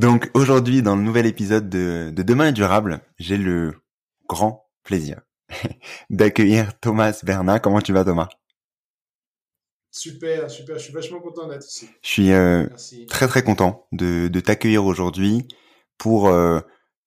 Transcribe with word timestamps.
Donc 0.00 0.30
aujourd'hui, 0.32 0.80
dans 0.80 0.96
le 0.96 1.02
nouvel 1.02 1.26
épisode 1.26 1.68
de, 1.68 2.10
Demain 2.16 2.48
est 2.48 2.52
durable, 2.52 3.02
j'ai 3.18 3.36
le 3.36 3.74
grand 4.28 4.70
plaisir 4.82 5.20
d'accueillir 6.10 6.78
Thomas 6.80 7.20
Bernat. 7.22 7.58
Comment 7.58 7.80
tu 7.82 7.92
vas 7.92 8.04
Thomas? 8.04 8.28
Super, 9.90 10.48
super, 10.50 10.78
je 10.78 10.84
suis 10.84 10.92
vachement 10.92 11.20
content 11.20 11.48
d'être 11.48 11.68
ici. 11.68 11.88
Je 12.02 12.08
suis 12.08 12.32
euh, 12.32 12.66
très 13.08 13.26
très 13.26 13.42
content 13.42 13.86
de, 13.92 14.28
t'accueillir 14.40 14.86
aujourd'hui 14.86 15.48
pour 15.98 16.28
euh, 16.28 16.60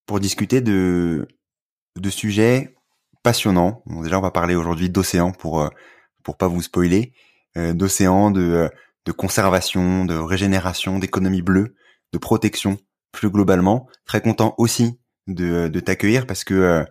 pour 0.06 0.20
discuter 0.20 0.62
de 0.62 1.28
de 1.96 2.10
sujets 2.10 2.76
passionnants. 3.24 3.82
déjà, 4.04 4.20
on 4.20 4.22
va 4.22 4.32
parler 4.32 4.54
aujourd'hui 4.54 4.90
d'océan 4.90 5.32
pour 5.32 5.62
euh, 5.62 5.70
pour 6.24 6.38
pas 6.38 6.48
vous 6.48 6.62
spoiler, 6.62 7.14
d'océan, 7.56 8.32
de 8.32 8.70
de 9.06 9.12
conservation, 9.12 10.06
de 10.06 10.16
régénération, 10.16 11.00
d'économie 11.00 11.42
bleue 11.42 11.76
de 12.14 12.18
protection 12.18 12.78
plus 13.12 13.30
globalement. 13.30 13.88
Très 14.06 14.22
content 14.22 14.56
aussi 14.58 15.00
de, 15.28 15.80
t'accueillir 15.80 16.26
parce 16.26 16.44
que 16.44 16.54
euh, 16.54 16.84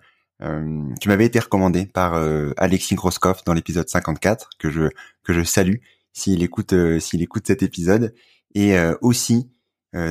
euh, 0.42 0.82
tu 1.00 1.08
m'avais 1.08 1.26
été 1.26 1.38
recommandé 1.38 1.86
par 1.86 2.14
euh, 2.14 2.52
Alexis 2.56 2.94
Groskopf 2.94 3.44
dans 3.44 3.54
l'épisode 3.54 3.88
54 3.88 4.50
que 4.58 4.70
je 4.70 4.88
que 5.22 5.32
je 5.32 5.42
salue 5.42 5.76
s'il 6.12 6.42
écoute 6.42 6.74
s'il 6.98 7.22
écoute 7.22 7.46
cet 7.46 7.62
épisode 7.62 8.14
et 8.54 8.76
aussi 9.00 9.50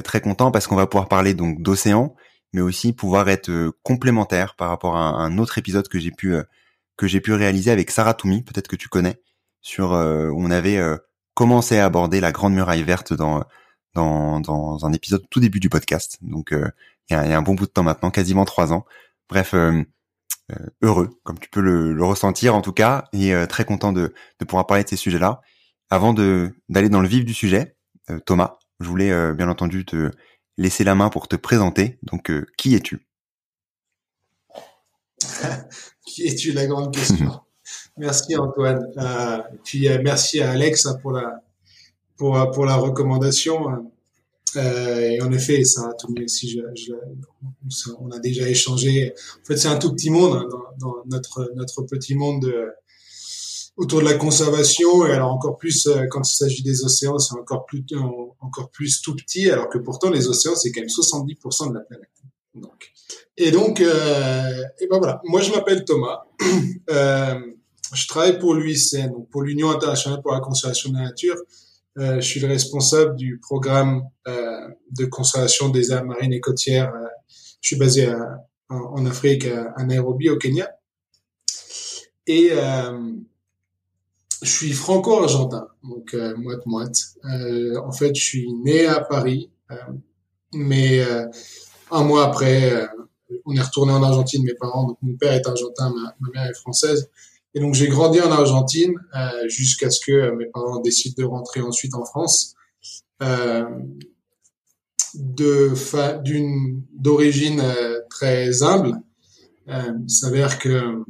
très 0.04 0.22
content 0.22 0.52
parce 0.52 0.66
qu'on 0.66 0.76
va 0.76 0.88
pouvoir 0.88 1.08
parler 1.08 1.36
donc 1.36 1.62
d'océan 1.62 2.16
mais 2.54 2.62
aussi 2.62 2.94
pouvoir 2.94 3.30
être 3.30 3.72
complémentaire 3.84 4.56
par 4.56 4.70
rapport 4.70 4.96
à 4.96 5.10
un, 5.10 5.38
autre 5.38 5.58
épisode 5.60 5.88
que 5.88 6.00
j'ai 6.00 6.12
pu 6.12 6.36
que 6.98 7.08
j'ai 7.08 7.22
pu 7.22 7.34
réaliser 7.34 7.70
avec 7.70 7.92
Sarah 7.92 8.16
Toumi, 8.16 8.44
peut-être 8.44 8.68
que 8.68 8.76
tu 8.76 8.90
connais, 8.90 9.22
sur 9.62 9.92
on 9.92 10.50
avait 10.50 10.80
commencé 11.34 11.78
à 11.78 11.86
aborder 11.86 12.20
la 12.20 12.32
grande 12.32 12.54
muraille 12.54 12.84
verte 12.84 13.14
dans 13.14 13.44
dans, 13.94 14.40
dans 14.40 14.86
un 14.86 14.94
épisode 14.94 15.26
tout 15.30 15.40
début 15.40 15.60
du 15.60 15.70
podcast. 15.70 16.18
Donc 16.22 16.54
euh, 16.54 16.70
il 17.10 17.14
y, 17.14 17.16
a, 17.16 17.28
y, 17.28 17.34
a, 17.34 17.38
un 17.38 17.42
bon 17.42 17.56
bout 17.56 17.66
de 17.66 17.72
temps 17.72 17.84
maintenant, 17.84 18.12
quasiment 18.12 18.46
trois 18.46 18.74
ans. 18.74 18.86
Bref, 19.30 19.54
euh, 19.54 19.84
euh, 20.52 20.66
heureux, 20.82 21.20
comme 21.24 21.40
tu 21.40 21.50
peux 21.50 21.62
le, 21.62 21.94
le, 21.94 22.04
ressentir 22.04 22.56
en 22.56 22.62
tout 22.62 22.74
cas, 22.74 23.06
et 23.14 23.34
très 23.48 23.66
content 23.66 23.92
de, 23.92 24.14
de 24.40 24.46
pouvoir 24.46 24.68
parler 24.68 24.84
de 24.84 24.90
ces 24.90 24.96
sujets-là. 24.98 25.42
Avant 25.90 26.14
de 26.14 26.54
d'aller 26.70 26.90
dans 26.90 27.02
le 27.02 27.08
vif 27.08 27.26
du 27.26 27.34
sujet, 27.34 27.76
Thomas, 28.26 28.60
je 28.80 28.88
voulais 28.88 29.34
bien 29.34 29.50
entendu 29.50 29.86
te 29.86 30.12
laisser 30.58 30.84
la 30.84 30.96
main 30.96 31.10
pour 31.10 31.28
te 31.28 31.36
présenter. 31.36 32.00
Donc, 32.04 32.32
qui 32.58 32.76
es-tu? 32.76 33.06
Qui 36.06 36.28
es-tu? 36.28 36.52
La 36.54 36.66
grande 36.66 36.94
question. 36.94 37.42
merci 37.98 38.36
Antoine. 38.36 38.88
Euh, 38.98 39.38
puis 39.64 39.88
merci 40.04 40.42
à 40.42 40.52
Alex 40.52 40.86
hein, 40.86 40.98
pour 41.02 41.12
la 41.12 41.42
pour, 42.18 42.52
pour 42.52 42.66
la 42.66 42.76
recommandation. 42.76 43.92
Euh, 44.56 45.00
et 45.00 45.22
en 45.22 45.32
effet, 45.32 45.64
ça, 45.64 45.92
si 46.28 46.50
je, 46.50 46.60
je, 46.76 47.92
on 48.00 48.12
a 48.12 48.20
déjà 48.20 48.48
échangé. 48.48 49.14
En 49.42 49.46
fait, 49.46 49.58
c'est 49.58 49.70
un 49.70 49.78
tout 49.78 49.94
petit 49.94 50.10
monde 50.10 50.36
hein, 50.36 50.48
dans, 50.50 50.88
dans, 50.88 50.96
notre 51.06 51.52
notre 51.56 51.84
petit 51.84 52.16
monde 52.16 52.42
de, 52.42 52.68
autour 53.78 54.00
de 54.00 54.06
la 54.06 54.16
conservation. 54.16 55.06
Et 55.08 55.12
alors 55.12 55.32
encore 55.32 55.58
plus 55.58 55.88
euh, 55.88 56.06
quand 56.10 56.28
il 56.28 56.36
s'agit 56.36 56.64
des 56.64 56.84
océans, 56.84 57.18
c'est 57.18 57.36
encore 57.36 57.66
plus 57.66 57.84
encore 58.40 58.70
plus 58.72 59.02
tout 59.02 59.16
petit. 59.16 59.50
Alors 59.50 59.70
que 59.70 59.78
pourtant 59.78 60.10
les 60.10 60.28
océans, 60.28 60.56
c'est 60.56 60.72
quand 60.72 60.82
même 60.82 60.90
70% 60.90 61.70
de 61.70 61.74
la 61.76 61.82
planète. 61.82 62.10
Donc, 62.54 62.92
et 63.38 63.52
donc, 63.52 63.80
euh, 63.80 64.64
et 64.80 64.88
ben 64.88 64.98
voilà. 64.98 65.22
Moi, 65.24 65.42
je 65.42 65.52
m'appelle 65.52 65.86
Thomas. 65.86 66.24
Euh, 66.90 67.40
je 67.94 68.08
travaille 68.08 68.40
pour 68.40 68.54
l'UICN, 68.54 69.12
donc 69.12 69.30
pour 69.30 69.42
l'Union 69.42 69.70
internationale 69.70 70.22
pour 70.22 70.32
la 70.32 70.40
conservation 70.40 70.92
de 70.92 70.96
la 70.96 71.04
nature. 71.06 71.36
Euh, 71.98 72.16
je 72.16 72.22
suis 72.22 72.40
le 72.40 72.48
responsable 72.48 73.16
du 73.16 73.38
programme 73.40 74.04
euh, 74.28 74.70
de 74.92 75.06
conservation 75.06 75.70
des 75.70 75.92
aires 75.92 76.06
marines 76.06 76.32
et 76.32 76.40
côtières. 76.40 76.94
Euh, 76.94 77.08
je 77.60 77.68
suis 77.68 77.76
basé 77.76 78.12
en, 78.70 79.06
Afrique, 79.06 79.46
à, 79.46 79.84
Nairobi, 79.84 80.30
au 80.30 80.38
Kenya. 80.38 80.72
Et 82.26 82.52
je 84.42 84.50
suis 84.50 84.72
franco-argentin, 84.72 85.68
donc 85.84 86.16
moite-moite. 86.38 86.98
en 87.24 87.92
fait, 87.92 88.16
je 88.16 88.24
suis 88.24 88.52
né 88.54 88.88
à 88.88 89.02
Paris, 89.02 89.52
mais 90.56 91.06
un 91.92 92.04
mois 92.04 92.26
après, 92.26 92.88
on 93.46 93.56
est 93.56 93.62
retourné 93.62 93.94
en 93.94 94.02
Argentine, 94.02 94.44
mes 94.44 94.56
parents. 94.56 94.88
Donc 94.88 94.98
mon 95.04 95.16
père 95.18 95.34
est 95.34 95.46
argentin, 95.46 95.94
ma 96.20 96.30
mère 96.34 96.50
est 96.50 96.56
française. 96.56 97.12
Et 97.54 97.60
donc 97.60 97.74
j'ai 97.74 97.88
grandi 97.88 98.22
en 98.22 98.32
Argentine 98.32 98.94
euh, 99.16 99.48
jusqu'à 99.48 99.90
ce 99.90 100.00
que 100.00 100.12
euh, 100.12 100.36
mes 100.36 100.46
parents 100.46 100.80
décident 100.80 101.16
de 101.18 101.28
rentrer 101.28 101.62
ensuite 101.62 101.94
en 101.96 102.06
France. 102.06 102.56
Euh, 103.22 103.66
de 105.14 105.74
d'une 106.24 106.84
d'origine 106.94 107.60
euh, 107.60 108.00
très 108.10 108.64
humble. 108.64 109.02
Euh, 109.68 109.94
il 110.02 110.10
s'avère 110.10 110.60
que 110.60 111.04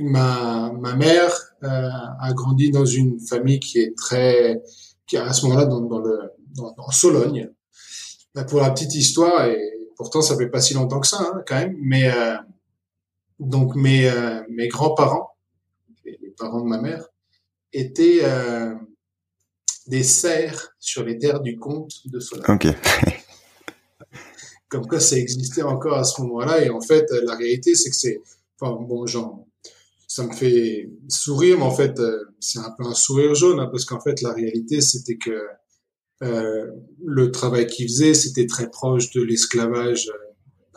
ma 0.00 0.72
ma 0.72 0.94
mère 0.94 1.32
euh, 1.62 1.88
a 2.20 2.32
grandi 2.32 2.70
dans 2.70 2.84
une 2.84 3.20
famille 3.20 3.60
qui 3.60 3.78
est 3.78 3.96
très 3.96 4.62
qui 5.06 5.16
à 5.16 5.32
ce 5.32 5.46
moment-là 5.46 5.66
dans, 5.66 5.80
dans 5.80 6.00
le 6.00 6.18
dans 6.56 6.90
Sologne. 6.90 7.50
Pour 8.48 8.60
la 8.60 8.70
petite 8.70 8.94
histoire 8.94 9.46
et 9.46 9.58
pourtant 9.96 10.22
ça 10.22 10.36
fait 10.36 10.48
pas 10.48 10.60
si 10.60 10.74
longtemps 10.74 11.00
que 11.00 11.08
ça 11.08 11.18
hein, 11.20 11.42
quand 11.46 11.56
même, 11.56 11.76
mais 11.80 12.08
donc 13.38 13.74
mes, 13.76 14.08
euh, 14.08 14.42
mes 14.48 14.68
grands-parents, 14.68 15.36
les 16.04 16.34
parents 16.36 16.60
de 16.60 16.68
ma 16.68 16.80
mère, 16.80 17.08
étaient 17.72 18.20
euh, 18.22 18.74
des 19.86 20.02
serfs 20.02 20.74
sur 20.78 21.04
les 21.04 21.18
terres 21.18 21.40
du 21.40 21.58
comte 21.58 21.92
de 22.06 22.20
Solon. 22.20 22.42
Ok. 22.48 22.66
Comme 24.68 24.86
quoi 24.86 25.00
ça 25.00 25.16
existait 25.16 25.62
encore 25.62 25.98
à 25.98 26.04
ce 26.04 26.20
moment-là. 26.22 26.62
Et 26.62 26.70
en 26.70 26.80
fait, 26.80 27.06
la 27.24 27.34
réalité, 27.36 27.74
c'est 27.74 27.90
que 27.90 27.96
c'est... 27.96 28.20
Enfin, 28.60 28.76
bon, 28.82 29.06
genre, 29.06 29.46
ça 30.06 30.24
me 30.24 30.32
fait 30.32 30.90
sourire, 31.08 31.58
mais 31.58 31.64
en 31.64 31.70
fait, 31.70 32.00
euh, 32.00 32.24
c'est 32.40 32.58
un 32.58 32.74
peu 32.76 32.84
un 32.84 32.94
sourire 32.94 33.34
jaune, 33.34 33.60
hein, 33.60 33.68
parce 33.70 33.84
qu'en 33.84 34.00
fait, 34.00 34.20
la 34.22 34.32
réalité, 34.32 34.80
c'était 34.80 35.16
que 35.16 35.46
euh, 36.22 36.66
le 37.04 37.30
travail 37.30 37.66
qu'ils 37.66 37.88
faisaient, 37.88 38.14
c'était 38.14 38.46
très 38.46 38.68
proche 38.68 39.10
de 39.12 39.22
l'esclavage 39.22 40.10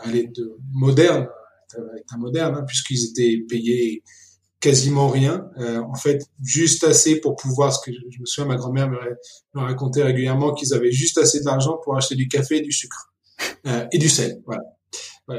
euh, 0.05 0.27
de 0.35 0.57
moderne, 0.73 1.27
état 1.99 2.17
moderne, 2.17 2.55
hein, 2.55 2.63
puisqu'ils 2.67 3.09
étaient 3.09 3.43
payés 3.47 4.03
quasiment 4.59 5.09
rien. 5.09 5.49
en 5.57 5.95
fait, 5.95 6.23
juste 6.43 6.83
assez 6.83 7.19
pour 7.19 7.35
pouvoir. 7.35 7.73
Ce 7.73 7.83
que 7.83 7.91
je, 7.91 8.19
me 8.19 8.25
souviens, 8.25 8.47
ma 8.47 8.57
grand-mère 8.57 8.89
me, 8.89 8.97
racontait 9.55 10.03
régulièrement 10.03 10.53
qu'ils 10.53 10.73
avaient 10.73 10.91
juste 10.91 11.17
assez 11.17 11.41
d'argent 11.41 11.79
pour 11.83 11.97
acheter 11.97 12.13
du 12.13 12.27
café 12.27 12.61
du 12.61 12.71
sucre 12.71 13.11
et 13.91 13.97
du 13.97 14.07
sel. 14.07 14.39
Voilà. 14.45 14.61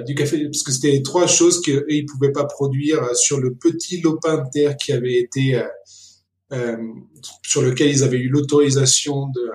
Du 0.06 0.14
café, 0.14 0.42
parce 0.44 0.62
que 0.62 0.72
c'était 0.72 0.92
les 0.92 1.02
trois 1.02 1.26
choses 1.26 1.60
qu'ils 1.60 1.84
ils 1.88 2.06
pouvaient 2.06 2.32
pas 2.32 2.44
produire 2.44 3.14
sur 3.14 3.38
le 3.38 3.54
petit 3.54 4.00
lopin 4.00 4.38
de 4.38 4.48
terre 4.50 4.76
qui 4.76 4.92
avait 4.92 5.18
été 5.18 5.56
euh, 5.56 5.66
euh, 6.52 6.76
sur 7.42 7.60
lequel 7.60 7.90
ils 7.90 8.02
avaient 8.02 8.18
eu 8.18 8.28
l'autorisation 8.28 9.26
de, 9.26 9.50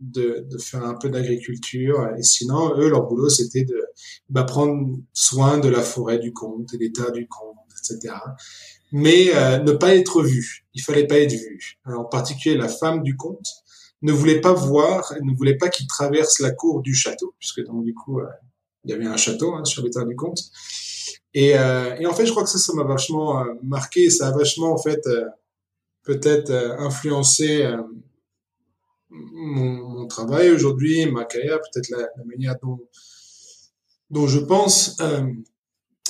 de, 0.00 0.46
de, 0.50 0.58
faire 0.58 0.84
un 0.84 0.94
peu 0.94 1.08
d'agriculture. 1.08 2.08
Et 2.18 2.22
sinon, 2.22 2.76
eux, 2.76 2.88
leur 2.88 3.06
boulot, 3.06 3.28
c'était 3.28 3.64
de 3.64 3.82
bah, 4.28 4.44
prendre 4.44 4.96
soin 5.12 5.58
de 5.58 5.68
la 5.68 5.82
forêt 5.82 6.18
du 6.18 6.32
comte 6.32 6.72
et 6.74 6.78
l'état 6.78 7.10
du 7.10 7.26
comte, 7.28 7.56
etc. 7.78 8.14
Mais 8.92 9.34
euh, 9.34 9.58
ne 9.58 9.72
pas 9.72 9.94
être 9.94 10.22
vu. 10.22 10.66
Il 10.74 10.82
fallait 10.82 11.06
pas 11.06 11.18
être 11.18 11.32
vu. 11.32 11.78
en 11.86 12.04
particulier, 12.04 12.56
la 12.56 12.68
femme 12.68 13.02
du 13.02 13.16
comte 13.16 13.46
ne 14.02 14.12
voulait 14.12 14.40
pas 14.40 14.54
voir, 14.54 15.12
ne 15.22 15.36
voulait 15.36 15.56
pas 15.56 15.68
qu'il 15.68 15.86
traverse 15.86 16.40
la 16.40 16.50
cour 16.52 16.80
du 16.80 16.94
château, 16.94 17.34
puisque 17.38 17.62
donc 17.64 17.84
du 17.84 17.94
coup, 17.94 18.20
euh, 18.20 18.26
il 18.84 18.90
y 18.90 18.94
avait 18.94 19.06
un 19.06 19.16
château 19.16 19.54
hein, 19.54 19.64
sur 19.64 19.84
l'état 19.84 20.04
du 20.04 20.16
comte. 20.16 20.40
Et, 21.34 21.56
euh, 21.56 21.94
et, 22.00 22.06
en 22.06 22.14
fait, 22.14 22.26
je 22.26 22.32
crois 22.32 22.42
que 22.42 22.48
ça, 22.48 22.58
ça 22.58 22.72
m'a 22.72 22.82
vachement 22.82 23.44
marqué. 23.62 24.10
Ça 24.10 24.28
a 24.28 24.30
vachement, 24.32 24.72
en 24.72 24.78
fait, 24.78 25.00
peut-être 26.02 26.50
euh, 26.50 26.78
influencé 26.78 27.62
euh, 27.62 27.82
mon, 29.10 29.88
mon, 29.88 30.06
travail 30.06 30.50
aujourd'hui, 30.50 31.06
ma 31.06 31.24
carrière, 31.24 31.60
peut-être 31.60 31.90
la, 31.90 31.98
la, 31.98 32.24
manière 32.24 32.54
dont, 32.62 32.78
dont 34.10 34.26
je 34.26 34.38
pense. 34.38 34.96
Euh, 35.00 35.22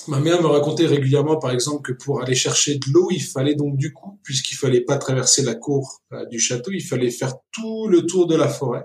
ma 0.09 0.21
mère 0.21 0.43
me 0.43 0.47
racontait 0.47 0.87
régulièrement, 0.87 1.39
par 1.39 1.51
exemple, 1.51 1.83
que 1.83 1.97
pour 1.97 2.23
aller 2.23 2.35
chercher 2.35 2.77
de 2.77 2.87
l'eau, 2.93 3.09
il 3.11 3.23
fallait 3.23 3.55
donc 3.55 3.77
du 3.77 3.93
coup, 3.93 4.19
puisqu'il 4.23 4.57
fallait 4.57 4.83
pas 4.83 4.99
traverser 4.99 5.43
la 5.43 5.55
cour 5.55 6.03
du 6.31 6.39
château, 6.39 6.71
il 6.73 6.83
fallait 6.83 7.11
faire 7.11 7.35
tout 7.53 7.89
le 7.89 8.07
tour 8.07 8.27
de 8.27 8.37
la 8.37 8.49
forêt, 8.49 8.85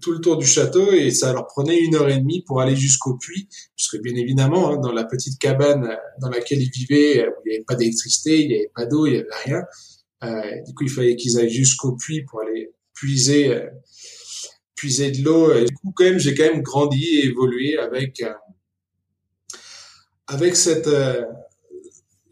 tout 0.00 0.12
le 0.12 0.20
tour 0.20 0.36
du 0.36 0.46
château, 0.46 0.92
et 0.92 1.10
ça 1.10 1.32
leur 1.32 1.46
prenait 1.46 1.78
une 1.78 1.94
heure 1.94 2.08
et 2.08 2.18
demie 2.18 2.42
pour 2.46 2.60
aller 2.60 2.76
jusqu'au 2.76 3.16
puits, 3.16 3.48
puisque 3.76 4.00
bien 4.00 4.14
évidemment, 4.14 4.70
hein, 4.70 4.76
dans 4.78 4.92
la 4.92 5.04
petite 5.04 5.38
cabane 5.38 5.96
dans 6.20 6.30
laquelle 6.30 6.62
ils 6.62 6.70
vivaient, 6.70 7.12
il 7.14 7.50
n'y 7.50 7.56
avait 7.56 7.64
pas 7.66 7.74
d'électricité, 7.74 8.42
il 8.42 8.48
n'y 8.48 8.54
avait 8.54 8.72
pas 8.74 8.86
d'eau, 8.86 9.06
il 9.06 9.12
n'y 9.12 9.18
avait 9.18 9.28
rien. 9.44 9.62
Euh, 10.24 10.62
du 10.66 10.74
coup, 10.74 10.84
il 10.84 10.90
fallait 10.90 11.16
qu'ils 11.16 11.38
aillent 11.38 11.50
jusqu'au 11.50 11.92
puits 11.92 12.24
pour 12.24 12.40
aller 12.40 12.70
puiser, 12.96 13.54
euh, 13.54 13.70
puiser 14.74 15.12
de 15.12 15.22
l'eau. 15.22 15.54
Et 15.54 15.66
du 15.66 15.74
coup, 15.74 15.92
quand 15.94 16.04
même, 16.04 16.18
j'ai 16.18 16.34
quand 16.34 16.42
même 16.42 16.62
grandi 16.62 17.04
et 17.04 17.26
évolué 17.26 17.78
avec 17.78 18.20
euh, 18.22 18.32
avec 20.26 20.56
cette 20.56 20.90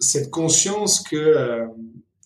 cette 0.00 0.30
conscience 0.30 1.00
que 1.08 1.64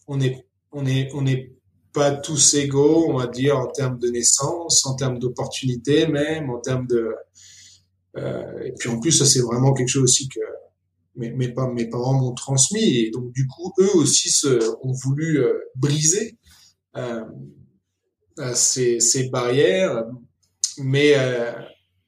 on 0.06 0.18
est 0.18 0.46
on 0.72 0.86
est 0.86 1.10
on 1.12 1.20
n'est 1.20 1.52
pas 1.92 2.12
tous 2.12 2.54
égaux, 2.54 3.04
on 3.10 3.18
va 3.18 3.26
dire 3.26 3.58
en 3.58 3.66
termes 3.66 3.98
de 3.98 4.08
naissance, 4.08 4.86
en 4.86 4.94
termes 4.94 5.18
d'opportunités 5.18 6.06
même, 6.06 6.48
en 6.48 6.60
termes 6.60 6.86
de 6.86 7.14
et 8.16 8.72
puis 8.78 8.88
en 8.88 8.98
plus 8.98 9.12
ça 9.12 9.26
c'est 9.26 9.42
vraiment 9.42 9.74
quelque 9.74 9.88
chose 9.90 10.04
aussi 10.04 10.28
que 10.28 10.40
mes, 11.18 11.30
mes, 11.32 11.54
mes 11.74 11.86
parents 11.86 12.14
m'ont 12.14 12.32
transmis 12.32 12.96
et 12.98 13.10
donc 13.10 13.32
du 13.32 13.46
coup 13.46 13.72
eux 13.80 13.96
aussi 13.96 14.30
se, 14.30 14.76
ont 14.82 14.92
voulu 14.92 15.40
euh, 15.40 15.58
briser 15.74 16.38
euh, 16.96 17.20
euh, 17.20 17.24
ces, 18.54 19.00
ces, 19.00 19.28
barrières. 19.28 20.04
Mais 20.78 21.14
euh, 21.16 21.52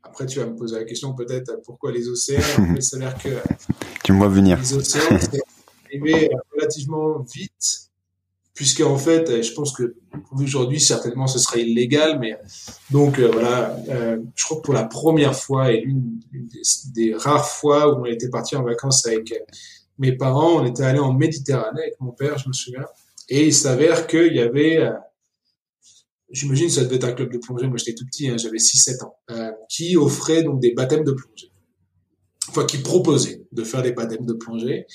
après 0.03 0.27
tu 0.27 0.39
vas 0.39 0.47
me 0.47 0.57
poser 0.57 0.77
la 0.77 0.85
question 0.85 1.15
peut-être 1.15 1.61
pourquoi 1.65 1.93
les 1.93 2.09
océans 2.09 2.41
il 2.77 2.83
s'avère 2.83 3.17
que 3.19 3.29
tu 4.05 4.13
me 4.13 4.19
vois 4.19 4.29
venir. 4.29 4.59
les 4.59 4.75
océans 4.75 5.19
c'est 5.19 5.41
arrivé 5.87 6.31
relativement 6.53 7.21
vite. 7.21 7.87
Puisque 8.55 8.83
en 8.83 8.99
fait, 8.99 9.43
je 9.43 9.55
pense 9.55 9.73
que 9.73 9.95
aujourd'hui 10.33 10.81
certainement 10.81 11.27
ce 11.27 11.39
sera 11.39 11.57
illégal, 11.57 12.19
mais 12.19 12.37
donc 12.91 13.19
euh, 13.19 13.31
voilà, 13.33 13.75
euh, 13.89 14.19
je 14.35 14.45
crois 14.45 14.59
que 14.59 14.63
pour 14.63 14.75
la 14.75 14.85
première 14.85 15.35
fois 15.35 15.73
et 15.73 15.81
l'une 15.81 16.21
des, 16.95 17.15
rares 17.15 17.49
fois 17.49 17.89
où 17.89 18.03
on 18.03 18.05
était 18.05 18.29
parti 18.29 18.57
en 18.57 18.63
vacances 18.63 19.07
avec 19.07 19.33
mes 19.99 20.13
parents, 20.13 20.61
on 20.61 20.67
était 20.67 20.83
allé 20.83 20.99
en 20.99 21.15
Méditerranée 21.15 21.81
avec 21.81 22.01
mon 22.01 22.11
père, 22.11 22.37
je 22.37 22.49
me 22.49 22.53
souviens, 22.53 22.85
et 23.31 23.47
il 23.47 23.55
s'avère 23.55 24.09
qu'il 24.09 24.35
y 24.35 24.41
avait, 24.41 24.79
euh, 24.79 24.91
j'imagine 26.31 26.71
ça 26.71 26.85
devait 26.85 26.97
être 26.97 27.05
un 27.05 27.13
club 27.13 27.33
de 27.33 27.39
plongée, 27.39 27.67
moi 27.67 27.77
j'étais 27.77 27.95
tout 27.95 28.07
petit, 28.07 28.29
hein, 28.29 28.37
j'avais 28.37 28.59
6-7 28.59 29.05
ans, 29.05 29.17
qui 29.69 29.97
offrait 29.97 30.43
donc 30.43 30.61
des 30.61 30.73
baptêmes 30.73 31.05
de 31.05 31.13
plongée, 31.13 31.51
enfin 32.49 32.65
qui 32.65 32.79
proposait 32.79 33.47
de 33.53 33.65
faire 33.65 33.83
des 33.83 33.93
baptêmes 33.93 34.27
de 34.27 34.35
plongée, 34.35 34.87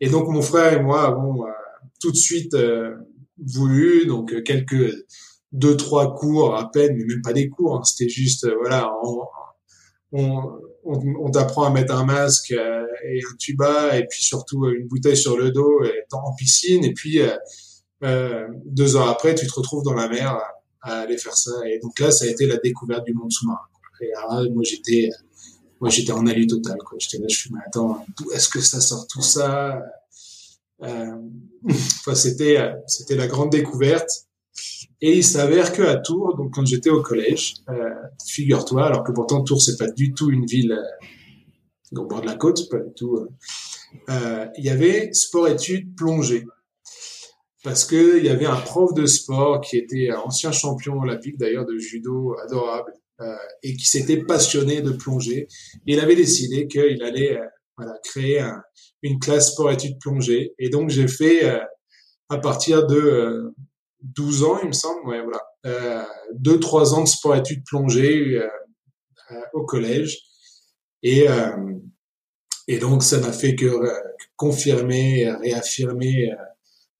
et 0.00 0.08
donc 0.08 0.28
mon 0.28 0.42
frère 0.42 0.72
et 0.72 0.82
moi 0.82 1.02
avons 1.02 1.44
tout 2.00 2.10
de 2.10 2.16
suite 2.16 2.56
voulu, 3.38 4.06
donc 4.06 4.32
euh, 4.32 4.42
quelques 4.42 4.94
deux 5.52 5.76
trois 5.76 6.14
cours 6.14 6.56
à 6.56 6.70
peine, 6.70 6.96
mais 6.96 7.04
même 7.04 7.22
pas 7.22 7.32
des 7.32 7.48
cours. 7.48 7.76
Hein. 7.76 7.82
C'était 7.84 8.10
juste 8.10 8.44
euh, 8.44 8.54
voilà, 8.60 8.92
on, 9.02 9.22
on, 10.12 10.60
on 10.84 11.30
t'apprend 11.30 11.64
à 11.64 11.70
mettre 11.70 11.94
un 11.94 12.04
masque 12.04 12.52
euh, 12.52 12.84
et 13.04 13.20
un 13.20 13.36
tuba 13.38 13.96
et 13.96 14.06
puis 14.06 14.22
surtout 14.22 14.68
une 14.68 14.86
bouteille 14.86 15.16
sur 15.16 15.36
le 15.36 15.50
dos 15.50 15.82
et 15.84 16.04
en 16.12 16.34
piscine 16.34 16.84
et 16.84 16.92
puis 16.92 17.20
euh, 18.02 18.46
deux 18.64 18.96
heures 18.96 19.08
après 19.08 19.34
tu 19.34 19.46
te 19.46 19.52
retrouves 19.52 19.82
dans 19.82 19.94
la 19.94 20.08
mer 20.08 20.40
à, 20.84 21.00
aller 21.00 21.18
faire 21.18 21.36
ça 21.36 21.52
et 21.66 21.78
donc 21.80 21.98
là 21.98 22.10
ça 22.10 22.24
a 22.24 22.28
été 22.28 22.46
la 22.46 22.56
découverte 22.56 23.04
du 23.04 23.14
monde 23.14 23.32
sous-marin 23.32 23.60
et 24.00 24.50
moi 24.50 24.62
j'étais 24.64 25.10
moi 25.80 25.90
j'étais 25.90 26.12
en 26.12 26.26
alu 26.26 26.46
total 26.46 26.76
quoi 26.84 26.98
j'étais 27.00 27.18
là 27.18 27.26
je 27.28 27.36
suis 27.36 27.50
mais 27.52 27.60
attends 27.66 28.04
est-ce 28.34 28.48
que 28.48 28.60
ça 28.60 28.80
sort 28.80 29.06
tout 29.06 29.22
ça? 29.22 29.82
Euh, 30.82 31.16
c'était 32.14 32.72
c'était 32.86 33.16
la 33.16 33.26
grande 33.26 33.50
découverte. 33.50 34.26
Et 35.00 35.18
il 35.18 35.24
s'avère 35.24 35.72
que 35.72 35.82
à 35.82 35.96
Tours, 35.96 36.36
donc 36.36 36.54
quand 36.54 36.64
j'étais 36.64 36.88
au 36.88 37.02
collège, 37.02 37.54
euh, 37.68 37.90
figure-toi, 38.26 38.86
alors 38.86 39.04
que 39.04 39.12
pourtant 39.12 39.42
Tours 39.42 39.62
c'est 39.62 39.76
pas 39.76 39.90
du 39.90 40.14
tout 40.14 40.30
une 40.30 40.46
ville 40.46 40.72
euh, 40.72 42.00
au 42.00 42.06
bord 42.06 42.22
de 42.22 42.26
la 42.26 42.36
côte, 42.36 42.68
pas 42.70 42.78
du 42.78 42.92
tout. 42.94 43.26
Euh, 44.08 44.46
il 44.56 44.64
y 44.64 44.70
avait 44.70 45.12
sport-études 45.12 45.94
plongée 45.94 46.46
parce 47.64 47.84
que 47.84 48.18
il 48.18 48.24
y 48.24 48.28
avait 48.28 48.46
un 48.46 48.60
prof 48.60 48.94
de 48.94 49.06
sport 49.06 49.60
qui 49.60 49.76
était 49.76 50.12
ancien 50.12 50.52
champion 50.52 51.00
olympique 51.00 51.38
d'ailleurs 51.38 51.66
de 51.66 51.76
judo 51.76 52.36
adorable 52.38 52.92
euh, 53.20 53.34
et 53.64 53.74
qui 53.76 53.86
s'était 53.86 54.22
passionné 54.22 54.82
de 54.82 54.92
plongée. 54.92 55.48
Il 55.86 55.98
avait 55.98 56.14
décidé 56.14 56.68
qu'il 56.68 57.02
allait 57.02 57.40
voilà, 57.76 57.98
créer 58.04 58.38
un, 58.40 58.62
une 59.04 59.18
classe 59.18 59.52
sport-études 59.52 59.98
plongée. 60.00 60.54
Et 60.58 60.70
donc, 60.70 60.90
j'ai 60.90 61.06
fait, 61.06 61.44
euh, 61.44 61.60
à 62.30 62.38
partir 62.38 62.86
de 62.86 63.54
12 64.00 64.42
euh, 64.42 64.46
ans, 64.46 64.58
il 64.62 64.68
me 64.68 64.72
semble, 64.72 65.06
ouais, 65.06 65.22
voilà, 65.22 65.42
euh, 65.66 66.02
deux, 66.34 66.58
trois 66.58 66.94
ans 66.94 67.02
de 67.02 67.08
sport-études 67.08 67.64
plongée 67.64 68.40
au 69.52 69.64
collège. 69.64 70.20
Et, 71.02 71.26
et 72.66 72.78
donc, 72.78 73.02
ça 73.02 73.20
n'a 73.20 73.32
fait 73.32 73.54
que 73.56 73.68
confirmer, 74.36 75.30
réaffirmer 75.40 76.30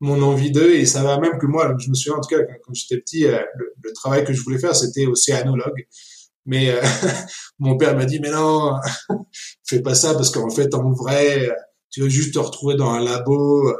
mon 0.05 0.23
envie 0.23 0.51
d'eux. 0.51 0.75
Et 0.75 0.87
ça 0.87 1.03
va 1.03 1.19
même 1.19 1.39
que 1.39 1.47
moi, 1.47 1.75
je 1.79 1.89
me 1.89 1.95
souviens 1.95 2.19
en 2.19 2.21
tout 2.21 2.35
cas, 2.35 2.43
quand, 2.65 2.75
j'étais 2.75 2.99
petit, 2.99 3.23
le, 3.23 3.75
le, 3.83 3.93
travail 3.93 4.25
que 4.25 4.33
je 4.33 4.43
voulais 4.43 4.59
faire, 4.59 4.77
c'était 4.77 5.07
océanologue. 5.07 5.87
Mais 6.47 6.71
euh, 6.71 6.81
mon 7.59 7.77
père 7.77 7.97
m'a 7.97 8.05
dit, 8.05 8.21
mais 8.21 8.31
non, 8.31 8.75
fais 9.65 9.81
pas 9.81 9.95
ça 9.95 10.15
parce 10.15 10.31
qu'en 10.31 10.51
fait, 10.51 10.75
en 10.75 10.93
vrai, 10.93 11.51
tu 11.91 12.03
vas 12.03 12.09
juste 12.09 12.35
te 12.35 12.39
retrouver 12.39 12.77
dans 12.77 12.91
un 12.91 13.01
labo. 13.01 13.69
Euh, 13.69 13.77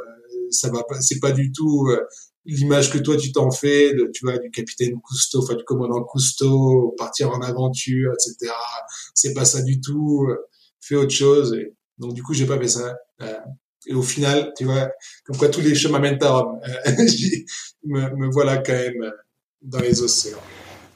ça 0.51 0.69
va 0.69 0.83
pas, 0.83 1.01
c'est 1.01 1.19
pas 1.19 1.31
du 1.31 1.51
tout 1.51 1.87
euh, 1.89 2.05
l'image 2.45 2.91
que 2.91 2.99
toi 2.99 3.17
tu 3.17 3.31
t'en 3.31 3.49
fais, 3.49 3.91
tu 4.13 4.25
vois, 4.25 4.37
du 4.37 4.51
capitaine 4.51 4.93
Cousteau, 5.01 5.41
enfin 5.41 5.55
du 5.55 5.63
commandant 5.63 6.03
Cousteau, 6.03 6.93
partir 6.97 7.31
en 7.31 7.41
aventure, 7.41 8.13
etc. 8.13 8.53
C'est 9.15 9.33
pas 9.33 9.45
ça 9.45 9.63
du 9.63 9.81
tout. 9.81 10.27
Fais 10.79 10.95
autre 10.95 11.13
chose. 11.13 11.53
Et 11.53 11.73
donc 11.97 12.13
du 12.13 12.21
coup, 12.21 12.33
j'ai 12.33 12.45
pas 12.45 12.59
fait 12.59 12.67
ça. 12.67 12.95
Et 13.87 13.93
au 13.93 14.01
final, 14.01 14.51
tu 14.57 14.65
vois, 14.65 14.89
comme 15.25 15.37
quoi 15.37 15.49
tous 15.49 15.61
les 15.61 15.75
chemins 15.75 15.99
mènent 15.99 16.21
à 16.23 16.31
Rome. 16.31 16.59
me, 17.85 18.15
me 18.15 18.31
voilà 18.31 18.57
quand 18.57 18.73
même 18.73 19.11
dans 19.61 19.79
les 19.79 20.01
océans 20.01 20.39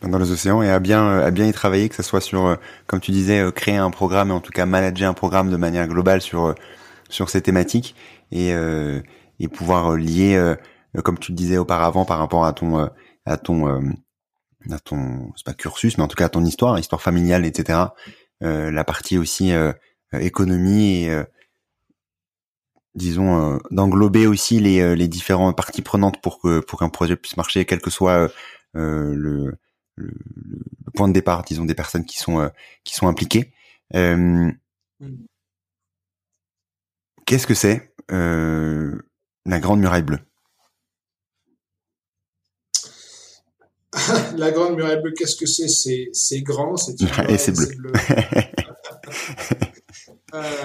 dans 0.02 0.18
les 0.18 0.32
océans 0.32 0.62
et 0.62 0.70
à 0.70 0.80
bien 0.80 1.20
à 1.20 1.30
bien 1.30 1.46
y 1.46 1.52
travailler 1.52 1.90
que 1.90 1.96
ce 1.96 2.04
soit 2.04 2.22
sur 2.22 2.58
comme 2.88 3.02
tu 3.02 3.12
disais 3.12 3.52
créer 3.54 3.76
un 3.76 3.92
programme 3.92 4.30
et 4.30 4.34
en 4.34 4.40
tout 4.40 4.54
cas 4.54 4.66
manager 4.66 5.10
un 5.10 5.14
programme 5.14 5.52
de 5.52 5.58
manière 5.58 5.88
globale 5.88 6.22
sur 6.22 6.56
sur 7.10 7.30
ces 7.30 7.42
thématiques 7.42 7.96
et 8.32 8.54
euh, 8.54 9.02
et 9.40 9.48
pouvoir 9.48 9.96
lier 9.96 10.36
euh, 10.36 10.56
comme 11.04 11.18
tu 11.18 11.32
le 11.32 11.36
disais 11.36 11.58
auparavant 11.58 12.06
par 12.06 12.20
rapport 12.20 12.46
à 12.46 12.54
ton 12.54 12.80
euh, 12.80 12.88
à 13.26 13.38
ton 13.38 13.68
à 14.70 14.80
ton 14.80 15.32
c'est 15.36 15.46
pas 15.46 15.54
cursus 15.54 15.98
mais 15.98 16.04
en 16.04 16.08
tout 16.08 16.16
cas 16.16 16.26
à 16.26 16.30
ton 16.30 16.46
histoire 16.46 16.80
histoire 16.80 17.02
familiale 17.02 17.46
etc 17.46 17.80
la 18.42 18.84
partie 18.86 19.18
aussi 19.18 19.52
économie 20.14 21.04
et 21.04 21.24
disons 23.00 23.60
d'englober 23.72 24.28
aussi 24.28 24.60
les 24.60 24.96
les 24.96 25.08
différentes 25.08 25.58
parties 25.58 25.82
prenantes 25.82 26.22
pour 26.22 26.40
que 26.40 26.60
pour 26.60 26.80
qu'un 26.80 26.90
projet 26.90 27.16
puisse 27.16 27.38
marcher 27.38 27.66
quel 27.66 27.82
que 27.82 27.90
soit 27.90 28.30
le 28.74 29.56
le, 30.00 30.14
le, 30.86 30.92
point 30.96 31.08
de 31.08 31.14
départ, 31.14 31.44
disons, 31.44 31.66
des 31.66 31.76
personnes 31.76 32.06
qui 32.06 32.18
sont 32.18 32.40
euh, 32.40 32.50
qui 32.84 32.96
sont 32.96 33.08
impliquées. 33.08 33.52
Euh. 33.96 34.52
Qu'est-ce 37.26 37.48
que 37.48 37.54
c'est 37.54 37.94
euh, 38.12 38.98
La 39.46 39.60
Grande 39.60 39.80
Muraille 39.80 40.04
Bleue? 40.04 40.20
la 44.38 44.52
Grande 44.52 44.76
Muraille 44.76 45.02
Bleue, 45.02 45.14
qu'est-ce 45.14 45.36
que 45.36 45.46
c'est? 45.46 45.68
C'est 46.14 46.42
grand, 46.42 46.78
c'est 46.78 46.96
Et 47.30 47.38
c'est 47.38 47.52
bleu. 47.52 47.92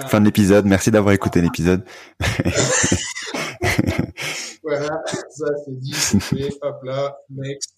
Fin 0.07 0.19
de 0.19 0.25
l'épisode. 0.25 0.65
Merci 0.65 0.91
d'avoir 0.91 1.13
écouté 1.13 1.41
l'épisode. 1.41 1.83
voilà, 4.63 5.03
ça 5.29 5.45
c'est 5.65 5.79
dit, 5.79 5.93
c'est 5.93 6.49
hop 6.61 6.83
là, 6.83 7.17
next. 7.29 7.71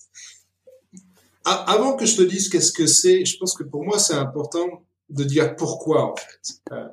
avant 1.46 1.96
que 1.96 2.06
je 2.06 2.17
te 2.17 2.22
dise 2.22 2.50
qu'est-ce 2.50 2.72
que 2.72 2.88
c'est, 2.88 3.25
je 3.25 3.38
pense 3.38 3.56
que 3.56 3.63
pour 3.63 3.84
moi 3.84 4.00
c'est 4.00 4.15
important 4.15 4.84
de 5.10 5.24
dire 5.24 5.56
pourquoi 5.56 6.12
en 6.12 6.15
fait. 6.15 6.62
Euh, 6.74 6.88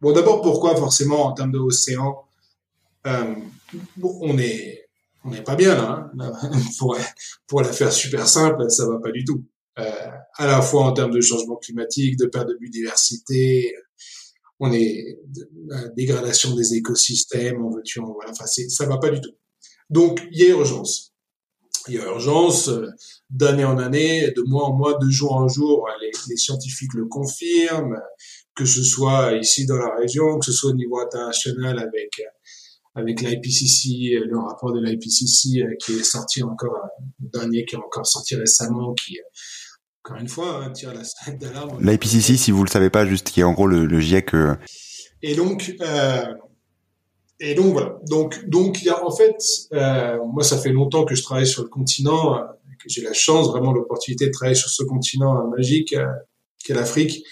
bon, 0.00 0.12
d'abord 0.12 0.40
pourquoi 0.40 0.76
forcément 0.76 1.26
en 1.26 1.32
termes 1.32 1.52
d'océan, 1.52 2.24
euh, 3.06 3.34
on 4.02 4.38
est 4.38 4.88
on 5.24 5.30
n'est 5.30 5.42
pas 5.42 5.56
bien 5.56 5.74
là. 5.74 6.10
Hein. 6.18 6.32
pour, 6.78 6.96
pour 7.46 7.60
la 7.60 7.72
faire 7.72 7.92
super 7.92 8.26
simple, 8.26 8.70
ça 8.70 8.86
va 8.86 8.98
pas 8.98 9.10
du 9.10 9.24
tout. 9.24 9.44
Euh, 9.78 10.10
à 10.36 10.46
la 10.46 10.60
fois 10.62 10.84
en 10.84 10.92
termes 10.92 11.12
de 11.12 11.20
changement 11.20 11.56
climatique, 11.56 12.18
de 12.18 12.26
perte 12.26 12.48
de 12.48 12.56
biodiversité, 12.58 13.74
on 14.60 14.72
est 14.72 15.18
la 15.66 15.88
dégradation 15.88 16.54
des 16.54 16.74
écosystèmes, 16.74 17.64
on 17.64 17.70
veut 17.70 17.82
tuer, 17.82 18.02
voilà, 18.02 18.30
enfin 18.30 18.46
ça 18.46 18.86
va 18.86 18.98
pas 18.98 19.10
du 19.10 19.20
tout. 19.20 19.32
Donc 19.88 20.22
il 20.30 20.38
y 20.40 20.44
a 20.44 20.48
urgence. 20.50 21.14
Il 21.88 21.94
y 21.94 21.98
a 21.98 22.04
urgence 22.04 22.68
euh, 22.68 22.86
d'année 23.30 23.64
en 23.64 23.78
année, 23.78 24.30
de 24.36 24.42
mois 24.42 24.66
en 24.66 24.76
mois, 24.76 24.98
de 24.98 25.08
jour 25.08 25.32
en 25.32 25.48
jour. 25.48 25.88
Les, 26.02 26.10
les, 26.28 26.36
scientifiques 26.36 26.92
le 26.94 27.06
confirment, 27.06 27.98
que 28.54 28.66
ce 28.66 28.82
soit 28.82 29.32
ici 29.32 29.64
dans 29.64 29.78
la 29.78 29.96
région, 29.96 30.38
que 30.38 30.44
ce 30.44 30.52
soit 30.52 30.70
au 30.70 30.74
niveau 30.74 31.00
international 31.00 31.78
avec 31.78 32.20
avec 32.94 33.20
l'IPCC, 33.20 34.18
le 34.26 34.38
rapport 34.38 34.72
de 34.72 34.80
l'IPCC 34.80 35.62
euh, 35.62 35.76
qui 35.76 35.92
est 35.92 36.04
sorti 36.04 36.42
encore, 36.42 36.76
euh, 36.76 37.04
le 37.20 37.28
dernier 37.30 37.64
qui 37.64 37.76
est 37.76 37.78
encore 37.78 38.06
sorti 38.06 38.34
récemment, 38.34 38.94
qui 38.94 39.18
encore 40.10 40.20
une 40.20 40.28
fois, 40.28 40.64
hein, 40.64 40.70
tire 40.70 40.92
la 40.92 41.04
sonnette 41.04 41.40
d'alarme. 41.40 41.78
L'IPCC, 41.80 42.36
si 42.36 42.50
vous 42.50 42.64
le 42.64 42.70
savez 42.70 42.90
pas, 42.90 43.06
juste 43.06 43.30
qui 43.30 43.40
est 43.40 43.44
en 43.44 43.52
gros 43.52 43.68
le, 43.68 43.86
le 43.86 44.00
GIEC. 44.00 44.34
Euh, 44.34 44.56
et 45.22 45.36
donc, 45.36 45.76
euh, 45.80 46.24
et 47.38 47.54
donc 47.54 47.72
voilà. 47.72 47.96
Donc, 48.08 48.44
donc 48.48 48.82
il 48.82 48.86
y 48.86 48.90
a 48.90 49.04
en 49.04 49.14
fait, 49.14 49.36
euh, 49.72 50.18
moi 50.32 50.42
ça 50.42 50.58
fait 50.58 50.70
longtemps 50.70 51.04
que 51.04 51.14
je 51.14 51.22
travaille 51.22 51.46
sur 51.46 51.62
le 51.62 51.68
continent, 51.68 52.40
que 52.82 52.88
j'ai 52.88 53.02
la 53.02 53.12
chance, 53.12 53.48
vraiment 53.48 53.72
l'opportunité 53.72 54.26
de 54.26 54.32
travailler 54.32 54.56
sur 54.56 54.68
ce 54.68 54.82
continent 54.82 55.46
magique 55.48 55.94
qu'est 56.64 56.74
l'Afrique. 56.74 57.24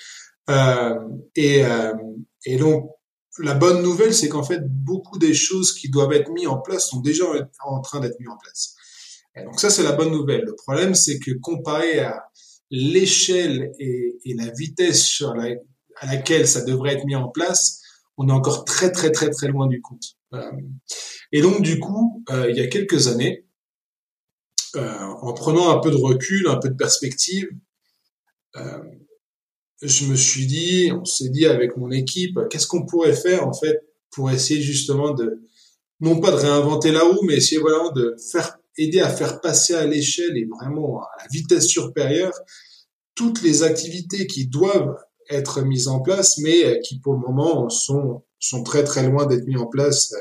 et, 1.35 1.62
et 2.47 2.56
donc 2.56 2.90
la 3.40 3.54
bonne 3.54 3.82
nouvelle, 3.82 4.14
c'est 4.14 4.28
qu'en 4.28 4.42
fait 4.42 4.61
beaucoup 4.64 5.18
des 5.18 5.35
choses 5.35 5.73
qui 5.73 5.88
doivent 5.88 6.12
être 6.12 6.30
mises 6.30 6.49
en 6.49 6.58
place 6.58 6.88
sont 6.88 7.00
déjà 7.00 7.25
en 7.64 7.80
train 7.80 8.00
d'être 8.00 8.18
mises 8.20 8.28
en 8.28 8.37
place. 8.37 8.76
Et 9.37 9.44
donc 9.44 9.58
ça 9.58 9.70
c'est 9.70 9.82
la 9.82 9.92
bonne 9.92 10.11
nouvelle. 10.11 10.42
Le 10.44 10.54
problème 10.54 10.94
c'est 10.94 11.18
que 11.18 11.32
comparé 11.32 12.00
à 12.00 12.27
l'échelle 12.70 13.72
et, 13.78 14.18
la 14.34 14.50
vitesse 14.50 15.22
à 15.96 16.06
laquelle 16.06 16.46
ça 16.46 16.64
devrait 16.64 16.94
être 16.94 17.04
mis 17.06 17.16
en 17.16 17.28
place, 17.28 17.82
on 18.16 18.28
est 18.28 18.32
encore 18.32 18.64
très 18.64 18.92
très 18.92 19.10
très 19.10 19.30
très 19.30 19.48
loin 19.48 19.66
du 19.66 19.80
compte. 19.80 20.16
Euh, 20.34 20.52
et 21.32 21.40
donc 21.40 21.62
du 21.62 21.80
coup, 21.80 22.25
euh, 22.30 22.50
il 22.50 22.56
y 22.56 22.60
a 22.60 22.66
quelques 22.66 23.08
années, 23.08 23.46
euh, 24.76 24.98
en 25.22 25.32
prenant 25.32 25.70
un 25.70 25.78
peu 25.78 25.90
de 25.90 25.96
recul, 25.96 26.46
un 26.48 26.56
peu 26.56 26.68
de 26.68 26.76
perspective, 26.76 27.48
je 29.80 30.06
me 30.06 30.16
suis 30.16 30.46
dit, 30.46 30.90
on 30.92 31.04
s'est 31.04 31.28
dit 31.28 31.46
avec 31.46 31.76
mon 31.76 31.92
équipe, 31.92 32.38
qu'est-ce 32.50 32.66
qu'on 32.66 32.84
pourrait 32.84 33.14
faire 33.14 33.46
en 33.46 33.52
fait 33.52 33.78
pour 34.10 34.30
essayer 34.32 34.60
justement 34.60 35.12
de, 35.12 35.42
non 36.00 36.18
pas 36.18 36.32
de 36.32 36.37
réinventer 36.37 36.90
la 36.90 37.02
roue, 37.02 37.22
mais 37.22 37.34
essayer 37.34 37.60
voilà 37.60 37.90
de 37.94 38.16
faire 38.32 38.58
aider 38.78 39.00
à 39.00 39.11
faire 39.11 39.40
passer 39.40 39.75
à 39.75 39.87
l'échelle 39.87 40.37
et 40.37 40.47
vraiment 40.47 41.02
à 41.02 41.08
la 41.23 41.28
vitesse 41.30 41.66
supérieure 41.66 42.32
toutes 43.18 43.42
les 43.42 43.64
activités 43.64 44.28
qui 44.28 44.47
doivent 44.47 44.97
être 45.28 45.62
mises 45.62 45.88
en 45.88 46.00
place, 46.00 46.38
mais 46.38 46.80
qui 46.80 47.00
pour 47.00 47.14
le 47.14 47.18
moment 47.18 47.68
sont, 47.68 48.23
sont 48.38 48.62
très 48.62 48.85
très 48.85 49.08
loin 49.08 49.26
d'être 49.26 49.44
mises 49.44 49.61
en 49.61 49.66
place, 49.66 50.12
euh, 50.12 50.18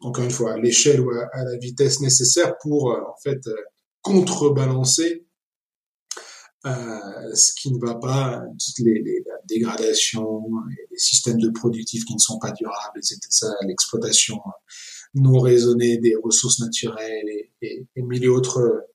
encore 0.00 0.24
une 0.24 0.30
fois, 0.32 0.54
à 0.54 0.56
l'échelle 0.56 1.00
ou 1.00 1.10
à, 1.10 1.44
la 1.44 1.56
vitesse 1.58 2.00
nécessaire 2.00 2.54
pour 2.60 2.90
euh, 2.90 3.00
en 3.00 3.16
fait 3.22 3.46
euh, 3.46 3.54
contrebalancer 4.02 5.24
ce 6.62 7.52
qui 7.54 7.72
ne 7.72 7.78
va 7.78 7.94
pas, 7.94 8.42
toutes 8.62 8.84
les, 8.84 9.00
les 9.00 9.22
la 9.26 9.36
dégradation, 9.46 10.42
les 10.90 10.98
systèmes 10.98 11.38
de 11.38 11.48
productifs 11.48 12.04
qui 12.04 12.12
ne 12.12 12.18
sont 12.18 12.38
pas 12.38 12.50
durables, 12.50 13.00
l'exploitation 13.62 14.38
non 15.14 15.40
raisonnée 15.40 15.98
des 15.98 16.14
ressources 16.14 16.60
naturelles 16.60 17.48
et, 17.62 17.86
mille 17.96 18.28
autres 18.28 18.86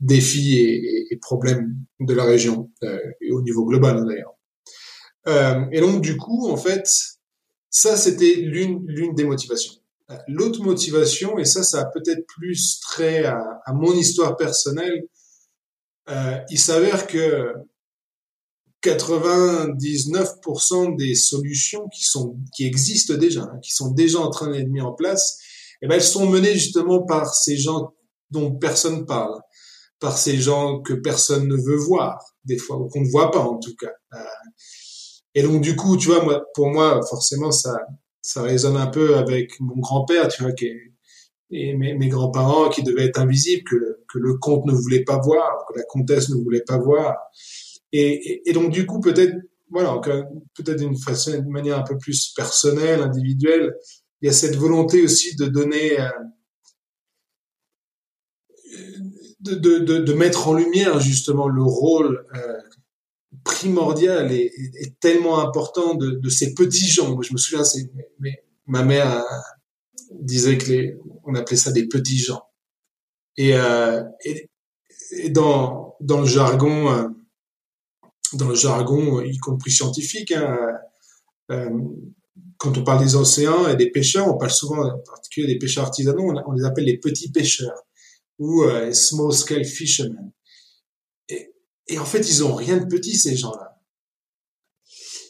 défis 0.00 0.58
et, 0.58 1.16
problèmes 1.20 1.76
de 2.00 2.12
la 2.12 2.24
région 2.24 2.72
euh, 2.82 2.98
et 3.20 3.30
au 3.32 3.40
niveau 3.42 3.64
global 3.64 4.04
d'ailleurs. 4.04 4.34
Euh, 5.26 5.64
et 5.72 5.80
donc 5.80 6.02
du 6.02 6.16
coup, 6.16 6.48
en 6.48 6.56
fait, 6.56 6.88
ça 7.70 7.96
c'était 7.96 8.34
l'une 8.34 8.84
l'une 8.86 9.14
des 9.14 9.24
motivations. 9.24 9.74
L'autre 10.28 10.62
motivation, 10.62 11.38
et 11.38 11.46
ça, 11.46 11.62
ça 11.62 11.80
a 11.80 11.86
peut-être 11.86 12.26
plus 12.26 12.78
trait 12.80 13.24
à, 13.24 13.62
mon 13.72 13.94
histoire 13.94 14.36
personnelle, 14.36 15.06
euh, 16.10 16.38
il 16.50 16.58
s'avère 16.58 17.06
que 17.06 17.54
99% 18.82 20.96
des 20.96 21.14
solutions 21.14 21.88
qui 21.88 22.04
sont 22.04 22.36
qui 22.54 22.66
existent 22.66 23.14
déjà, 23.14 23.44
hein, 23.44 23.58
qui 23.62 23.72
sont 23.72 23.92
déjà 23.92 24.18
en 24.18 24.28
train 24.28 24.50
d'être 24.50 24.68
mises 24.68 24.82
en 24.82 24.92
place, 24.92 25.38
eh 25.84 25.88
ben, 25.88 25.96
elles 25.96 26.02
sont 26.02 26.28
menées 26.28 26.54
justement 26.54 27.04
par 27.04 27.32
ces 27.34 27.56
gens 27.56 27.94
dont 28.30 28.54
personne 28.54 29.06
parle 29.06 29.38
par 30.04 30.18
ces 30.18 30.36
gens 30.36 30.80
que 30.82 30.92
personne 30.92 31.48
ne 31.48 31.56
veut 31.56 31.76
voir, 31.76 32.22
des 32.44 32.58
fois, 32.58 32.76
ou 32.76 32.88
qu'on 32.88 33.00
ne 33.00 33.10
voit 33.10 33.30
pas 33.30 33.40
en 33.40 33.58
tout 33.58 33.74
cas. 33.74 33.92
Euh, 34.12 34.18
et 35.34 35.42
donc 35.42 35.62
du 35.62 35.76
coup, 35.76 35.96
tu 35.96 36.08
vois, 36.08 36.22
moi, 36.22 36.44
pour 36.54 36.68
moi, 36.68 37.00
forcément, 37.08 37.50
ça, 37.50 37.74
ça 38.20 38.42
résonne 38.42 38.76
un 38.76 38.86
peu 38.86 39.16
avec 39.16 39.58
mon 39.60 39.76
grand-père, 39.76 40.28
tu 40.28 40.42
vois, 40.42 40.52
et 41.50 41.74
mes, 41.74 42.08
grands-parents 42.08 42.68
qui 42.68 42.82
devaient 42.82 43.06
être 43.06 43.18
invisibles, 43.18 43.64
que, 43.64 44.18
le 44.18 44.34
comte 44.34 44.64
ne 44.66 44.72
voulait 44.72 45.02
pas 45.02 45.18
voir, 45.18 45.64
que 45.68 45.78
la 45.78 45.84
comtesse 45.84 46.28
ne 46.28 46.36
voulait 46.36 46.62
pas 46.64 46.78
voir. 46.78 47.16
Et, 47.92 48.48
et 48.48 48.52
donc 48.52 48.70
du 48.70 48.86
coup, 48.86 49.00
peut-être, 49.00 49.34
voilà, 49.70 50.00
peut-être 50.02 50.78
d'une 50.78 50.96
façon, 50.98 51.32
d'une 51.32 51.50
manière 51.50 51.78
un 51.78 51.82
peu 51.82 51.96
plus 51.96 52.32
personnelle, 52.36 53.00
individuelle, 53.00 53.74
il 54.20 54.26
y 54.26 54.28
a 54.28 54.32
cette 54.32 54.56
volonté 54.56 55.02
aussi 55.02 55.36
de 55.36 55.46
donner 55.46 56.00
euh, 56.00 56.08
de, 59.40 60.12
mettre 60.14 60.48
en 60.48 60.54
lumière 60.54 61.00
justement 61.00 61.48
le 61.48 61.62
rôle 61.62 62.26
euh, 62.34 62.58
primordial 63.44 64.32
et, 64.32 64.50
tellement 65.00 65.38
important 65.38 65.94
de, 65.94 66.28
ces 66.30 66.54
petits 66.54 66.88
gens. 66.88 67.20
je 67.20 67.32
me 67.32 67.38
souviens, 67.38 67.62
ma 68.66 68.82
mère 68.82 69.22
disait 70.12 70.56
que 70.56 70.98
on 71.24 71.34
appelait 71.34 71.56
ça 71.56 71.72
des 71.72 71.86
petits 71.86 72.18
gens. 72.18 72.42
Et, 73.36 73.54
euh, 73.54 74.02
dans, 75.30 75.96
le 76.00 76.26
jargon, 76.26 76.90
euh, 76.90 77.08
dans 78.34 78.48
le 78.48 78.54
jargon, 78.54 79.20
y 79.20 79.38
compris 79.38 79.70
scientifique, 79.70 80.32
hein, 80.32 80.56
euh, 81.50 81.70
quand 82.64 82.78
on 82.78 82.82
parle 82.82 83.04
des 83.04 83.14
océans 83.14 83.68
et 83.68 83.76
des 83.76 83.90
pêcheurs, 83.90 84.26
on 84.26 84.38
parle 84.38 84.50
souvent 84.50 84.82
en 84.82 84.98
particulier 85.00 85.46
des 85.46 85.58
pêcheurs 85.58 85.84
artisanaux, 85.84 86.32
on, 86.46 86.52
les 86.52 86.64
appelle 86.64 86.84
les 86.84 86.96
petits 86.96 87.30
pêcheurs 87.30 87.84
ou 88.38 88.64
euh, 88.64 88.90
small 88.94 89.34
scale 89.34 89.66
fishermen. 89.66 90.32
Et, 91.28 91.98
en 91.98 92.06
fait, 92.06 92.20
ils 92.30 92.42
ont 92.42 92.54
rien 92.54 92.78
de 92.78 92.86
petit 92.86 93.18
ces 93.18 93.36
gens-là. 93.36 93.78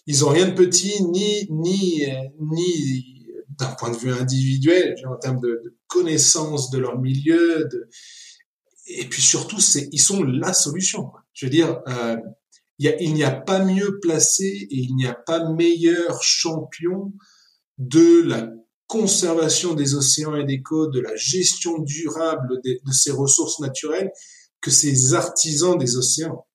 Ils 0.06 0.24
ont 0.24 0.28
rien 0.28 0.46
de 0.46 0.54
petit 0.54 1.02
ni 1.02 1.48
ni 1.50 2.04
ni 2.38 3.26
d'un 3.58 3.72
point 3.72 3.90
de 3.90 3.96
vue 3.96 4.12
individuel, 4.12 4.94
en 5.08 5.16
termes 5.16 5.40
de, 5.40 5.60
de 5.64 5.76
connaissance 5.88 6.70
de 6.70 6.78
leur 6.78 7.00
milieu, 7.00 7.68
et 8.86 9.04
puis 9.06 9.22
surtout, 9.22 9.58
ils 9.92 10.00
sont 10.00 10.22
la 10.22 10.52
solution. 10.52 11.10
Je 11.32 11.46
veux 11.46 11.50
dire, 11.50 11.80
euh, 11.88 12.16
il 12.78 13.14
n'y 13.14 13.25
a 13.25 13.31
pas 13.31 13.64
mieux 13.64 13.99
placé 14.00 14.45
et 14.45 14.76
il 14.76 14.97
n'y 14.97 15.07
a 15.07 15.14
pas 15.14 15.49
meilleur 15.50 16.23
champion 16.23 17.12
de 17.78 18.23
la 18.23 18.49
conservation 18.87 19.75
des 19.75 19.95
océans 19.95 20.37
et 20.37 20.45
des 20.45 20.62
côtes, 20.62 20.93
de 20.93 21.00
la 21.00 21.16
gestion 21.16 21.78
durable 21.78 22.61
de, 22.64 22.93
ces 22.93 23.11
ressources 23.11 23.61
naturelles 23.61 24.12
que 24.61 24.71
ces 24.71 25.14
artisans 25.14 25.76
des 25.78 25.97
océans. 25.97 26.47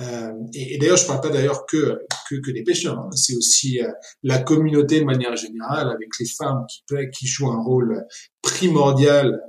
Euh, 0.00 0.32
et, 0.54 0.78
d'ailleurs, 0.78 0.96
je 0.96 1.06
parle 1.06 1.20
pas 1.20 1.28
d'ailleurs 1.28 1.66
que, 1.66 2.00
que, 2.28 2.36
que 2.36 2.50
des 2.52 2.62
pêcheurs. 2.62 2.98
Hein. 2.98 3.10
C'est 3.14 3.36
aussi 3.36 3.82
euh, 3.82 3.90
la 4.22 4.38
communauté 4.38 5.00
de 5.00 5.04
manière 5.04 5.36
générale, 5.36 5.90
avec 5.90 6.08
les 6.18 6.26
femmes 6.26 6.64
qui, 6.68 6.82
qui 7.12 7.26
jouent 7.26 7.50
un 7.50 7.62
rôle 7.62 8.06
primordial, 8.40 9.42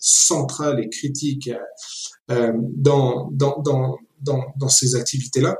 central 0.00 0.80
et 0.80 0.88
critique 0.88 1.50
euh, 2.30 2.52
dans, 2.54 3.28
dans, 3.32 3.60
dans, 3.60 3.98
dans, 4.22 4.44
dans 4.56 4.68
ces 4.68 4.94
activités-là. 4.94 5.58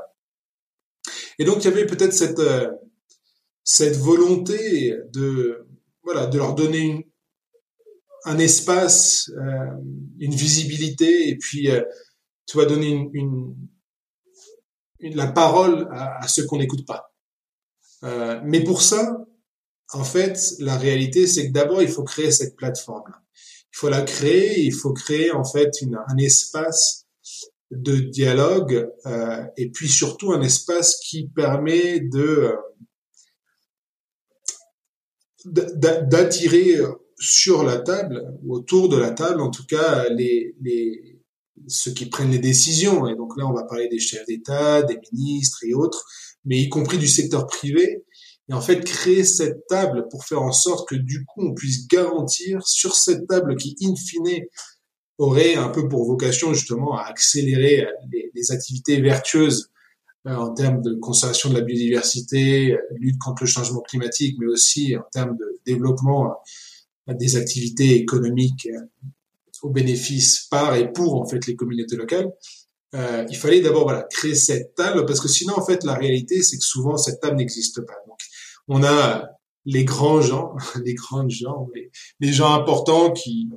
Et 1.39 1.45
donc, 1.45 1.63
il 1.63 1.65
y 1.65 1.67
avait 1.67 1.85
peut-être 1.87 2.13
cette, 2.13 2.39
euh, 2.39 2.69
cette 3.63 3.97
volonté 3.97 4.95
de 5.13 5.65
voilà, 6.03 6.27
de 6.27 6.37
leur 6.37 6.53
donner 6.55 6.79
une, 6.79 7.03
un 8.25 8.37
espace, 8.37 9.31
une 10.19 10.33
visibilité, 10.33 11.29
et 11.29 11.37
puis 11.37 11.69
tu 12.45 12.57
vas 12.57 12.65
donner 12.65 12.87
une, 12.87 13.09
une, 13.13 13.55
une 14.99 15.15
la 15.15 15.27
parole 15.27 15.87
à, 15.91 16.23
à 16.23 16.27
ceux 16.27 16.45
qu'on 16.45 16.57
n'écoute 16.57 16.85
pas. 16.85 17.13
mais 18.43 18.63
pour 18.63 18.81
ça, 18.81 19.25
en 19.91 20.03
fait, 20.03 20.53
la 20.59 20.77
réalité, 20.77 21.27
c'est 21.27 21.47
que 21.47 21.53
d'abord, 21.53 21.81
il 21.81 21.89
faut 21.89 22.03
créer 22.03 22.31
cette 22.31 22.55
plateforme. 22.55 23.11
Il 23.73 23.77
faut 23.77 23.89
la 23.89 24.01
créer, 24.01 24.61
il 24.61 24.73
faut 24.73 24.93
créer 24.93 25.31
en 25.31 25.43
fait 25.43 25.81
une, 25.81 25.97
un 26.07 26.17
espace 26.17 27.07
de 27.71 27.97
dialogue 27.97 28.89
euh, 29.05 29.43
et 29.57 29.69
puis 29.69 29.87
surtout 29.87 30.31
un 30.33 30.41
espace 30.41 30.97
qui 30.97 31.27
permet 31.27 31.99
de 31.99 32.51
euh, 32.51 32.55
d'attirer 35.45 36.79
sur 37.17 37.63
la 37.63 37.77
table 37.77 38.23
ou 38.43 38.55
autour 38.55 38.89
de 38.89 38.97
la 38.97 39.11
table 39.11 39.41
en 39.41 39.49
tout 39.49 39.65
cas 39.65 40.09
les, 40.09 40.55
les 40.61 41.19
ceux 41.67 41.91
qui 41.91 42.07
prennent 42.07 42.31
les 42.31 42.39
décisions. 42.39 43.07
Et 43.07 43.15
donc 43.15 43.37
là 43.37 43.45
on 43.45 43.53
va 43.53 43.63
parler 43.63 43.87
des 43.87 43.99
chefs 43.99 44.25
d'État, 44.25 44.81
des 44.83 44.99
ministres 45.11 45.63
et 45.63 45.73
autres 45.73 46.05
mais 46.45 46.59
y 46.59 46.69
compris 46.69 46.97
du 46.97 47.07
secteur 47.07 47.45
privé. 47.47 48.03
Et 48.49 48.53
en 48.53 48.61
fait 48.61 48.83
créer 48.83 49.23
cette 49.23 49.67
table 49.67 50.07
pour 50.09 50.25
faire 50.25 50.41
en 50.41 50.51
sorte 50.51 50.89
que 50.89 50.95
du 50.95 51.23
coup 51.25 51.47
on 51.47 51.53
puisse 51.53 51.87
garantir 51.87 52.67
sur 52.67 52.95
cette 52.95 53.27
table 53.27 53.55
qui 53.57 53.75
in 53.81 53.95
fine 53.95 54.43
aurait 55.19 55.55
un 55.55 55.69
peu 55.69 55.87
pour 55.87 56.05
vocation 56.05 56.53
justement 56.53 56.97
à 56.97 57.03
accélérer 57.03 57.87
les, 58.11 58.31
les 58.33 58.51
activités 58.51 58.99
vertueuses 59.01 59.69
euh, 60.25 60.35
en 60.35 60.53
termes 60.53 60.81
de 60.81 60.95
conservation 60.95 61.49
de 61.49 61.55
la 61.55 61.61
biodiversité, 61.61 62.77
lutte 62.97 63.19
contre 63.19 63.43
le 63.43 63.47
changement 63.47 63.81
climatique, 63.81 64.37
mais 64.39 64.47
aussi 64.47 64.97
en 64.97 65.03
termes 65.11 65.37
de 65.37 65.59
développement 65.65 66.33
euh, 67.09 67.13
des 67.13 67.35
activités 67.35 67.95
économiques 67.95 68.67
euh, 68.67 69.07
au 69.61 69.69
bénéfice 69.69 70.47
par 70.49 70.75
et 70.75 70.91
pour 70.91 71.21
en 71.21 71.25
fait 71.25 71.45
les 71.47 71.55
communautés 71.55 71.95
locales. 71.95 72.31
Euh, 72.95 73.25
il 73.29 73.37
fallait 73.37 73.61
d'abord 73.61 73.83
voilà 73.83 74.03
créer 74.09 74.35
cette 74.35 74.73
table 74.73 75.05
parce 75.05 75.19
que 75.19 75.27
sinon 75.27 75.53
en 75.57 75.65
fait 75.65 75.83
la 75.83 75.93
réalité 75.93 76.41
c'est 76.41 76.57
que 76.57 76.63
souvent 76.63 76.97
cette 76.97 77.19
table 77.19 77.37
n'existe 77.37 77.81
pas. 77.81 77.95
Donc 78.07 78.19
on 78.67 78.83
a 78.83 79.29
les 79.65 79.83
grands 79.83 80.21
gens, 80.21 80.55
les 80.85 80.93
grandes 80.93 81.29
gens, 81.29 81.67
les 82.19 82.33
gens 82.33 82.53
importants 82.53 83.11
qui 83.11 83.49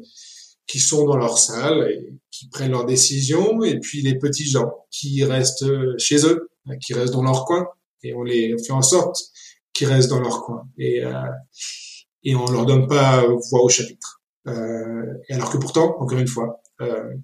qui 0.66 0.78
sont 0.78 1.04
dans 1.07 1.16
leur 1.16 1.38
salle 1.38 1.90
et 1.90 2.14
qui 2.31 2.49
prennent 2.49 2.73
leurs 2.73 2.87
décisions, 2.87 3.62
et 3.62 3.78
puis 3.78 4.02
les 4.02 4.19
petits 4.19 4.49
gens 4.49 4.87
qui 4.90 5.23
restent 5.25 5.66
chez 5.99 6.26
eux, 6.26 6.50
qui 6.81 6.95
restent 6.95 7.12
dans 7.12 7.23
leur 7.23 7.45
coin, 7.45 7.66
et 8.02 8.14
on 8.14 8.23
les 8.23 8.57
fait 8.64 8.73
en 8.73 8.83
sorte 8.83 9.19
qu'ils 9.73 9.88
restent 9.88 10.11
dans 10.11 10.21
leur 10.21 10.42
coin, 10.42 10.69
et 10.78 11.04
euh, 11.04 11.12
et 12.25 12.35
on 12.35 12.47
leur 12.47 12.66
donne 12.66 12.87
pas 12.87 13.25
voix 13.50 13.62
au 13.62 13.69
chapitre. 13.69 14.23
Euh, 14.47 15.14
alors 15.28 15.50
que 15.50 15.59
pourtant, 15.59 15.97
encore 15.99 16.19
une 16.19 16.28
fois, 16.28 16.62
euh, 16.81 17.14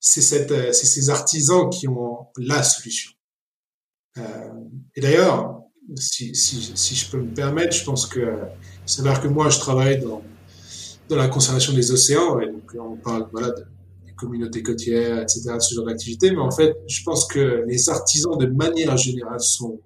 c'est 0.00 0.22
cette, 0.22 0.72
c'est 0.74 0.86
ces 0.86 1.10
artisans 1.10 1.68
qui 1.70 1.88
ont 1.88 2.28
la 2.36 2.62
solution. 2.62 3.12
Euh, 4.18 4.22
et 4.94 5.00
d'ailleurs, 5.00 5.62
si, 5.96 6.34
si, 6.34 6.72
si 6.74 6.94
je 6.94 7.10
peux 7.10 7.18
me 7.18 7.34
permettre, 7.34 7.74
je 7.74 7.84
pense 7.84 8.06
que 8.06 8.38
c'est 8.86 9.02
vrai 9.02 9.18
que 9.20 9.28
moi, 9.28 9.48
je 9.48 9.58
travaille 9.58 10.00
dans 10.00 10.22
dans 11.08 11.16
la 11.16 11.28
conservation 11.28 11.72
des 11.72 11.90
océans, 11.92 12.38
et 12.40 12.46
donc 12.46 12.74
on 12.78 12.96
parle 12.96 13.28
voilà, 13.32 13.50
de, 13.50 13.64
des 14.06 14.12
communautés 14.12 14.62
côtières, 14.62 15.22
etc., 15.22 15.56
ce 15.58 15.74
genre 15.74 15.86
d'activité, 15.86 16.30
mais 16.30 16.38
en 16.38 16.50
fait, 16.50 16.76
je 16.86 17.02
pense 17.02 17.26
que 17.26 17.64
les 17.66 17.88
artisans, 17.88 18.36
de 18.36 18.46
manière 18.46 18.96
générale, 18.96 19.40
sont, 19.40 19.80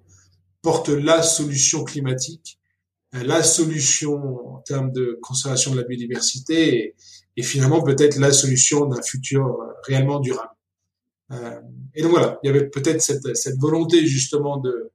portent 0.61 0.89
la 0.89 1.21
solution 1.21 1.83
climatique, 1.83 2.59
euh, 3.15 3.23
la 3.23 3.43
solution 3.43 4.55
en 4.55 4.59
termes 4.59 4.91
de 4.91 5.19
conservation 5.21 5.71
de 5.71 5.77
la 5.77 5.83
biodiversité, 5.83 6.77
et, 6.77 6.95
et 7.37 7.43
finalement 7.43 7.81
peut-être 7.81 8.17
la 8.17 8.31
solution 8.31 8.85
d'un 8.85 9.01
futur 9.01 9.45
euh, 9.45 9.65
réellement 9.87 10.19
durable. 10.19 10.49
Euh, 11.31 11.59
et 11.95 12.01
donc 12.01 12.11
voilà, 12.11 12.39
il 12.43 12.47
y 12.47 12.49
avait 12.49 12.67
peut-être 12.69 13.01
cette, 13.01 13.35
cette 13.35 13.57
volonté 13.59 14.05
justement 14.05 14.57
de, 14.57 14.91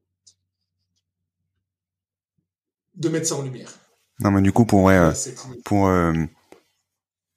de 2.95 3.09
mettre 3.09 3.27
ça 3.27 3.37
en 3.37 3.43
lumière. 3.43 3.73
Non, 4.21 4.33
mais 4.33 4.43
du 4.43 4.53
coup, 4.53 4.65
pour, 4.65 4.83
ouais, 4.83 5.13
pour, 5.65 5.87
euh, 5.89 6.13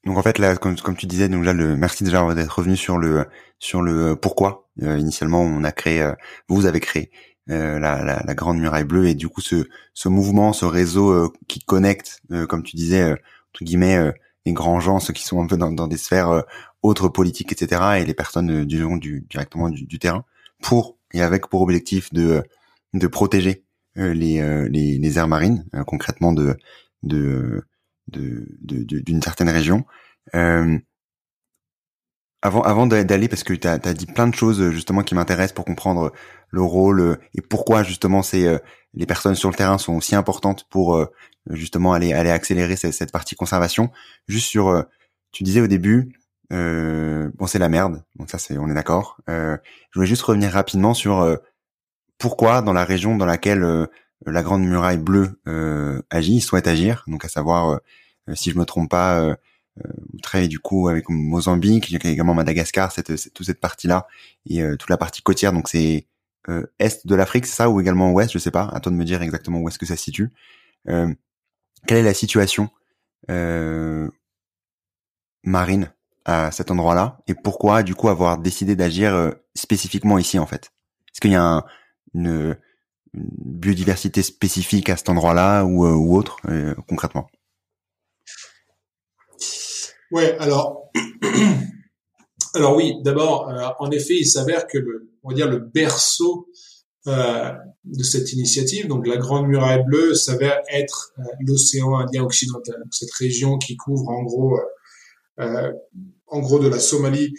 donc 0.05 0.17
en 0.17 0.23
fait 0.23 0.39
là, 0.39 0.55
comme, 0.57 0.75
comme 0.77 0.95
tu 0.97 1.05
disais, 1.05 1.29
donc 1.29 1.45
là, 1.45 1.53
le 1.53 1.77
merci 1.77 2.03
déjà 2.03 2.33
d'être 2.33 2.57
revenu 2.57 2.75
sur 2.75 2.97
le 2.97 3.25
sur 3.59 3.81
le 3.81 4.15
pourquoi. 4.15 4.67
Euh, 4.81 4.97
initialement, 4.97 5.41
on 5.41 5.63
a 5.63 5.71
créé, 5.71 6.01
euh, 6.01 6.13
vous 6.49 6.65
avez 6.65 6.79
créé 6.79 7.11
la, 7.47 7.79
la, 7.79 8.23
la, 8.25 8.33
grande 8.33 8.59
muraille 8.59 8.85
bleue 8.85 9.07
et 9.07 9.15
du 9.15 9.27
coup 9.27 9.41
ce 9.41 9.67
ce 9.93 10.07
mouvement, 10.09 10.53
ce 10.53 10.63
réseau 10.65 11.33
qui 11.49 11.59
connecte, 11.59 12.21
comme 12.47 12.63
tu 12.63 12.77
disais, 12.77 13.11
entre 13.11 13.63
guillemets, 13.63 14.13
les 14.45 14.53
grands 14.53 14.79
gens, 14.79 14.99
ceux 14.99 15.11
qui 15.13 15.23
sont 15.23 15.41
un 15.41 15.47
peu 15.47 15.57
dans, 15.57 15.71
dans 15.71 15.87
des 15.87 15.97
sphères 15.97 16.43
autres 16.81 17.09
politiques, 17.09 17.51
etc., 17.51 17.99
et 17.99 18.05
les 18.05 18.13
personnes 18.13 18.65
du, 18.65 18.85
du 18.99 19.25
directement 19.29 19.69
du, 19.69 19.85
du 19.85 19.99
terrain, 19.99 20.23
pour 20.61 20.97
et 21.13 21.21
avec 21.21 21.47
pour 21.47 21.61
objectif 21.61 22.13
de 22.13 22.43
de 22.93 23.07
protéger 23.07 23.65
euh, 23.70 23.70
les, 23.95 24.39
euh, 24.39 24.67
les, 24.69 24.97
les 24.97 25.17
aires 25.17 25.27
marines, 25.27 25.65
euh, 25.75 25.83
concrètement 25.83 26.33
de 26.33 26.57
de 27.03 27.63
d'une 28.07 29.21
certaine 29.21 29.49
région. 29.49 29.85
Euh, 30.35 30.77
avant, 32.41 32.61
avant 32.61 32.87
d'aller, 32.87 33.27
parce 33.27 33.43
que 33.43 33.53
tu 33.53 33.67
as, 33.67 33.77
dit 33.77 34.07
plein 34.07 34.27
de 34.27 34.33
choses 34.33 34.71
justement 34.71 35.03
qui 35.03 35.15
m'intéressent 35.15 35.53
pour 35.53 35.65
comprendre 35.65 36.11
le 36.49 36.61
rôle 36.61 37.19
et 37.35 37.41
pourquoi 37.41 37.83
justement 37.83 38.23
c'est 38.23 38.47
les 38.93 39.05
personnes 39.05 39.35
sur 39.35 39.49
le 39.49 39.55
terrain 39.55 39.77
sont 39.77 39.93
aussi 39.93 40.15
importantes 40.15 40.67
pour 40.69 41.07
justement 41.51 41.93
aller 41.93 42.13
aller 42.13 42.31
accélérer 42.31 42.75
cette, 42.75 42.93
cette 42.93 43.11
partie 43.11 43.35
conservation. 43.35 43.91
Juste 44.27 44.47
sur, 44.47 44.85
tu 45.31 45.43
disais 45.43 45.61
au 45.61 45.67
début, 45.67 46.11
euh, 46.51 47.31
bon 47.35 47.47
c'est 47.47 47.59
la 47.59 47.69
merde, 47.69 48.03
donc 48.17 48.29
ça 48.29 48.37
c'est 48.37 48.57
on 48.57 48.67
est 48.69 48.73
d'accord. 48.73 49.17
Euh, 49.29 49.57
je 49.91 49.99
voulais 49.99 50.07
juste 50.07 50.23
revenir 50.23 50.51
rapidement 50.51 50.93
sur 50.93 51.37
pourquoi 52.21 52.61
dans 52.61 52.71
la 52.71 52.85
région 52.85 53.17
dans 53.17 53.25
laquelle 53.25 53.63
euh, 53.63 53.87
la 54.27 54.43
Grande 54.43 54.63
Muraille 54.63 54.99
Bleue 54.99 55.41
euh, 55.47 56.01
agit, 56.11 56.39
souhaite 56.39 56.67
agir, 56.67 57.03
donc 57.07 57.25
à 57.25 57.27
savoir, 57.27 57.81
euh, 58.29 58.35
si 58.35 58.51
je 58.51 58.57
me 58.57 58.63
trompe 58.63 58.89
pas, 58.89 59.35
très 60.21 60.47
du 60.47 60.59
coup 60.59 60.89
avec 60.89 61.09
Mozambique, 61.09 61.89
il 61.89 61.93
y 61.93 62.07
a 62.07 62.11
également 62.11 62.35
Madagascar, 62.35 62.91
cette, 62.91 63.33
toute 63.33 63.45
cette 63.45 63.59
partie-là 63.59 64.05
et 64.45 64.61
toute 64.77 64.89
la 64.89 64.97
partie 64.97 65.23
côtière, 65.23 65.53
donc 65.53 65.67
c'est 65.67 66.05
est 66.79 67.07
de 67.07 67.15
l'Afrique, 67.15 67.45
c'est 67.47 67.55
ça, 67.55 67.69
ou 67.69 67.81
également 67.81 68.11
ouest, 68.11 68.31
je 68.31 68.37
sais 68.37 68.51
pas. 68.51 68.69
À 68.73 68.79
toi 68.79 68.91
de 68.91 68.97
me 68.97 69.05
dire 69.05 69.21
exactement 69.21 69.59
où 69.59 69.67
est-ce 69.69 69.79
que 69.79 69.85
ça 69.85 69.95
se 69.95 70.03
situe. 70.03 70.29
quelle 70.85 71.17
est 71.89 72.03
la 72.03 72.13
situation 72.13 72.69
marine 75.43 75.91
à 76.25 76.51
cet 76.51 76.69
endroit-là 76.69 77.17
et 77.27 77.33
pourquoi 77.33 77.81
du 77.81 77.95
coup 77.95 78.09
avoir 78.09 78.37
décidé 78.37 78.75
d'agir 78.75 79.33
spécifiquement 79.55 80.19
ici 80.19 80.37
en 80.37 80.45
fait? 80.45 80.71
Est-ce 81.07 81.21
qu'il 81.21 81.31
y 81.31 81.35
a 81.35 81.43
un, 81.43 81.63
une, 82.13 82.57
biodiversité 83.13 84.21
spécifique 84.21 84.89
à 84.89 84.95
cet 84.95 85.09
endroit-là 85.09 85.65
ou, 85.65 85.85
euh, 85.85 85.93
autre 85.93 86.37
euh, 86.47 86.73
concrètement? 86.87 87.29
Ouais, 90.11 90.37
alors 90.39 90.89
alors 92.55 92.75
oui, 92.75 92.95
d'abord, 93.03 93.49
euh, 93.49 93.67
en 93.79 93.91
effet, 93.91 94.15
il 94.17 94.25
s'avère 94.25 94.67
que 94.67 94.77
le, 94.77 95.11
on 95.23 95.29
va 95.29 95.35
dire 95.35 95.49
le 95.49 95.59
berceau 95.59 96.47
de 97.05 98.03
cette 98.03 98.31
initiative, 98.31 98.87
donc 98.87 99.07
la 99.07 99.17
Grande 99.17 99.47
Muraille 99.47 99.83
Bleue, 99.83 100.13
s'avère 100.13 100.61
être 100.71 101.13
l'océan 101.39 101.97
Indien 101.97 102.23
occidental, 102.23 102.75
cette 102.91 103.11
région 103.13 103.57
qui 103.57 103.75
couvre 103.75 104.07
en 104.09 104.21
gros, 104.21 104.59
en 105.39 106.39
gros 106.41 106.59
de 106.59 106.67
la 106.67 106.77
Somalie 106.77 107.33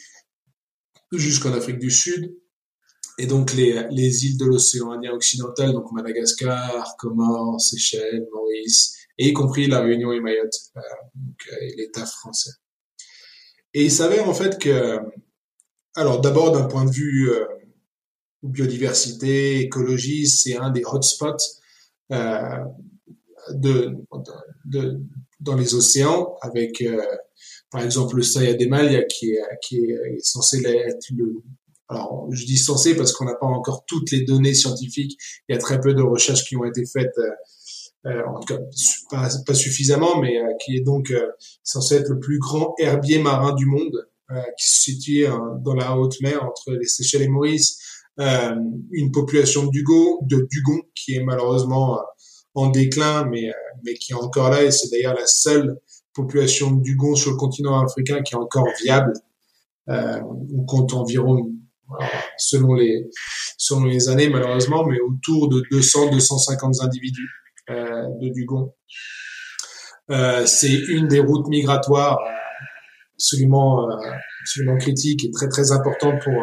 jusqu'en 1.13 1.53
Afrique 1.53 1.79
du 1.79 1.93
Sud, 1.93 2.35
et 3.18 3.27
donc 3.27 3.53
les, 3.53 3.87
les 3.90 4.25
îles 4.27 4.38
de 4.38 4.46
l'océan 4.46 4.92
Indien 4.92 5.12
occidental, 5.12 5.72
donc 5.72 5.92
Madagascar, 5.92 6.96
Comores, 6.98 7.61
Seychelles, 7.61 8.27
Maurice, 8.33 8.96
et 9.18 9.29
y 9.29 9.33
compris 9.33 9.66
la 9.66 9.81
Réunion 9.81 10.12
et 10.12 10.20
Mayotte, 10.20 10.55
euh, 10.77 10.81
donc, 11.14 11.37
euh, 11.53 11.57
l'État 11.77 12.07
français. 12.07 12.51
Et 13.75 13.85
il 13.85 13.90
s'avère 13.90 14.29
en 14.29 14.35
fait 14.35 14.59
que, 14.59 14.98
alors 15.94 16.20
d'abord 16.20 16.53
d'un 16.53 16.64
point 16.64 16.85
de 16.85 16.90
vue 16.90 17.31
euh, 17.31 17.46
biodiversité, 18.42 19.61
écologie, 19.61 20.27
c'est 20.27 20.57
un 20.57 20.70
des 20.70 20.83
hotspots 20.85 21.37
de, 23.51 23.96
dans 25.40 25.55
les 25.55 25.75
océans, 25.75 26.37
avec 26.42 26.85
par 27.70 27.83
exemple 27.83 28.16
le 28.16 28.22
Saya 28.22 28.55
Demalia 28.55 29.05
qui 29.05 29.33
est, 29.33 29.42
qui 29.62 29.79
est 29.79 30.18
censé 30.20 30.62
être 30.66 31.07
le 31.16 31.42
alors, 31.88 32.27
je 32.31 32.47
dis 32.47 32.57
censé 32.57 32.97
parce 32.97 33.12
qu'on 33.12 33.25
n'a 33.25 33.35
pas 33.35 33.47
encore 33.47 33.85
toutes 33.87 34.11
les 34.12 34.23
données 34.23 34.55
scientifiques. 34.55 35.18
Il 35.49 35.55
y 35.55 35.57
a 35.57 35.59
très 35.59 35.81
peu 35.81 35.95
de 35.95 36.03
recherches 36.03 36.45
qui 36.45 36.57
ont 36.57 36.64
été 36.64 36.85
faites, 36.87 37.12
euh, 37.18 38.11
euh 38.11 38.23
en 38.27 38.40
tout 38.40 38.55
cas 38.55 38.61
pas, 39.11 39.29
pas 39.47 39.55
suffisamment, 39.55 40.18
mais 40.18 40.38
euh, 40.38 40.53
qui 40.64 40.77
est 40.77 40.81
donc 40.81 41.11
euh, 41.11 41.29
censé 41.62 41.97
être 41.97 42.09
le 42.09 42.18
plus 42.18 42.38
grand 42.38 42.75
herbier 42.79 43.18
marin 43.18 43.55
du 43.55 43.66
monde, 43.66 44.09
qui 44.59 44.66
se 44.66 44.81
situe 44.81 45.27
dans 45.62 45.75
la 45.75 45.95
haute 45.95 46.18
mer 46.23 46.42
entre 46.42 46.73
les 46.73 46.87
Seychelles 46.87 47.21
et 47.21 47.29
Maurice. 47.29 47.79
une 48.18 49.11
population 49.12 49.66
de 49.66 49.71
dugong, 49.71 50.21
de 50.23 50.49
dugong 50.51 50.81
qui 50.95 51.16
est 51.16 51.23
malheureusement 51.23 52.01
en 52.55 52.71
déclin, 52.71 53.27
mais 53.27 53.53
mais 53.85 53.92
qui 53.92 54.12
est 54.12 54.16
encore 54.16 54.49
là 54.49 54.62
et 54.62 54.71
c'est 54.71 54.88
d'ailleurs 54.90 55.14
la 55.14 55.27
seule 55.27 55.79
population 56.14 56.71
de 56.71 56.83
dugong 56.83 57.14
sur 57.14 57.33
le 57.33 57.37
continent 57.37 57.79
africain 57.79 58.23
qui 58.23 58.33
est 58.33 58.38
encore 58.38 58.68
viable. 58.83 59.12
Euh, 59.88 60.21
on 60.55 60.64
compte 60.64 60.95
environ, 60.95 61.51
selon 62.38 62.74
les 62.74 63.09
selon 63.59 63.85
les 63.85 64.09
années 64.09 64.28
malheureusement, 64.28 64.85
mais 64.87 64.98
autour 65.00 65.48
de 65.48 65.61
200-250 65.70 66.85
individus 66.85 67.28
euh, 67.70 68.02
de 68.20 68.28
dugong. 68.33 68.72
Euh, 70.11 70.44
c'est 70.46 70.74
une 70.74 71.09
des 71.09 71.20
routes 71.20 71.48
migratoires 71.48 72.18
absolument 73.14 73.88
absolument 74.40 74.76
critique 74.78 75.24
et 75.24 75.31
très 75.31 75.48
très 75.48 75.72
importante 75.72 76.20
pour 76.22 76.35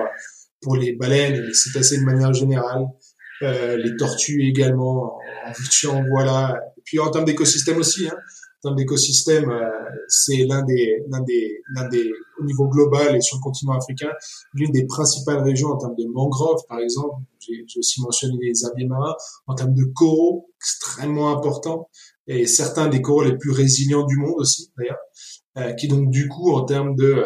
pour 0.62 0.76
les 0.76 0.94
baleines 0.94 1.36
et 1.36 1.42
les 1.42 1.54
cétacés 1.54 2.00
de 2.00 2.04
manière 2.04 2.34
générale, 2.34 2.86
les 3.42 3.96
tortues 3.98 4.44
également 4.44 5.20
en, 5.46 5.90
en 5.90 6.04
voilà. 6.10 6.60
Et 6.78 6.82
puis 6.84 7.00
en 7.00 7.10
termes 7.12 7.26
d'écosystème 7.26 7.78
aussi, 7.78 8.08
hein, 8.08 8.18
en 8.60 8.70
termes 8.70 8.76
d'écosystème, 8.76 9.50
euh, 9.50 9.70
c'est 10.10 10.44
l'un 10.46 10.64
des, 10.64 11.02
l'un 11.10 11.22
des, 11.22 11.62
l'un 11.74 11.88
des, 11.88 12.12
au 12.40 12.44
niveau 12.44 12.68
global 12.68 13.16
et 13.16 13.22
sur 13.22 13.38
le 13.38 13.42
continent 13.42 13.72
africain, 13.72 14.12
l'une 14.54 14.72
des 14.72 14.86
principales 14.86 15.42
régions 15.44 15.70
en 15.70 15.78
termes 15.78 15.96
de 15.96 16.06
mangroves, 16.06 16.62
par 16.68 16.80
exemple. 16.80 17.24
J'ai, 17.40 17.64
aussi 17.78 18.02
mentionné 18.02 18.38
les 18.42 18.66
herbiers 18.66 18.86
marins. 18.86 19.16
En 19.48 19.56
termes 19.56 19.74
de 19.74 19.86
coraux, 19.96 20.50
extrêmement 20.58 21.30
important. 21.30 21.90
Et 22.28 22.48
certains 22.48 22.90
des 22.90 23.02
coraux 23.02 23.24
les 23.24 23.38
plus 23.38 23.52
résilients 23.52 24.06
du 24.06 24.18
monde 24.18 24.36
aussi, 24.40 24.72
d'ailleurs. 24.78 25.00
Euh, 25.58 25.74
qui 25.74 25.88
donc, 25.88 26.10
du 26.10 26.28
coup, 26.28 26.52
en 26.52 26.66
termes 26.66 26.96
de, 26.96 27.24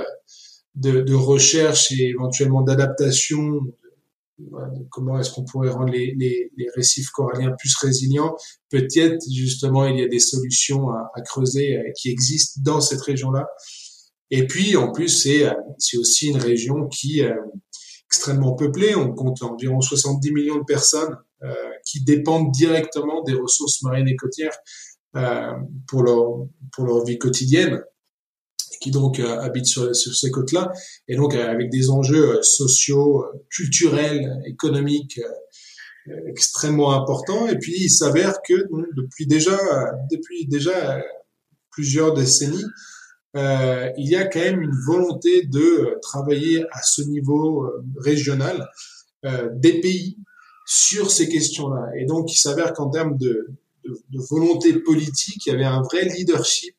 de, 0.76 1.02
de 1.02 1.13
recherche 1.15 1.91
et 1.91 2.10
éventuellement 2.10 2.62
d'adaptation 2.62 3.60
comment 4.89 5.19
est-ce 5.19 5.32
qu'on 5.32 5.46
pourrait 5.46 5.69
rendre 5.69 5.93
les, 5.93 6.50
récifs 6.76 7.10
coralliens 7.10 7.54
plus 7.58 7.76
résilients? 7.78 8.36
Peut-être 8.69 9.24
justement 9.32 9.86
il 9.86 10.00
y 10.00 10.04
a 10.04 10.08
des 10.08 10.19
solutions 10.19 10.89
à, 10.89 11.22
creuser 11.26 11.78
euh, 11.78 11.91
qui 11.96 12.10
existent 12.10 12.62
dans 12.63 12.82
cette 12.82 13.02
région-là. 13.02 13.48
Et 14.32 14.48
puis 14.48 14.76
en 14.76 14.91
plus 14.91 15.10
c'est 15.10 15.46
euh, 15.46 15.54
aussi 15.98 16.30
une 16.30 16.38
région 16.38 16.88
qui 16.88 17.19
est 17.19 17.32
euh, 17.32 17.36
extrêmement 18.08 18.54
peuplée. 18.54 18.96
On 18.96 19.13
compte 19.13 19.41
environ 19.43 19.82
70 19.82 20.32
millions 20.32 20.60
de 20.60 20.65
personnes 20.65 21.17
qui 21.86 22.02
dépendent 22.02 22.52
directement 22.52 23.22
des 23.24 23.34
ressources 23.34 23.82
marines 23.82 24.08
et 24.08 24.15
côtières 24.15 24.58
pour 25.88 26.04
leur 26.04 27.04
vie 27.04 27.17
quotidienne 27.17 27.84
qui 28.79 28.91
donc 28.91 29.19
euh, 29.19 29.39
habitent 29.39 29.65
sur, 29.65 29.93
ces 29.95 30.31
côtes-là, 30.31 30.71
et 31.07 31.15
donc 31.15 31.36
euh, 31.36 31.47
avec 31.47 31.69
des 31.69 31.89
enjeux 31.89 32.38
euh, 32.38 32.41
sociaux, 32.41 33.25
culturels, 33.49 34.41
économiques 34.45 35.19
extrêmement 36.27 36.91
importants. 36.93 37.47
Et 37.47 37.57
puis 37.57 37.73
il 37.77 37.89
s'avère 37.89 38.41
que 38.45 38.67
depuis 38.97 39.25
déjà 39.25 39.57
depuis 40.12 40.45
déjà 40.47 41.01
plusieurs 41.71 42.13
décennies, 42.13 42.65
il 43.36 44.09
y 44.09 44.15
a 44.17 44.25
quand 44.25 44.41
même 44.41 44.62
une 44.62 44.75
volonté 44.86 45.45
de 45.45 45.97
travailler 46.01 46.65
à 46.73 46.81
ce 46.83 47.03
niveau 47.03 47.71
régional 47.95 48.67
des 49.55 49.79
pays 49.79 50.17
sur 50.65 51.09
ces 51.09 51.29
questions-là. 51.29 51.88
Et 51.97 52.03
donc 52.05 52.33
il 52.33 52.38
s'avère 52.38 52.73
qu'en 52.73 52.89
termes 52.89 53.17
de, 53.17 53.47
volonté 54.29 54.73
politique, 54.73 55.45
il 55.45 55.53
y 55.53 55.55
avait 55.55 55.63
un 55.63 55.83
vrai 55.83 56.03
leadership 56.03 56.75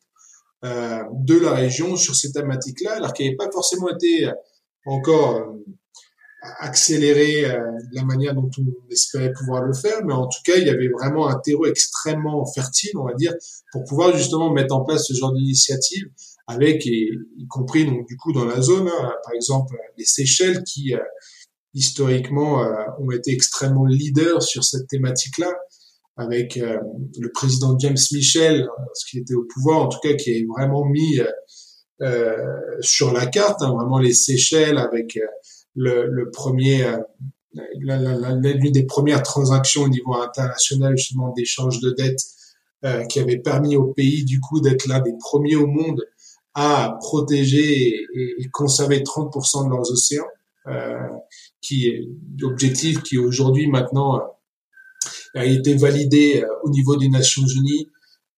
euh, 0.65 1.03
de 1.11 1.37
la 1.37 1.53
région 1.53 1.95
sur 1.95 2.15
ces 2.15 2.31
thématiques-là, 2.31 2.93
alors 2.93 3.13
qu'elle 3.13 3.27
n'avait 3.27 3.37
pas 3.37 3.51
forcément 3.51 3.87
été 3.89 4.27
encore 4.85 5.35
euh, 5.35 5.63
accélérée 6.59 7.45
euh, 7.45 7.59
de 7.91 7.95
la 7.95 8.03
manière 8.03 8.33
dont 8.33 8.49
on 8.57 8.91
espérait 8.91 9.31
pouvoir 9.31 9.61
le 9.61 9.73
faire, 9.73 10.03
mais 10.05 10.13
en 10.13 10.27
tout 10.27 10.39
cas, 10.43 10.55
il 10.55 10.65
y 10.65 10.69
avait 10.71 10.87
vraiment 10.87 11.27
un 11.27 11.37
terreau 11.37 11.67
extrêmement 11.67 12.43
fertile, 12.51 12.97
on 12.97 13.05
va 13.05 13.13
dire, 13.13 13.33
pour 13.71 13.83
pouvoir 13.83 14.17
justement 14.17 14.51
mettre 14.51 14.73
en 14.73 14.83
place 14.83 15.05
ce 15.05 15.13
genre 15.13 15.33
d'initiative 15.33 16.05
avec, 16.47 16.87
et, 16.87 17.11
y 17.37 17.47
compris 17.47 17.85
donc 17.85 18.07
du 18.07 18.17
coup 18.17 18.33
dans 18.33 18.45
la 18.45 18.59
zone, 18.59 18.87
hein, 18.87 19.13
par 19.23 19.33
exemple 19.35 19.75
les 19.99 20.05
Seychelles 20.05 20.63
qui 20.63 20.95
historiquement 21.75 22.63
ont 22.99 23.11
été 23.11 23.31
extrêmement 23.31 23.85
leaders 23.85 24.41
sur 24.41 24.63
cette 24.63 24.87
thématique-là 24.87 25.51
avec 26.17 26.57
euh, 26.57 26.79
le 27.19 27.31
président 27.31 27.77
James 27.77 27.97
Michel, 28.11 28.67
ce 28.93 29.09
qui 29.09 29.19
était 29.19 29.33
au 29.33 29.43
pouvoir, 29.43 29.81
en 29.81 29.87
tout 29.87 29.99
cas, 30.01 30.13
qui 30.13 30.31
est 30.31 30.45
vraiment 30.45 30.85
mis 30.85 31.19
euh, 31.19 31.27
euh 32.01 32.35
sur 32.81 33.13
la 33.13 33.25
carte, 33.25 33.61
hein, 33.61 33.73
vraiment 33.73 33.99
les 33.99 34.13
Seychelles 34.13 34.77
avec 34.77 35.17
euh, 35.17 35.25
le, 35.75 36.07
le, 36.07 36.29
premier, 36.29 36.85
l'une 37.53 38.71
des 38.71 38.85
premières 38.85 39.23
transactions 39.23 39.83
au 39.83 39.89
niveau 39.89 40.13
international 40.13 40.97
justement 40.97 41.33
d'échange 41.33 41.81
de 41.81 41.91
dettes 41.91 42.21
qui 43.09 43.19
avait 43.19 43.39
permis 43.39 43.75
au 43.75 43.87
pays 43.87 44.23
du 44.25 44.39
coup 44.39 44.61
d'être 44.61 44.87
l'un 44.87 44.99
des 44.99 45.15
premiers 45.19 45.55
au 45.55 45.65
monde 45.65 46.01
à 46.53 46.97
protéger 46.99 47.95
et, 48.13 48.49
conserver 48.53 48.99
30% 48.99 49.65
de 49.65 49.69
leurs 49.69 49.91
océans, 49.91 50.27
qui 51.61 51.87
est 51.87 52.07
l'objectif 52.39 53.01
qui 53.03 53.17
aujourd'hui 53.17 53.67
maintenant 53.67 54.21
a 55.35 55.45
été 55.45 55.75
validé 55.75 56.41
euh, 56.41 56.47
au 56.63 56.69
niveau 56.69 56.95
des 56.95 57.09
Nations 57.09 57.45
Unies 57.45 57.91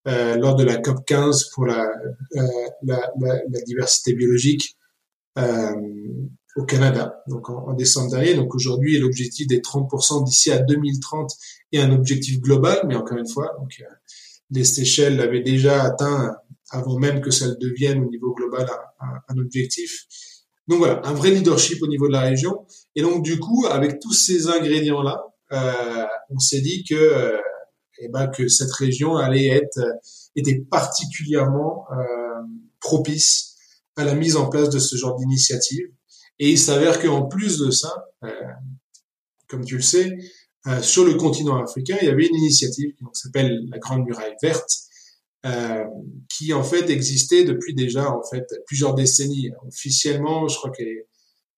euh, 0.08 0.36
lors 0.38 0.56
de 0.56 0.64
la 0.64 0.78
COP 0.78 1.06
15 1.06 1.52
pour 1.54 1.66
la, 1.66 1.86
euh, 2.36 2.42
la, 2.84 3.12
la, 3.20 3.36
la 3.50 3.62
diversité 3.62 4.14
biologique 4.14 4.76
au 6.56 6.64
Canada, 6.64 7.22
donc 7.28 7.48
en, 7.52 7.74
décembre 7.74 8.10
dernier. 8.10 8.34
Donc 8.34 8.56
aujourd'hui, 8.56 8.98
l'objectif 8.98 9.46
des 9.46 9.60
30% 9.60 10.26
d'ici 10.26 10.52
à 10.52 10.58
2030 10.58 11.32
est 11.74 11.80
un 11.80 11.92
objectif 11.92 12.42
global, 12.42 12.82
mais 12.88 12.96
encore 12.96 13.20
une 13.20 13.28
fois, 13.28 13.56
donc 13.60 13.84
les 14.50 14.64
Seychelles 14.64 15.16
l'avaient 15.16 15.44
déjà 15.44 15.84
atteint 15.84 16.36
avant 16.72 16.98
même 16.98 17.22
que 17.22 17.30
ça 17.30 17.46
le 17.46 17.56
devienne 17.56 18.04
au 18.04 18.10
niveau 18.10 18.34
global 18.34 18.66
un, 19.00 19.20
un, 19.28 19.38
objectif. 19.38 20.08
Donc 20.68 20.80
voilà, 20.80 21.02
un 21.06 21.14
vrai 21.14 21.30
leadership 21.30 21.84
au 21.84 21.88
niveau 21.88 22.08
de 22.08 22.14
la 22.14 22.22
région. 22.22 22.66
Et 22.96 23.04
donc 23.04 23.24
du 23.24 23.38
coup, 23.40 23.68
avec 23.70 24.00
tous 24.00 24.14
ces 24.14 24.48
ingrédients-là, 24.48 25.24
on 25.52 26.40
s'est 26.40 26.62
dit 26.62 26.84
que 26.84 26.96
euh, 26.96 27.38
eh 28.00 28.10
ben, 28.10 28.28
que 28.28 28.48
cette 28.48 28.72
région 28.72 29.16
allait 29.16 29.48
être 29.48 29.80
était 30.36 30.60
particulièrement 30.60 31.86
euh, 31.92 32.44
propice 32.80 33.56
à 33.96 34.04
la 34.04 34.14
mise 34.14 34.36
en 34.36 34.50
place 34.50 34.70
de 34.70 34.80
ce 34.80 34.96
genre 34.96 35.16
d'initiative. 35.16 35.88
Et 36.40 36.52
il 36.52 36.60
s'avère 36.60 37.02
qu'en 37.02 37.24
plus 37.24 37.58
de 37.58 37.72
ça, 37.72 38.06
comme 39.48 39.66
tu 39.66 39.78
le 39.78 39.82
sais, 39.82 40.16
sur 40.84 41.04
le 41.04 41.16
continent 41.16 41.58
africain, 41.64 41.98
il 42.00 42.06
y 42.06 42.12
avait 42.12 42.28
une 42.28 42.36
initiative 42.36 42.94
qui 42.94 43.04
s'appelle 43.14 43.66
la 43.72 43.80
Grande 43.80 44.06
Muraille 44.06 44.36
Verte, 44.44 44.88
euh, 45.46 45.86
qui 46.30 46.52
en 46.52 46.64
fait 46.64 46.90
existait 46.90 47.44
depuis 47.44 47.74
déjà 47.74 48.12
en 48.12 48.24
fait 48.24 48.46
plusieurs 48.66 48.96
décennies. 48.96 49.52
Officiellement, 49.68 50.48
je 50.48 50.58
crois 50.58 50.72
qu'elle 50.72 51.06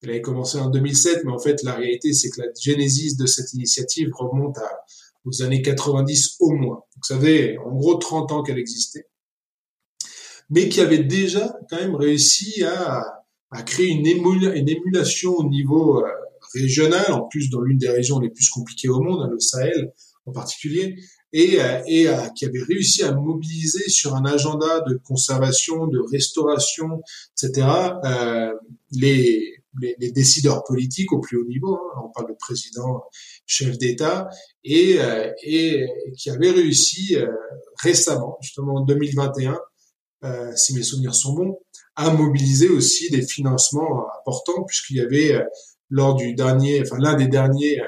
elle 0.02 0.12
avait 0.12 0.22
commencé 0.22 0.58
en 0.58 0.70
2007, 0.70 1.24
mais 1.26 1.32
en 1.32 1.40
fait, 1.40 1.62
la 1.64 1.76
réalité, 1.76 2.14
c'est 2.14 2.30
que 2.30 2.42
la 2.42 2.48
genèse 2.60 3.18
de 3.18 3.26
cette 3.26 3.54
initiative 3.54 4.10
remonte 4.14 4.58
à, 4.58 4.80
aux 5.26 5.44
années 5.44 5.62
90 5.62 6.38
au 6.40 6.52
moins. 6.52 6.84
Donc, 6.96 7.06
ça 7.06 7.20
fait 7.20 7.58
en 7.58 7.76
gros 7.76 7.96
30 7.96 8.32
ans 8.32 8.44
qu'elle 8.44 8.60
existait. 8.60 9.08
Mais 10.50 10.70
qui 10.70 10.82
avait 10.82 11.04
déjà 11.04 11.54
quand 11.70 11.78
même 11.78 11.96
réussi 11.96 12.64
à, 12.64 13.04
à 13.52 13.64
créer 13.64 13.90
une, 13.90 14.06
une, 14.06 14.70
émulation 14.70 15.36
au 15.36 15.48
niveau 15.48 16.04
euh, 16.04 16.10
régional, 16.54 17.12
en 17.12 17.28
plus 17.28 17.50
dans 17.50 17.62
l'une 17.62 17.78
des 17.78 17.90
régions 17.90 18.20
les 18.20 18.30
plus 18.30 18.50
compliquées 18.50 18.90
au 18.90 19.02
monde, 19.02 19.24
hein, 19.24 19.30
le 19.32 19.40
Sahel 19.40 19.92
en 20.26 20.32
particulier, 20.32 20.96
et, 21.34 21.62
euh, 21.62 21.82
et 21.88 22.08
euh, 22.08 22.28
qui 22.36 22.46
avait 22.46 22.64
réussi 22.64 23.04
à 23.04 23.12
mobiliser 23.14 23.90
sur 23.90 24.16
un 24.16 24.26
agenda 24.26 24.82
de 24.88 24.96
conservation, 25.04 25.88
de 25.88 26.00
restauration, 26.12 27.02
etc., 27.38 27.68
les, 28.92 29.49
les, 29.82 29.96
les, 30.00 30.12
décideurs 30.12 30.64
politiques 30.64 31.12
au 31.12 31.20
plus 31.20 31.38
haut 31.38 31.46
niveau, 31.46 31.76
hein, 31.76 32.02
on 32.06 32.10
parle 32.10 32.30
de 32.30 32.36
président, 32.40 33.04
chef 33.46 33.78
d'État, 33.78 34.30
et, 34.64 35.00
euh, 35.00 35.32
et, 35.44 35.86
qui 36.18 36.30
avait 36.30 36.52
réussi 36.52 37.16
euh, 37.16 37.28
récemment, 37.82 38.38
justement 38.42 38.76
en 38.76 38.82
2021, 38.82 39.60
euh, 40.26 40.56
si 40.56 40.74
mes 40.76 40.84
souvenirs 40.84 41.16
sont 41.16 41.34
bons, 41.34 41.60
à 41.96 42.14
mobiliser 42.14 42.70
aussi 42.70 43.10
des 43.10 43.22
financements 43.22 44.06
importants, 44.20 44.64
puisqu'il 44.64 44.98
y 44.98 45.02
avait 45.02 45.36
euh, 45.36 45.44
lors 45.90 46.16
du 46.16 46.34
dernier, 46.34 46.82
enfin 46.82 46.98
l'un 47.00 47.16
des 47.16 47.28
derniers 47.28 47.82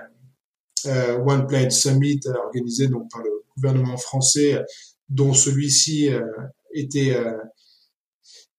One 0.83 1.45
Planet 1.45 1.71
Summit 1.71 2.21
organisé 2.43 2.87
donc 2.87 3.11
par 3.11 3.21
le 3.21 3.29
gouvernement 3.55 3.97
français, 3.97 4.59
dont 5.09 5.35
celui-ci 5.35 6.09
était 6.73 7.15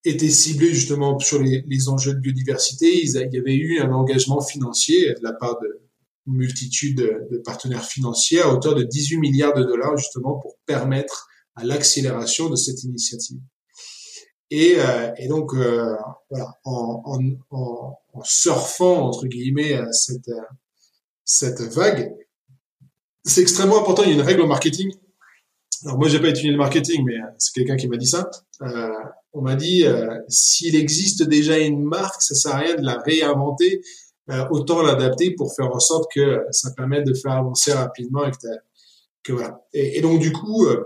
était 0.05 0.29
ciblé 0.29 0.73
justement 0.73 1.17
sur 1.19 1.41
les, 1.41 1.89
enjeux 1.89 2.13
de 2.13 2.19
biodiversité. 2.19 3.03
Il 3.03 3.29
y 3.31 3.37
avait 3.37 3.55
eu 3.55 3.79
un 3.79 3.91
engagement 3.91 4.41
financier 4.41 5.13
de 5.13 5.23
la 5.23 5.33
part 5.33 5.59
de 5.61 5.79
une 6.25 6.37
multitude 6.37 6.97
de, 6.97 7.37
partenaires 7.43 7.83
financiers 7.83 8.39
à 8.39 8.49
hauteur 8.49 8.75
de 8.75 8.83
18 8.83 9.17
milliards 9.17 9.53
de 9.53 9.63
dollars 9.63 9.97
justement 9.97 10.39
pour 10.39 10.55
permettre 10.65 11.27
à 11.55 11.65
l'accélération 11.65 12.49
de 12.49 12.55
cette 12.55 12.83
initiative. 12.83 13.39
Et, 14.49 14.75
euh, 14.77 15.11
et 15.17 15.27
donc 15.27 15.53
euh, 15.53 15.95
voilà, 16.29 16.57
en, 16.63 17.01
en, 17.51 17.97
en, 18.13 18.23
surfant 18.23 19.07
entre 19.07 19.27
guillemets 19.27 19.81
cette 19.91 20.31
cette 21.25 21.61
vague, 21.61 22.13
c'est 23.25 23.41
extrêmement 23.41 23.79
important. 23.79 24.03
Il 24.03 24.09
y 24.09 24.11
a 24.11 24.15
une 24.15 24.21
règle 24.21 24.41
au 24.41 24.47
marketing 24.47 24.93
alors 25.85 25.97
moi 25.97 26.07
j'ai 26.07 26.19
pas 26.19 26.29
étudié 26.29 26.51
le 26.51 26.57
marketing, 26.57 27.03
mais 27.05 27.17
c'est 27.37 27.53
quelqu'un 27.53 27.75
qui 27.75 27.87
m'a 27.87 27.97
dit 27.97 28.07
ça. 28.07 28.29
Euh, 28.61 28.89
on 29.33 29.41
m'a 29.41 29.55
dit 29.55 29.85
euh, 29.85 30.19
s'il 30.29 30.75
existe 30.75 31.23
déjà 31.23 31.57
une 31.57 31.83
marque, 31.83 32.21
ça 32.21 32.35
sert 32.35 32.55
à 32.55 32.59
rien 32.59 32.75
de 32.75 32.83
la 32.83 32.99
réinventer, 32.99 33.81
euh, 34.29 34.45
autant 34.51 34.81
l'adapter 34.81 35.31
pour 35.31 35.53
faire 35.55 35.73
en 35.73 35.79
sorte 35.79 36.11
que 36.13 36.43
ça 36.51 36.71
permette 36.71 37.05
de 37.05 37.13
faire 37.13 37.33
avancer 37.33 37.73
rapidement 37.73 38.25
et 38.25 38.31
que, 39.23 39.33
voilà. 39.33 39.65
Et, 39.73 40.01
donc 40.01 40.19
du 40.19 40.31
coup, 40.31 40.65
euh, 40.65 40.83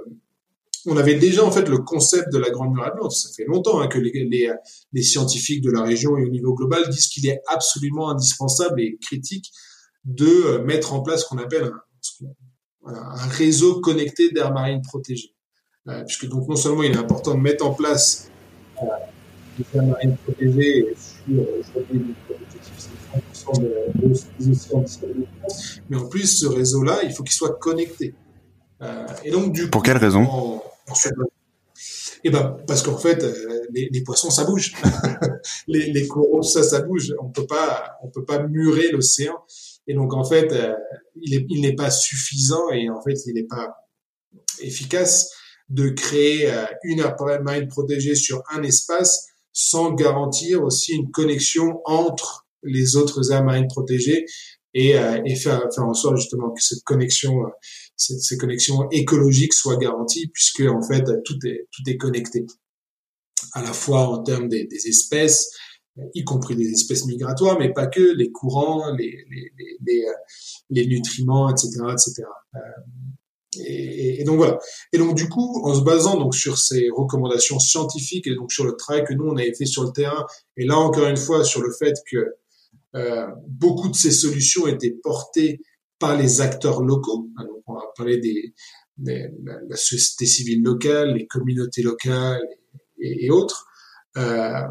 on 0.86 0.96
avait 0.96 1.16
déjà 1.16 1.44
en 1.44 1.52
fait 1.52 1.68
le 1.68 1.80
concept 1.80 2.32
de 2.32 2.38
la 2.38 2.50
Grande 2.50 2.74
Muraille 2.74 2.94
Blanche. 2.96 3.16
Ça 3.16 3.30
fait 3.36 3.46
longtemps 3.46 3.82
hein, 3.82 3.88
que 3.88 4.00
les, 4.00 5.04
scientifiques 5.04 5.62
de 5.62 5.72
la 5.72 5.84
région 5.84 6.18
et 6.18 6.24
au 6.24 6.30
niveau 6.30 6.54
global 6.54 6.88
disent 6.90 7.08
qu'il 7.08 7.28
est 7.28 7.42
absolument 7.48 8.10
indispensable 8.10 8.80
et 8.82 8.98
critique 9.02 9.52
de 10.06 10.60
mettre 10.60 10.94
en 10.94 11.02
place 11.02 11.24
ce 11.24 11.28
qu'on 11.28 11.40
appelle 11.40 11.70
un, 12.86 13.28
réseau 13.28 13.82
connecté 13.82 14.32
d'air 14.32 14.54
marine 14.54 14.82
protégé. 14.82 15.36
Euh, 15.90 16.04
puisque 16.04 16.28
donc 16.28 16.48
non 16.50 16.56
seulement 16.56 16.84
il 16.84 16.92
est 16.92 16.98
important 16.98 17.34
de 17.34 17.40
mettre 17.40 17.66
en 17.66 17.74
place 17.74 18.30
euh, 18.84 18.86
des 19.58 19.66
aires 19.78 19.86
marines 19.86 20.16
protégées 20.18 20.94
sur 20.96 21.42
aujourd'hui 21.42 22.16
l'objectif 22.30 22.74
c'est 22.78 23.54
30% 23.54 23.62
de, 23.62 23.74
des 24.40 24.50
océans 24.52 24.82
disponibles, 24.82 25.28
mais 25.90 25.98
en 25.98 26.08
plus 26.08 26.40
ce 26.40 26.46
réseau-là, 26.46 27.00
il 27.04 27.12
faut 27.12 27.24
qu'il 27.24 27.36
soit 27.36 27.58
connecté. 27.58 28.14
Euh, 28.82 29.08
et 29.24 29.32
donc 29.32 29.54
du 29.54 29.70
pour 29.70 29.82
quelle 29.82 29.98
raison 29.98 30.24
en, 30.24 30.62
eh 32.24 32.30
ben 32.30 32.58
parce 32.68 32.84
qu'en 32.84 32.98
fait 32.98 33.24
euh, 33.24 33.62
les, 33.72 33.90
les, 33.92 34.04
poissons 34.04 34.30
ça 34.30 34.44
bouge, 34.44 34.74
les, 35.68 35.92
les 35.92 36.08
coraux 36.08 36.44
ça 36.44 36.62
ça 36.62 36.82
bouge. 36.82 37.14
On 37.20 37.30
peut 37.30 37.48
pas 37.48 37.98
on 38.04 38.10
peut 38.10 38.26
pas 38.26 38.40
murer 38.40 38.90
l'océan. 38.92 39.36
Et 39.88 39.94
donc 39.94 40.14
en 40.14 40.24
fait, 40.24 40.52
euh, 40.52 40.74
il 41.16 41.62
n'est 41.62 41.76
pas 41.76 41.90
suffisant 41.90 42.70
et 42.72 42.90
en 42.90 43.02
fait, 43.02 43.16
il 43.26 43.34
n'est 43.34 43.44
pas 43.44 43.88
efficace 44.60 45.32
de 45.70 45.90
créer 45.90 46.50
euh, 46.50 46.66
une 46.84 47.00
aire 47.00 47.16
marine 47.44 47.68
protégée 47.68 48.16
sur 48.16 48.44
un 48.52 48.64
espace 48.64 49.28
sans 49.52 49.94
garantir 49.94 50.64
aussi 50.64 50.94
une 50.94 51.12
connexion 51.12 51.82
entre 51.86 52.48
les 52.64 52.96
autres 52.96 53.32
aires 53.32 53.44
marines 53.44 53.68
protégées 53.68 54.26
et, 54.74 54.98
euh, 54.98 55.22
et 55.26 55.36
faire, 55.36 55.68
faire 55.74 55.86
en 55.86 55.94
sorte 55.94 56.18
justement 56.18 56.52
que 56.52 56.62
cette 56.62 56.84
connexion, 56.84 57.44
cette, 57.96 58.20
ces 58.20 58.38
connexions 58.38 58.90
écologiques 58.92 59.54
soient 59.54 59.78
garanties 59.78 60.28
puisque 60.28 60.62
en 60.62 60.82
fait 60.82 61.04
tout 61.26 61.40
est 61.46 61.68
tout 61.72 61.90
est 61.90 61.98
connecté 61.98 62.46
à 63.54 63.62
la 63.62 63.74
fois 63.74 64.08
en 64.08 64.24
termes 64.24 64.48
des, 64.48 64.66
des 64.66 64.88
espèces, 64.88 65.52
y 66.14 66.24
compris 66.24 66.56
des 66.56 66.72
espèces 66.72 67.06
migratoires, 67.06 67.58
mais 67.60 67.74
pas 67.74 67.88
que, 67.88 68.16
les 68.16 68.32
courants, 68.32 68.94
les, 68.94 69.26
les, 69.30 69.52
les, 69.58 70.06
les 70.70 70.84
euh, 70.84 70.88
nutriments, 70.88 71.50
etc., 71.50 71.70
etc. 71.92 72.24
Euh, 72.56 72.60
et, 73.66 74.24
donc 74.24 74.38
voilà. 74.38 74.60
Et 74.94 74.98
donc 74.98 75.16
du 75.16 75.30
coup, 75.30 75.62
en 75.64 75.74
se 75.74 75.82
basant 75.82 76.18
donc 76.18 76.36
sur 76.36 76.58
ces 76.58 76.90
recommandations 76.90 77.60
scientifiques 77.60 78.28
et 78.28 78.36
donc 78.36 78.52
sur 78.52 78.66
le 78.66 78.76
travail 78.76 79.04
que 79.04 79.14
nous 79.14 79.26
on 79.26 79.38
avait 79.38 79.54
fait 79.54 79.66
sur 79.66 79.84
le 79.84 79.92
terrain, 79.92 80.26
et 80.58 80.66
là 80.66 80.78
encore 80.78 81.08
une 81.08 81.18
fois 81.18 81.44
sur 81.44 81.62
le 81.62 81.72
fait 81.72 81.96
que 82.10 82.18
euh, 82.96 83.28
beaucoup 83.48 83.90
de 83.90 83.96
ces 83.96 84.12
solutions 84.12 84.68
étaient 84.68 84.96
portées 85.04 85.62
par 86.00 86.18
les 86.18 86.42
acteurs 86.42 86.82
locaux. 86.82 87.30
Donc 87.38 87.64
on 87.68 87.74
va 87.74 87.84
parler 87.96 88.18
des, 88.18 88.54
des 88.98 89.30
la, 89.44 89.76
société 89.76 90.26
civile 90.26 90.64
locale, 90.64 91.14
les 91.14 91.28
communautés 91.28 91.82
locales 91.82 92.42
et, 93.00 93.26
et 93.26 93.32
autres. 93.32 93.68
Euh, 94.18 94.62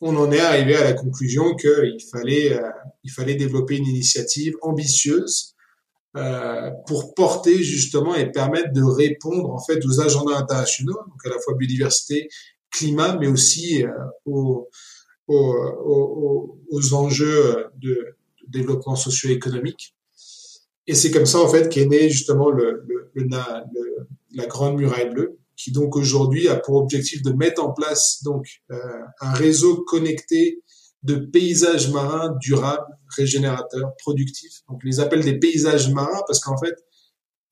on 0.00 0.16
en 0.16 0.30
est 0.30 0.40
arrivé 0.40 0.76
à 0.76 0.84
la 0.84 0.92
conclusion 0.92 1.54
qu'il 1.56 2.04
fallait, 2.12 2.52
euh, 2.52 2.68
il 3.04 3.10
fallait 3.10 3.36
développer 3.36 3.78
une 3.78 3.86
initiative 3.86 4.54
ambitieuse 4.60 5.53
euh, 6.16 6.70
pour 6.86 7.14
porter 7.14 7.62
justement 7.62 8.14
et 8.14 8.30
permettre 8.30 8.72
de 8.72 8.82
répondre 8.82 9.50
en 9.50 9.58
fait 9.58 9.84
aux 9.84 10.00
agendas 10.00 10.36
internationaux, 10.36 10.98
donc 11.08 11.26
à 11.26 11.28
la 11.28 11.38
fois 11.40 11.54
biodiversité, 11.54 12.28
climat, 12.70 13.16
mais 13.18 13.26
aussi 13.26 13.84
euh, 13.84 13.90
aux, 14.24 14.68
aux, 15.26 16.58
aux, 16.70 16.94
enjeux 16.94 17.66
de, 17.76 18.16
développement 18.46 18.94
socio-économique. 18.94 19.96
Et 20.86 20.94
c'est 20.94 21.10
comme 21.10 21.26
ça 21.26 21.40
en 21.40 21.48
fait 21.48 21.68
qu'est 21.68 21.86
né 21.86 22.10
justement 22.10 22.50
le, 22.50 22.84
le, 22.86 23.10
le, 23.14 23.28
la 24.34 24.46
Grande 24.46 24.76
Muraille 24.76 25.10
Bleue, 25.10 25.38
qui 25.56 25.72
donc 25.72 25.96
aujourd'hui 25.96 26.48
a 26.48 26.56
pour 26.56 26.76
objectif 26.76 27.22
de 27.22 27.32
mettre 27.32 27.64
en 27.64 27.72
place 27.72 28.22
donc 28.22 28.62
euh, 28.70 28.76
un 29.20 29.32
réseau 29.32 29.82
connecté 29.82 30.62
de 31.04 31.16
paysages 31.16 31.90
marins 31.90 32.34
durables, 32.40 32.86
régénérateurs, 33.16 33.94
productifs. 33.98 34.62
Donc 34.68 34.82
les 34.84 35.00
appelle 35.00 35.22
des 35.22 35.38
paysages 35.38 35.90
marins 35.92 36.22
parce 36.26 36.40
qu'en 36.40 36.56
fait, 36.56 36.74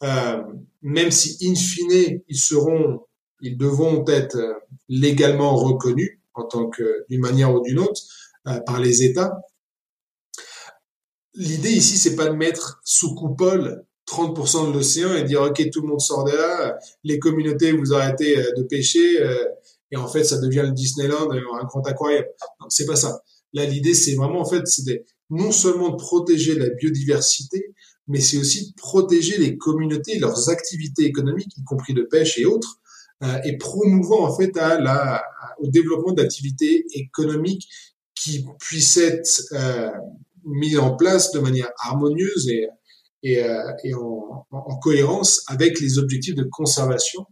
euh, 0.02 0.42
même 0.80 1.10
si 1.10 1.36
in 1.46 1.54
fine 1.54 2.22
ils 2.26 2.38
seront, 2.38 3.00
ils 3.40 3.56
devront 3.56 4.04
être 4.08 4.36
euh, 4.36 4.54
légalement 4.88 5.54
reconnus 5.54 6.18
en 6.34 6.44
tant 6.44 6.70
que 6.70 7.04
d'une 7.08 7.20
manière 7.20 7.54
ou 7.54 7.60
d'une 7.60 7.78
autre 7.78 8.00
euh, 8.48 8.58
par 8.60 8.80
les 8.80 9.04
États. 9.04 9.38
L'idée 11.34 11.72
ici, 11.72 11.98
c'est 11.98 12.16
pas 12.16 12.26
de 12.26 12.34
mettre 12.34 12.80
sous 12.84 13.14
coupole 13.14 13.84
30% 14.08 14.68
de 14.68 14.72
l'océan 14.72 15.14
et 15.14 15.24
dire 15.24 15.42
ok 15.42 15.70
tout 15.70 15.82
le 15.82 15.88
monde 15.88 16.00
sort 16.00 16.24
de 16.24 16.32
là, 16.32 16.78
les 17.04 17.18
communautés 17.18 17.72
vous 17.72 17.92
arrêtez 17.94 18.36
de 18.36 18.62
pêcher 18.64 19.22
et 19.90 19.96
en 19.96 20.08
fait 20.08 20.24
ça 20.24 20.38
devient 20.38 20.64
le 20.64 20.72
Disneyland, 20.72 21.30
un 21.30 21.64
grand 21.64 21.86
aquarium. 21.86 22.24
Non, 22.60 22.66
c'est 22.68 22.84
pas 22.84 22.96
ça. 22.96 23.22
Là 23.52 23.66
l'idée 23.66 23.94
c'est 23.94 24.14
vraiment 24.14 24.40
en 24.40 24.48
fait 24.48 24.66
c'est 24.66 25.04
non 25.30 25.52
seulement 25.52 25.90
de 25.90 25.96
protéger 25.96 26.54
la 26.54 26.68
biodiversité, 26.70 27.74
mais 28.06 28.20
c'est 28.20 28.36
aussi 28.38 28.70
de 28.70 28.74
protéger 28.76 29.38
les 29.38 29.56
communautés, 29.56 30.18
leurs 30.18 30.50
activités 30.50 31.04
économiques, 31.04 31.56
y 31.56 31.64
compris 31.64 31.94
de 31.94 32.02
pêche 32.02 32.38
et 32.38 32.44
autres, 32.44 32.80
et 33.44 33.56
promouvoir 33.56 34.30
en 34.30 34.36
fait 34.36 34.56
à 34.56 34.80
la, 34.80 35.22
au 35.60 35.68
développement 35.68 36.12
d'activités 36.12 36.84
économiques 36.92 37.68
qui 38.14 38.44
puissent 38.58 38.96
être 38.96 39.44
euh, 39.52 39.90
mises 40.44 40.78
en 40.78 40.96
place 40.96 41.30
de 41.32 41.38
manière 41.38 41.70
harmonieuse 41.84 42.48
et 42.48 42.68
et, 43.22 43.42
euh, 43.42 43.72
et 43.84 43.94
en, 43.94 44.46
en, 44.50 44.78
cohérence 44.78 45.44
avec 45.46 45.80
les 45.80 45.98
objectifs 45.98 46.34
de 46.34 46.42
conservation 46.42 47.26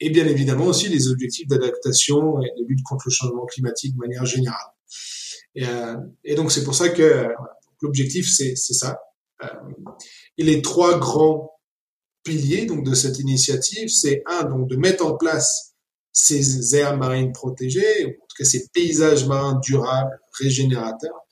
et 0.00 0.10
bien 0.10 0.26
évidemment 0.26 0.66
aussi 0.66 0.88
les 0.88 1.08
objectifs 1.08 1.46
d'adaptation 1.46 2.40
et 2.42 2.50
de 2.58 2.66
lutte 2.66 2.82
contre 2.84 3.04
le 3.06 3.12
changement 3.12 3.44
climatique 3.46 3.94
de 3.94 3.98
manière 3.98 4.24
générale. 4.24 4.72
Et, 5.56 5.66
euh, 5.66 5.96
et 6.24 6.34
donc 6.34 6.52
c'est 6.52 6.62
pour 6.62 6.74
ça 6.74 6.90
que 6.90 7.02
voilà, 7.02 7.56
l'objectif 7.82 8.30
c'est 8.30 8.54
ça. 8.54 9.00
Euh, 9.42 9.46
et 10.38 10.44
les 10.44 10.62
trois 10.62 10.98
grands 10.98 11.58
piliers 12.22 12.66
donc 12.66 12.84
de 12.84 12.94
cette 12.94 13.18
initiative, 13.18 13.88
c'est 13.88 14.22
un 14.26 14.44
donc 14.44 14.68
de 14.68 14.76
mettre 14.76 15.04
en 15.04 15.16
place 15.16 15.74
ces 16.12 16.74
aires 16.74 16.96
marines 16.96 17.32
protégées, 17.32 18.06
en 18.06 18.26
tout 18.26 18.36
cas 18.38 18.44
ces 18.44 18.68
paysages 18.72 19.26
marins 19.26 19.60
durables, 19.62 20.18
régénérateurs, 20.38 21.26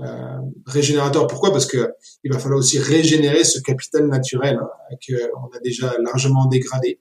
euh, 0.00 0.38
régénérateur. 0.66 1.26
Pourquoi? 1.26 1.50
Parce 1.50 1.66
que 1.66 1.92
il 2.24 2.32
va 2.32 2.38
falloir 2.38 2.58
aussi 2.58 2.78
régénérer 2.78 3.44
ce 3.44 3.58
capital 3.60 4.06
naturel 4.06 4.58
hein, 4.60 4.96
qu'on 5.06 5.48
a 5.56 5.60
déjà 5.60 5.94
largement 5.98 6.46
dégradé. 6.46 7.00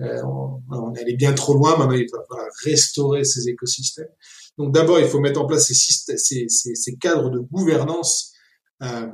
Euh, 0.00 0.20
on, 0.24 0.60
on, 0.70 0.94
est 0.94 1.00
allé 1.00 1.14
bien 1.14 1.32
trop 1.32 1.54
loin. 1.54 1.76
Maintenant, 1.76 1.94
il 1.94 2.08
va 2.10 2.24
falloir 2.28 2.48
restaurer 2.64 3.22
ces 3.22 3.48
écosystèmes. 3.48 4.08
Donc, 4.58 4.72
d'abord, 4.72 5.00
il 5.00 5.06
faut 5.06 5.20
mettre 5.20 5.40
en 5.40 5.46
place 5.46 5.72
ces, 5.72 6.96
cadres 7.00 7.30
de 7.30 7.38
gouvernance 7.40 8.32
euh, 8.82 9.08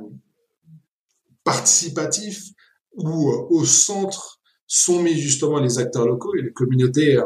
participatifs 1.43 2.43
où 2.93 3.31
euh, 3.31 3.47
au 3.49 3.65
centre 3.65 4.39
sont 4.67 5.01
mis 5.01 5.17
justement 5.17 5.59
les 5.59 5.79
acteurs 5.79 6.07
locaux 6.07 6.35
et 6.35 6.41
les 6.41 6.53
communautés 6.53 7.17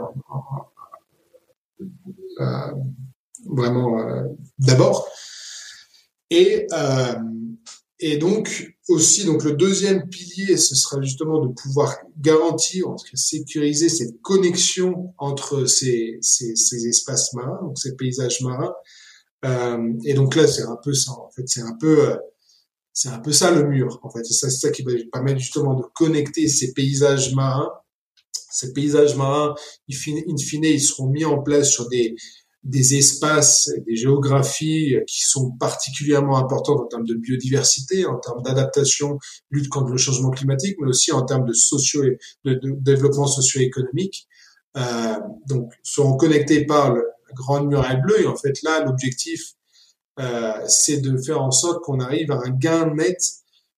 euh, 2.40 2.72
vraiment 3.46 3.98
d'abord 4.58 5.08
et 8.00 8.18
donc 8.18 8.76
aussi, 8.90 9.26
donc 9.26 9.44
le 9.44 9.54
deuxième 9.54 10.10
pilier, 10.10 10.58
ce 10.58 10.76
sera 10.76 11.02
justement 11.02 11.46
de 11.46 11.54
pouvoir 11.54 11.96
garantir, 12.18 12.90
en 12.90 12.96
tout 12.96 13.06
cas 13.06 13.18
sécuriser 13.18 13.88
cette 13.90 14.22
connexion 14.22 15.14
entre 15.18 15.66
ces, 15.66 16.18
ces, 16.22 16.56
ces 16.56 16.88
espaces 16.88 17.34
marins, 17.34 17.60
donc 17.62 17.80
ces 17.80 17.96
paysages 17.96 18.42
marins. 18.42 18.74
Euh, 19.46 19.94
et 20.04 20.14
donc 20.14 20.36
là, 20.36 20.46
c'est 20.48 20.64
un 20.64 20.78
peu 20.84 20.94
ça. 20.94 21.12
En 21.12 21.30
fait, 21.32 21.48
c'est 21.48 21.62
un 21.62 21.76
peu, 21.80 22.10
euh, 22.10 22.18
c'est 22.92 23.10
un 23.10 23.20
peu 23.20 23.32
ça 23.32 23.52
le 23.52 23.68
mur. 23.68 24.00
En 24.04 24.10
fait, 24.10 24.24
c'est 24.26 24.34
ça, 24.34 24.50
ça 24.50 24.72
qui 24.72 24.84
va 24.84 24.92
permettre 25.12 25.40
justement 25.40 25.76
de 25.76 25.84
connecter 25.94 26.48
ces 26.48 26.74
paysages 26.74 27.34
marins. 27.34 27.72
Ces 28.52 28.74
paysages 28.74 29.16
marins, 29.16 29.54
in 29.90 30.38
fine, 30.38 30.64
ils 30.64 30.82
seront 30.82 31.10
mis 31.10 31.26
en 31.26 31.42
place 31.42 31.70
sur 31.70 31.88
des 31.90 32.16
des 32.66 32.96
espaces, 32.96 33.70
des 33.88 33.96
géographies 33.96 34.96
qui 35.08 35.22
sont 35.22 35.52
particulièrement 35.52 36.38
importantes 36.38 36.82
en 36.82 36.88
termes 36.88 37.06
de 37.06 37.14
biodiversité, 37.14 38.08
en 38.08 38.18
termes 38.18 38.42
d'adaptation, 38.42 39.20
lutte 39.52 39.70
contre 39.70 39.92
le 39.92 39.98
changement 39.98 40.32
climatique, 40.32 40.76
mais 40.82 40.90
aussi 40.90 41.12
en 41.12 41.24
termes 41.24 41.46
de 41.46 41.54
socio 41.54 42.04
de, 42.44 42.60
développement 42.82 43.28
socio-économique. 43.28 44.28
Euh, 44.78 45.16
donc, 45.48 45.72
seront 45.84 46.18
connectés 46.18 46.66
par 46.66 46.94
la 46.94 47.02
grande 47.34 47.68
muraille 47.68 48.02
bleue. 48.02 48.24
Et 48.24 48.28
en 48.28 48.36
fait, 48.36 48.62
là, 48.64 48.84
l'objectif, 48.84 49.54
euh, 50.20 50.54
c'est 50.68 51.02
de 51.02 51.18
faire 51.22 51.42
en 51.42 51.52
sorte 51.52 51.84
qu'on 51.84 52.00
arrive 52.00 52.32
à 52.32 52.40
un 52.44 52.50
gain 52.50 52.94
net 52.96 53.20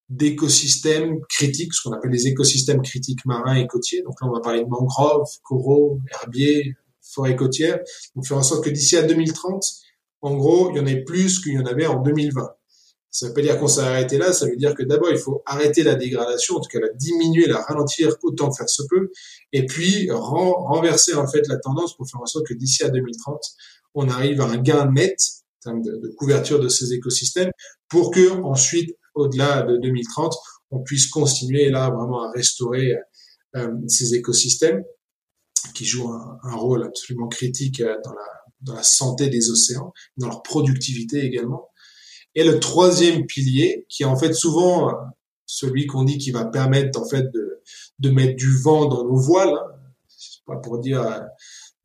d'écosystèmes 0.09 1.19
critiques, 1.27 1.73
ce 1.73 1.81
qu'on 1.83 1.93
appelle 1.93 2.11
les 2.11 2.27
écosystèmes 2.27 2.81
critiques 2.81 3.25
marins 3.25 3.55
et 3.55 3.67
côtiers. 3.67 4.01
Donc 4.03 4.21
là, 4.21 4.29
on 4.29 4.33
va 4.33 4.39
parler 4.39 4.63
de 4.63 4.69
mangroves, 4.69 5.27
coraux, 5.43 5.99
herbiers, 6.09 6.77
forêts 7.17 7.35
côtières. 7.35 7.79
Donc 8.15 8.25
faire 8.25 8.37
en 8.37 8.43
sorte 8.43 8.63
que 8.63 8.69
d'ici 8.69 8.95
à 8.95 9.01
2030, 9.01 9.63
en 10.21 10.35
gros, 10.35 10.71
il 10.71 10.77
y 10.77 10.79
en 10.79 10.85
ait 10.85 11.03
plus 11.03 11.39
qu'il 11.41 11.53
y 11.53 11.59
en 11.59 11.65
avait 11.65 11.87
en 11.87 12.01
2020. 12.01 12.47
Ça 13.09 13.25
ne 13.25 13.29
veut 13.29 13.33
pas 13.33 13.41
dire 13.41 13.59
qu'on 13.59 13.67
s'est 13.67 13.81
arrêté 13.81 14.17
là, 14.17 14.31
ça 14.31 14.45
veut 14.45 14.55
dire 14.55 14.75
que 14.75 14.83
d'abord, 14.83 15.09
il 15.09 15.17
faut 15.17 15.41
arrêter 15.45 15.81
la 15.81 15.95
dégradation, 15.95 16.55
en 16.55 16.59
tout 16.59 16.69
cas 16.69 16.79
la 16.79 16.93
diminuer, 16.93 17.47
la 17.47 17.61
ralentir 17.63 18.15
autant 18.21 18.49
que 18.49 18.57
faire 18.57 18.69
se 18.69 18.83
peut, 18.89 19.09
et 19.53 19.65
puis 19.65 20.11
renverser 20.11 21.15
en 21.15 21.27
fait 21.27 21.47
la 21.47 21.57
tendance 21.57 21.95
pour 21.95 22.07
faire 22.07 22.21
en 22.21 22.25
sorte 22.25 22.45
que 22.45 22.53
d'ici 22.53 22.83
à 22.83 22.89
2030, 22.89 23.41
on 23.95 24.07
arrive 24.09 24.41
à 24.41 24.45
un 24.45 24.57
gain 24.57 24.91
net 24.91 25.17
de, 25.65 26.13
couverture 26.17 26.59
de 26.59 26.69
ces 26.69 26.93
écosystèmes 26.93 27.51
pour 27.89 28.11
que 28.11 28.41
ensuite, 28.43 28.95
au-delà 29.15 29.63
de 29.63 29.77
2030, 29.77 30.35
on 30.69 30.83
puisse 30.83 31.07
continuer 31.07 31.69
là 31.69 31.89
vraiment 31.89 32.23
à 32.23 32.31
restaurer 32.31 32.93
euh, 33.55 33.71
ces 33.87 34.13
écosystèmes 34.13 34.83
qui 35.73 35.85
jouent 35.85 36.11
un, 36.11 36.55
rôle 36.55 36.83
absolument 36.83 37.27
critique 37.27 37.81
euh, 37.81 37.95
dans 38.63 38.73
la, 38.73 38.83
santé 38.83 39.29
des 39.29 39.51
océans, 39.51 39.93
dans 40.17 40.27
leur 40.27 40.41
productivité 40.41 41.23
également. 41.23 41.69
Et 42.35 42.43
le 42.43 42.59
troisième 42.59 43.25
pilier, 43.25 43.85
qui 43.89 44.03
est 44.03 44.07
en 44.07 44.17
fait 44.17 44.33
souvent 44.33 44.89
euh, 44.89 44.93
celui 45.45 45.87
qu'on 45.87 46.03
dit 46.03 46.17
qui 46.17 46.31
va 46.31 46.45
permettre 46.45 46.99
en 46.99 47.07
fait 47.07 47.25
de, 47.31 48.09
mettre 48.09 48.35
du 48.35 48.57
vent 48.57 48.85
dans 48.85 49.03
nos 49.05 49.17
voiles, 49.17 49.53
hein. 49.53 49.77
c'est 50.07 50.43
pas 50.45 50.57
pour 50.57 50.79
dire 50.79 51.01
euh, 51.01 51.19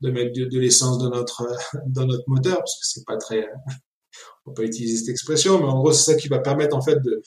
de 0.01 0.11
mettre 0.11 0.33
de, 0.33 0.59
l'essence 0.59 0.97
dans 0.97 1.09
notre 1.09 2.23
moteur 2.27 2.57
parce 2.57 2.75
que 2.79 2.85
c'est 2.85 3.05
pas 3.05 3.17
très 3.17 3.47
on 4.45 4.51
peut 4.51 4.65
utiliser 4.65 4.97
cette 4.97 5.09
expression 5.09 5.59
mais 5.59 5.65
en 5.65 5.79
gros 5.79 5.93
c'est 5.93 6.11
ça 6.11 6.17
qui 6.17 6.27
va 6.27 6.39
permettre 6.39 6.75
en 6.75 6.81
fait 6.81 7.01
de 7.01 7.21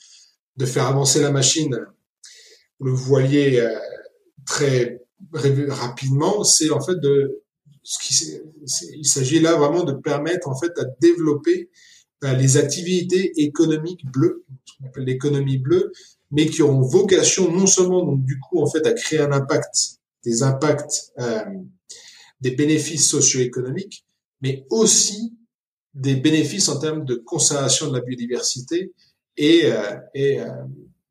de 0.57 0.65
faire 0.67 0.85
avancer 0.85 1.19
la 1.19 1.31
machine 1.31 1.75
le 2.79 2.91
voilier 2.91 3.67
très 4.45 5.06
rapidement 5.33 6.43
c'est 6.43 6.69
en 6.69 6.81
fait 6.81 6.99
de 6.99 7.43
ce 7.83 7.99
qui 7.99 8.39
il 8.97 9.05
s'agit 9.05 9.39
là 9.39 9.55
vraiment 9.55 9.83
de 9.83 9.93
permettre 9.93 10.47
en 10.47 10.57
fait 10.57 10.77
à 10.77 10.83
développer 11.01 11.69
euh, 12.23 12.33
les 12.33 12.57
activités 12.57 13.31
économiques 13.41 14.05
bleues, 14.05 14.43
l'économie 14.95 15.57
bleue, 15.57 15.91
mais 16.31 16.47
qui 16.47 16.63
ont 16.63 16.81
vocation 16.81 17.51
non 17.51 17.67
seulement 17.67 18.03
donc 18.03 18.23
du 18.25 18.39
coup 18.39 18.59
en 18.61 18.67
fait 18.67 18.85
à 18.85 18.93
créer 18.93 19.19
un 19.19 19.31
impact, 19.31 19.99
des 20.23 20.43
impacts, 20.43 21.13
euh, 21.19 21.45
des 22.41 22.51
bénéfices 22.51 23.09
socio-économiques, 23.09 24.05
mais 24.41 24.65
aussi 24.69 25.33
des 25.93 26.15
bénéfices 26.15 26.69
en 26.69 26.79
termes 26.79 27.05
de 27.05 27.15
conservation 27.15 27.87
de 27.87 27.97
la 27.97 28.01
biodiversité 28.01 28.93
et, 29.35 29.61
euh, 29.65 29.95
et 30.13 30.39
euh, 30.39 30.47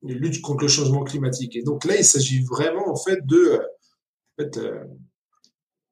lutte 0.03 0.40
contre 0.42 0.62
le 0.62 0.69
changement 0.69 1.03
climatique. 1.03 1.57
Et 1.57 1.62
donc 1.62 1.85
là, 1.85 1.97
il 1.97 2.05
s'agit 2.05 2.42
vraiment 2.45 2.88
en 2.88 2.97
fait 2.97 3.19
de 3.27 3.61
euh, 4.40 4.85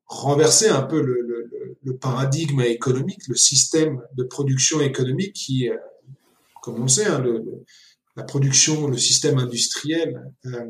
renverser 0.06 0.68
un 0.68 0.82
peu 0.82 1.00
le, 1.00 1.50
le 1.82 1.96
paradigme 1.96 2.60
économique, 2.60 3.26
le 3.28 3.36
système 3.36 4.02
de 4.16 4.24
production 4.24 4.80
économique 4.80 5.32
qui, 5.34 5.68
euh, 5.68 5.76
comme 6.62 6.82
on 6.82 6.88
sait, 6.88 7.06
hein, 7.06 7.20
le, 7.20 7.64
la 8.16 8.22
production, 8.22 8.88
le 8.88 8.96
système 8.96 9.38
industriel 9.38 10.30
euh, 10.46 10.66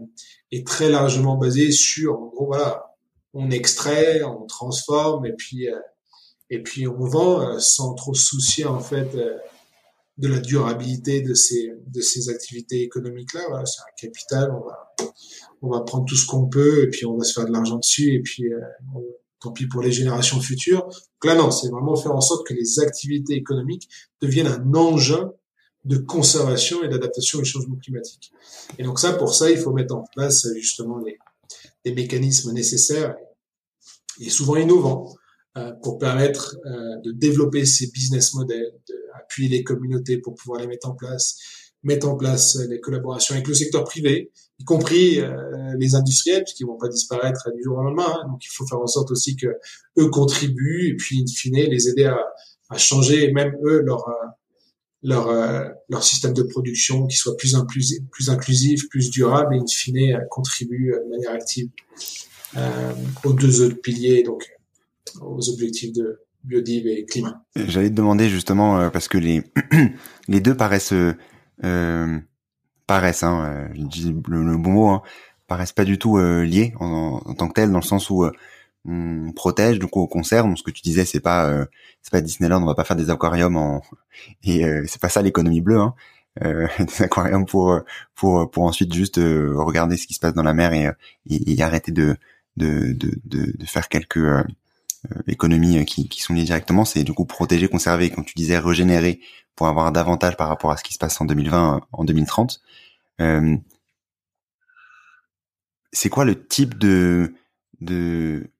est 0.50 0.66
très 0.66 0.88
largement 0.88 1.36
basé 1.36 1.72
sur, 1.72 2.18
en 2.18 2.26
gros, 2.26 2.46
voilà, 2.46 2.96
on 3.32 3.50
extrait, 3.50 4.22
on 4.22 4.46
transforme 4.46 5.26
et 5.26 5.32
puis 5.32 5.66
et 6.50 6.62
puis 6.62 6.86
on 6.86 7.04
vend 7.04 7.58
sans 7.58 7.94
trop 7.94 8.14
soucier 8.14 8.64
en 8.64 8.78
fait 8.78 9.16
de 10.18 10.28
la 10.28 10.38
durabilité 10.38 11.20
de 11.20 11.34
ces 11.34 11.72
de 11.84 12.00
ces 12.00 12.28
activités 12.28 12.82
économiques 12.82 13.34
là. 13.34 13.64
C'est 13.64 13.80
un 13.80 13.94
capital, 14.08 14.52
on 14.52 14.64
va 14.64 14.94
on 15.64 15.70
va 15.70 15.80
prendre 15.80 16.04
tout 16.04 16.16
ce 16.16 16.26
qu'on 16.26 16.46
peut 16.46 16.84
et 16.84 16.88
puis 16.88 17.06
on 17.06 17.16
va 17.16 17.24
se 17.24 17.32
faire 17.32 17.46
de 17.46 17.52
l'argent 17.52 17.78
dessus 17.78 18.14
et 18.14 18.20
puis 18.20 18.44
on, 18.94 19.02
tant 19.44 19.52
pis 19.52 19.66
pour 19.66 19.82
les 19.82 19.92
générations 19.92 20.40
futures. 20.40 20.84
Donc 20.84 21.24
là, 21.24 21.34
non, 21.34 21.50
c'est 21.50 21.68
vraiment 21.68 21.96
faire 21.96 22.14
en 22.14 22.20
sorte 22.20 22.46
que 22.46 22.54
les 22.54 22.80
activités 22.80 23.34
économiques 23.34 23.88
deviennent 24.20 24.46
un 24.46 24.74
engin 24.74 25.32
de 25.84 25.98
conservation 25.98 26.82
et 26.82 26.88
d'adaptation 26.88 27.40
au 27.40 27.44
changement 27.44 27.76
climatique. 27.76 28.32
Et 28.78 28.82
donc 28.82 28.98
ça, 28.98 29.12
pour 29.12 29.34
ça, 29.34 29.50
il 29.50 29.58
faut 29.58 29.72
mettre 29.72 29.94
en 29.94 30.04
place 30.14 30.46
justement 30.54 30.98
les, 30.98 31.18
les 31.84 31.94
mécanismes 31.94 32.52
nécessaires 32.52 33.14
et 34.20 34.30
souvent 34.30 34.56
innovants 34.56 35.14
euh, 35.56 35.72
pour 35.82 35.98
permettre 35.98 36.56
euh, 36.64 36.96
de 37.04 37.12
développer 37.12 37.66
ces 37.66 37.88
business 37.88 38.32
models, 38.34 38.72
d'appuyer 38.88 39.50
les 39.50 39.62
communautés 39.62 40.18
pour 40.18 40.34
pouvoir 40.34 40.60
les 40.60 40.66
mettre 40.66 40.88
en 40.88 40.94
place, 40.94 41.38
mettre 41.82 42.08
en 42.08 42.16
place 42.16 42.56
des 42.56 42.80
collaborations 42.80 43.34
avec 43.34 43.46
le 43.46 43.54
secteur 43.54 43.84
privé, 43.84 44.32
y 44.64 44.66
compris 44.66 45.20
euh, 45.20 45.74
les 45.78 45.94
industriels, 45.94 46.42
puisqu'ils 46.42 46.66
vont 46.66 46.78
pas 46.78 46.88
disparaître 46.88 47.50
du 47.54 47.62
jour 47.62 47.76
au 47.78 47.82
lendemain. 47.82 48.06
Hein. 48.08 48.28
Donc, 48.28 48.42
il 48.44 48.48
faut 48.50 48.66
faire 48.66 48.80
en 48.80 48.86
sorte 48.86 49.10
aussi 49.10 49.36
que 49.36 49.48
eux 49.98 50.08
contribuent 50.08 50.88
et 50.88 50.96
puis, 50.96 51.22
in 51.22 51.26
fine, 51.26 51.56
les 51.56 51.88
aider 51.88 52.06
à, 52.06 52.18
à 52.70 52.78
changer, 52.78 53.30
même 53.32 53.54
eux, 53.64 53.82
leur 53.82 54.08
euh, 54.08 54.12
leur 55.02 55.28
euh, 55.28 55.68
leur 55.90 56.02
système 56.02 56.32
de 56.32 56.42
production 56.42 57.06
qui 57.06 57.16
soit 57.16 57.36
plus 57.36 57.54
inclusif, 57.54 57.98
plus 58.10 58.30
inclusif, 58.30 58.88
plus 58.88 59.10
durable 59.10 59.54
et 59.54 59.58
in 59.58 59.66
fine 59.66 60.18
contribue 60.30 60.94
de 61.04 61.10
manière 61.10 61.32
active 61.32 61.68
aux 63.24 63.32
deux 63.32 63.62
autres 63.62 63.80
piliers, 63.82 64.22
donc 64.22 64.48
aux 65.20 65.50
objectifs 65.50 65.92
de 65.92 66.20
biodive 66.44 66.86
et 66.86 67.04
climat. 67.04 67.44
J'allais 67.56 67.90
te 67.90 67.94
demander 67.94 68.28
justement 68.28 68.88
parce 68.90 69.08
que 69.08 69.18
les 69.18 69.42
les 70.28 70.40
deux 70.40 70.56
paraissent 70.56 70.94
euh, 71.62 72.18
paraissent, 72.86 73.22
hein, 73.22 73.44
euh, 73.46 73.74
je 73.74 73.82
dis 73.82 74.16
le, 74.28 74.56
bon 74.56 74.70
mot, 74.70 74.88
hein, 74.88 75.02
paraissent 75.46 75.72
pas 75.72 75.84
du 75.84 75.98
tout 75.98 76.18
euh, 76.18 76.44
liés 76.44 76.74
en, 76.80 77.20
tant 77.34 77.48
que 77.48 77.54
tel, 77.54 77.70
dans 77.70 77.78
le 77.78 77.84
sens 77.84 78.10
où 78.10 78.24
euh, 78.24 78.32
on 78.86 79.32
protège, 79.32 79.78
donc 79.78 79.96
on 79.96 80.06
conserve. 80.06 80.46
Donc, 80.46 80.58
ce 80.58 80.62
que 80.62 80.70
tu 80.70 80.82
disais, 80.82 81.04
c'est 81.04 81.20
pas 81.20 81.66
c'est 82.02 82.12
pas 82.12 82.20
Disneyland, 82.20 82.62
on 82.62 82.66
va 82.66 82.74
pas 82.74 82.84
faire 82.84 82.96
des 82.96 83.10
aquariums 83.10 83.56
en 83.56 83.82
et 84.44 84.64
c'est 84.86 85.00
pas 85.00 85.08
ça 85.08 85.22
l'économie 85.22 85.60
bleue. 85.60 85.80
Hein. 85.80 85.94
des 86.78 87.02
aquariums 87.02 87.46
pour 87.46 87.80
pour 88.14 88.50
pour 88.50 88.64
ensuite 88.64 88.92
juste 88.92 89.16
regarder 89.18 89.96
ce 89.96 90.06
qui 90.06 90.14
se 90.14 90.20
passe 90.20 90.34
dans 90.34 90.42
la 90.42 90.52
mer 90.52 90.72
et, 90.72 90.90
et, 91.30 91.62
arrêter 91.62 91.92
de 91.92 92.16
de, 92.56 92.92
de 92.92 93.18
de, 93.24 93.52
de 93.56 93.66
faire 93.66 93.88
quelques 93.88 94.44
économies 95.28 95.84
qui, 95.86 96.08
qui 96.08 96.20
sont 96.20 96.34
liées 96.34 96.44
directement. 96.44 96.84
C'est 96.84 97.04
du 97.04 97.12
coup 97.14 97.24
protéger, 97.24 97.68
conserver, 97.68 98.10
comme 98.10 98.24
tu 98.24 98.34
disais, 98.34 98.58
régénérer 98.58 99.20
pour 99.56 99.68
avoir 99.68 99.92
davantage 99.92 100.36
par 100.36 100.48
rapport 100.48 100.70
à 100.70 100.76
ce 100.76 100.84
qui 100.84 100.94
se 100.94 100.98
passe 100.98 101.20
en 101.20 101.24
2020, 101.24 101.80
en 101.92 102.04
2030. 102.04 102.60
Euh, 103.20 103.56
c'est 105.92 106.08
quoi 106.08 106.24
le 106.24 106.46
type 106.46 106.78
de 106.78 107.34
de 107.80 108.50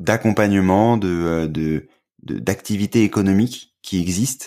d'accompagnement, 0.00 0.96
de 0.96 1.08
euh, 1.08 1.48
de 1.48 1.86
d'activités 2.22 3.04
économiques 3.04 3.74
qui 3.82 4.00
existent, 4.00 4.46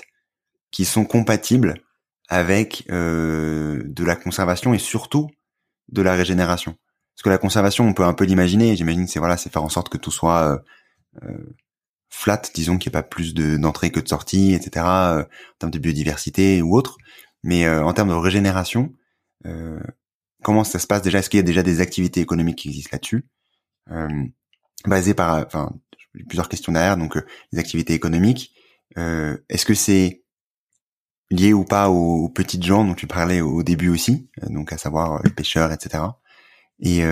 qui 0.72 0.86
sont 0.86 1.06
compatibles 1.06 1.82
avec 2.30 2.86
euh, 2.92 3.84
de 3.86 4.04
la 4.04 4.16
conservation 4.16 4.74
et 4.74 4.80
surtout 4.80 5.30
de 5.90 6.02
la 6.02 6.14
régénération? 6.14 6.76
Parce 7.16 7.24
que 7.24 7.30
la 7.30 7.38
conservation, 7.38 7.88
on 7.88 7.94
peut 7.94 8.04
un 8.04 8.14
peu 8.14 8.26
l'imaginer. 8.26 8.76
J'imagine, 8.76 9.08
c'est 9.08 9.20
voilà, 9.20 9.38
c'est 9.38 9.52
faire 9.52 9.64
en 9.64 9.70
sorte 9.70 9.90
que 9.90 9.98
tout 9.98 10.12
soit 10.12 10.44
euh, 10.44 10.58
euh 11.24 11.56
flat, 12.14 12.44
disons 12.54 12.78
qu'il 12.78 12.90
n'y 12.90 12.92
ait 12.92 13.02
pas 13.02 13.04
plus 13.04 13.34
de 13.34 13.58
d'entrée 13.58 13.92
que 13.92 14.00
de 14.00 14.08
sortie, 14.08 14.54
etc. 14.54 14.86
Euh, 14.86 15.22
en 15.24 15.58
termes 15.60 15.72
de 15.72 15.80
biodiversité 15.80 16.62
ou 16.62 16.78
autre. 16.78 16.98
Mais 17.44 17.66
euh, 17.66 17.84
en 17.84 17.92
termes 17.94 18.10
de 18.10 18.14
régénération, 18.14 18.94
euh, 19.48 19.80
comment 20.44 20.64
ça 20.64 20.80
se 20.80 20.86
passe 20.86 21.02
déjà? 21.02 21.20
Est-ce 21.20 21.30
qu'il 21.30 21.40
y 21.40 21.42
a 21.42 21.44
déjà 21.44 21.64
des 21.64 21.82
activités 21.82 22.22
économiques 22.22 22.60
qui 22.60 22.70
existent 22.70 22.92
là-dessus? 22.94 23.26
Basées 24.86 25.14
par, 25.14 25.46
enfin, 25.46 25.74
plusieurs 26.28 26.50
questions 26.50 26.72
derrière. 26.72 26.98
Donc, 26.98 27.18
les 27.52 27.60
activités 27.60 27.94
économiques. 27.94 28.54
Est-ce 28.96 29.66
que 29.66 29.74
c'est 29.74 30.24
lié 31.32 31.54
ou 31.54 31.66
pas 31.66 31.90
aux, 31.90 32.30
petites 32.30 32.64
gens 32.64 32.86
dont 32.86 32.94
tu 32.94 33.08
parlais 33.08 33.42
au 33.42 33.64
début 33.64 33.90
aussi, 33.90 34.30
donc 34.50 34.72
à 34.72 34.78
savoir 34.78 35.22
les 35.24 35.32
pêcheurs, 35.32 35.72
etc. 35.72 36.04
Et 36.80 37.04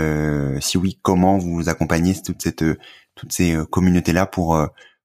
si 0.62 0.78
oui, 0.78 1.00
comment 1.02 1.38
vous 1.38 1.68
accompagnez 1.68 2.14
toute 2.22 2.42
cette, 2.42 2.64
toutes 3.16 3.34
ces 3.34 3.58
communautés 3.70 4.14
là 4.14 4.26
pour 4.26 4.58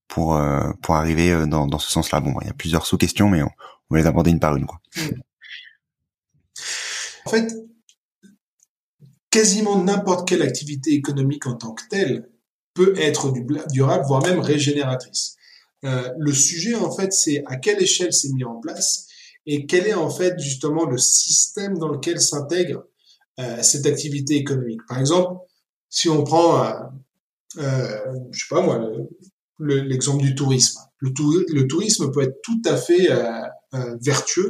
pour 0.09 0.37
euh, 0.37 0.73
pour 0.83 0.95
arriver 0.97 1.33
euh, 1.33 1.47
dans, 1.47 1.67
dans 1.67 1.79
ce 1.79 1.91
sens-là. 1.91 2.21
Bon, 2.21 2.35
il 2.43 2.47
y 2.47 2.51
a 2.51 2.55
plusieurs 2.55 2.87
sous-questions, 2.87 3.29
mais 3.29 3.43
on, 3.43 3.51
va 3.91 3.99
les 3.99 4.07
aborder 4.07 4.31
une 4.31 4.41
par 4.41 4.57
une. 4.57 4.67
Quoi. 4.67 4.81
En 7.25 7.31
fait, 7.31 7.53
quasiment 9.31 9.83
n'importe 9.83 10.29
quelle 10.29 10.43
activité 10.43 10.93
économique 10.93 11.47
en 11.47 11.55
tant 11.55 11.75
que 11.75 11.83
telle 11.91 12.31
peut 12.75 12.95
être 12.99 13.33
durable, 13.71 14.05
voire 14.07 14.23
même 14.23 14.41
régénératrice. 14.41 15.37
Euh, 15.85 16.13
le 16.19 16.33
sujet, 16.33 16.75
en 16.75 16.95
fait, 16.95 17.13
c'est 17.13 17.43
à 17.47 17.57
quelle 17.57 17.83
échelle 17.83 18.13
c'est 18.13 18.33
mis 18.33 18.45
en 18.45 18.57
place 18.57 19.07
et 19.47 19.67
quel 19.67 19.87
est 19.87 19.95
en 19.95 20.11
fait 20.11 20.39
justement 20.39 20.85
le 20.85 20.99
système 20.99 21.79
dans 21.79 21.89
lequel 21.89 22.21
s'intègre 22.21 22.85
euh, 23.39 23.63
cette 23.63 23.87
activité 23.87 24.35
économique. 24.37 24.81
Par 24.89 24.99
exemple, 24.99 25.41
si 25.89 26.09
on 26.09 26.25
prend, 26.25 26.65
euh, 26.65 26.73
euh 27.59 28.15
je 28.33 28.41
sais 28.41 28.55
pas 28.55 28.63
moi, 28.63 28.81
l'exemple 29.59 30.23
du 30.23 30.35
tourisme. 30.35 30.81
Le, 30.99 31.11
le, 31.49 31.67
tourisme 31.67 32.11
peut 32.11 32.23
être 32.23 32.41
tout 32.43 32.63
à 32.65 32.77
fait 32.77 33.11
euh, 33.11 33.43
euh, 33.75 33.97
vertueux 34.01 34.49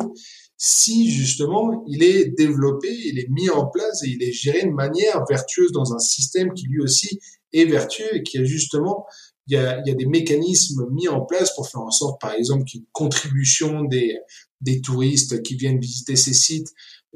si 0.58 1.10
justement 1.10 1.84
il 1.86 2.02
est 2.02 2.36
développé, 2.36 2.88
il 2.88 3.18
est 3.18 3.28
mis 3.28 3.50
en 3.50 3.66
place 3.66 4.02
et 4.04 4.08
il 4.08 4.22
est 4.22 4.32
géré 4.32 4.62
de 4.64 4.70
manière 4.72 5.24
vertueuse 5.28 5.72
dans 5.72 5.92
un 5.92 5.98
système 5.98 6.54
qui 6.54 6.66
lui 6.66 6.80
aussi 6.80 7.18
est 7.52 7.66
vertueux 7.66 8.14
et 8.14 8.22
qui 8.22 8.38
a 8.38 8.44
justement 8.44 9.04
il 9.48 9.54
y 9.54 9.56
a, 9.58 9.80
il 9.80 9.88
y 9.88 9.92
a 9.92 9.94
des 9.94 10.06
mécanismes 10.06 10.86
mis 10.90 11.08
en 11.08 11.20
place 11.20 11.54
pour 11.54 11.68
faire 11.68 11.82
en 11.82 11.90
sorte, 11.90 12.20
par 12.20 12.32
exemple, 12.32 12.64
qu'une 12.64 12.84
contribution 12.92 13.84
des, 13.84 14.18
des 14.60 14.80
touristes 14.80 15.42
qui 15.42 15.54
viennent 15.54 15.78
visiter 15.78 16.16
ces 16.16 16.34
sites 16.34 16.72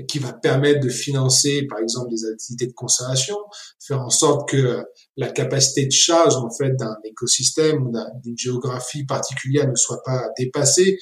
qui 0.06 0.18
va 0.18 0.32
permettre 0.32 0.80
de 0.80 0.88
financer, 0.88 1.66
par 1.68 1.78
exemple, 1.78 2.10
des 2.10 2.24
activités 2.26 2.66
de 2.66 2.72
conservation, 2.72 3.36
faire 3.78 4.00
en 4.00 4.10
sorte 4.10 4.48
que 4.48 4.84
la 5.16 5.28
capacité 5.28 5.86
de 5.86 5.92
charge, 5.92 6.36
en 6.36 6.50
fait, 6.50 6.74
d'un 6.76 6.96
écosystème 7.04 7.86
ou 7.86 7.92
d'une 8.22 8.38
géographie 8.38 9.04
particulière 9.04 9.68
ne 9.68 9.74
soit 9.74 10.02
pas 10.04 10.28
dépassée. 10.38 10.98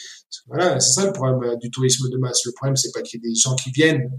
Voilà, 0.46 0.80
c'est 0.80 0.92
ça 0.92 1.06
le 1.06 1.12
problème 1.12 1.42
euh, 1.42 1.56
du 1.56 1.70
tourisme 1.70 2.08
de 2.10 2.16
masse. 2.16 2.44
Le 2.46 2.52
problème, 2.52 2.76
c'est 2.76 2.92
pas 2.92 3.02
qu'il 3.02 3.20
y 3.20 3.26
ait 3.26 3.30
des 3.30 3.34
gens 3.34 3.54
qui 3.54 3.70
viennent 3.70 4.10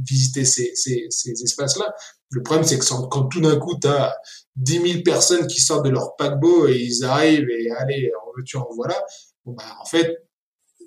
visiter 0.00 0.44
ces, 0.44 0.72
ces, 0.74 1.06
ces 1.10 1.32
espaces-là. 1.42 1.92
Le 2.30 2.42
problème, 2.42 2.64
c'est 2.64 2.78
que 2.78 3.08
quand 3.08 3.24
tout 3.26 3.40
d'un 3.40 3.56
coup, 3.56 3.76
tu 3.80 3.88
as 3.88 4.14
10 4.56 4.92
000 4.92 5.02
personnes 5.02 5.46
qui 5.46 5.60
sortent 5.60 5.84
de 5.84 5.90
leur 5.90 6.16
paquebot 6.16 6.68
et 6.68 6.76
ils 6.76 7.04
arrivent 7.04 7.48
et 7.50 7.70
allez, 7.72 8.10
en 8.22 8.30
veux-tu, 8.36 8.56
en 8.56 8.68
voilà, 8.74 9.00
bon, 9.44 9.52
bah, 9.52 9.64
en 9.80 9.84
fait, 9.84 10.16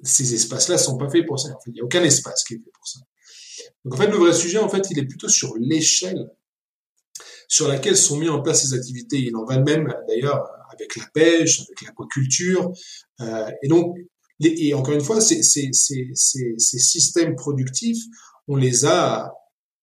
ces 0.04 0.34
espaces-là 0.34 0.78
sont 0.78 0.98
pas 0.98 1.10
faits 1.10 1.26
pour 1.26 1.40
ça. 1.40 1.50
En 1.50 1.60
fait, 1.60 1.72
il 1.72 1.74
n'y 1.74 1.82
a 1.82 1.84
aucun 1.84 2.04
espace 2.04 2.44
qui 2.44 2.56
est 2.56 2.58
fait 2.58 2.72
pour 2.74 2.88
ça. 2.88 3.00
Donc 3.86 3.94
en 3.94 3.98
fait, 3.98 4.08
le 4.08 4.18
vrai 4.18 4.34
sujet, 4.34 4.58
en 4.58 4.68
fait, 4.68 4.88
il 4.92 5.00
est 5.00 5.06
plutôt 5.06 5.30
sur 5.30 5.56
l'échelle 5.58 6.28
sur 7.48 7.68
laquelle 7.68 7.96
sont 7.96 8.18
mis 8.18 8.30
en 8.30 8.42
place 8.42 8.64
ces 8.64 8.74
activités. 8.74 9.18
Il 9.18 9.36
en 9.36 9.46
va 9.46 9.58
de 9.58 9.64
même, 9.64 9.94
d'ailleurs, 10.08 10.44
avec 10.74 10.96
la 10.96 11.06
pêche, 11.14 11.62
avec 11.62 11.82
l'aquaculture. 11.82 12.72
Euh, 13.22 13.50
et 13.62 13.68
donc, 13.68 13.96
et 14.42 14.74
encore 14.74 14.94
une 14.94 15.02
fois, 15.02 15.22
ces, 15.22 15.44
ces, 15.44 15.72
systèmes 16.58 17.36
productifs, 17.36 18.04
on 18.48 18.58
les 18.58 18.86
a, 18.86 19.32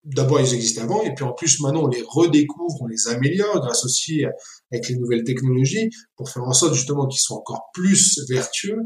d'abord 0.03 0.41
ils 0.41 0.53
existaient 0.53 0.81
avant, 0.81 1.01
et 1.03 1.13
puis 1.15 1.23
en 1.23 1.33
plus 1.33 1.59
maintenant 1.59 1.85
on 1.85 1.87
les 1.87 2.03
redécouvre, 2.07 2.81
on 2.81 2.87
les 2.87 3.07
améliore 3.07 3.59
grâce 3.61 3.83
aussi 3.83 4.23
avec 4.71 4.89
les 4.89 4.95
nouvelles 4.95 5.23
technologies 5.23 5.89
pour 6.15 6.29
faire 6.29 6.43
en 6.43 6.53
sorte 6.53 6.75
justement 6.75 7.07
qu'ils 7.07 7.21
soient 7.21 7.37
encore 7.37 7.71
plus 7.73 8.19
vertueux 8.29 8.77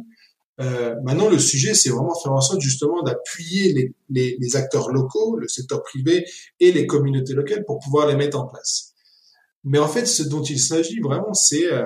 euh, 0.59 0.95
maintenant, 1.03 1.29
le 1.29 1.37
sujet, 1.37 1.75
c'est 1.75 1.89
vraiment 1.89 2.15
faire 2.15 2.33
en 2.33 2.41
sorte 2.41 2.61
justement 2.61 3.03
d'appuyer 3.03 3.73
les, 3.73 3.93
les, 4.09 4.37
les, 4.39 4.55
acteurs 4.55 4.89
locaux, 4.89 5.35
le 5.37 5.47
secteur 5.47 5.83
privé 5.83 6.25
et 6.59 6.71
les 6.71 6.87
communautés 6.87 7.33
locales 7.33 7.63
pour 7.63 7.79
pouvoir 7.79 8.07
les 8.07 8.15
mettre 8.15 8.39
en 8.39 8.47
place. 8.47 8.93
Mais 9.63 9.77
en 9.77 9.87
fait, 9.87 10.05
ce 10.05 10.23
dont 10.23 10.41
il 10.41 10.59
s'agit 10.59 10.99
vraiment, 10.99 11.33
c'est 11.33 11.71
euh, 11.71 11.85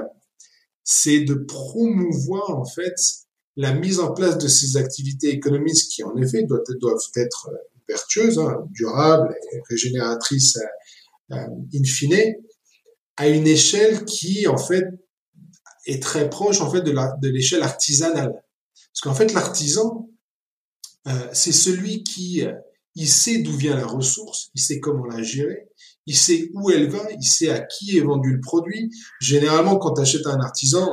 de 1.06 1.34
promouvoir 1.34 2.52
en 2.52 2.66
fait 2.66 2.96
la 3.58 3.74
mise 3.74 4.00
en 4.00 4.14
place 4.14 4.38
de 4.38 4.48
ces 4.48 4.78
activités 4.78 5.30
économiques 5.30 5.90
qui, 5.90 6.04
en 6.04 6.16
effet, 6.16 6.44
doivent, 6.44 6.64
doivent 6.80 7.00
être 7.16 7.50
euh, 7.52 7.58
vertueuses, 7.90 8.40
hein, 8.40 8.66
durables 8.72 9.36
régénératrices 9.70 10.58
euh, 11.32 11.36
in 11.74 11.84
fine, 11.84 12.36
à 13.18 13.28
une 13.28 13.48
échelle 13.48 14.06
qui, 14.06 14.48
en 14.48 14.58
fait, 14.58 14.86
est 15.86 16.02
très 16.02 16.30
proche 16.30 16.62
en 16.62 16.70
fait 16.70 16.82
de 16.82 17.28
l'échelle 17.28 17.60
de 17.60 17.66
artisanale. 17.66 18.42
Parce 18.94 19.02
qu'en 19.02 19.14
fait, 19.14 19.34
l'artisan, 19.34 20.10
euh, 21.08 21.28
c'est 21.34 21.52
celui 21.52 22.04
qui, 22.04 22.46
euh, 22.46 22.54
il 22.96 23.08
sait 23.08 23.40
d'où 23.40 23.54
vient 23.54 23.76
la 23.76 23.88
ressource, 23.88 24.50
il 24.54 24.62
sait 24.62 24.80
comment 24.80 25.06
la 25.06 25.24
gérer, 25.24 25.70
il 26.06 26.16
sait 26.16 26.50
où 26.54 26.70
elle 26.72 26.90
va, 26.90 27.08
il 27.12 27.24
sait 27.24 27.50
à 27.50 27.62
qui 27.62 27.98
est 27.98 28.02
vendu 28.02 28.34
le 28.34 28.42
produit. 28.42 28.90
Généralement, 29.22 29.78
quand 29.78 29.94
tu 29.94 30.02
achètes 30.02 30.28
un 30.28 30.40
artisan, 30.40 30.90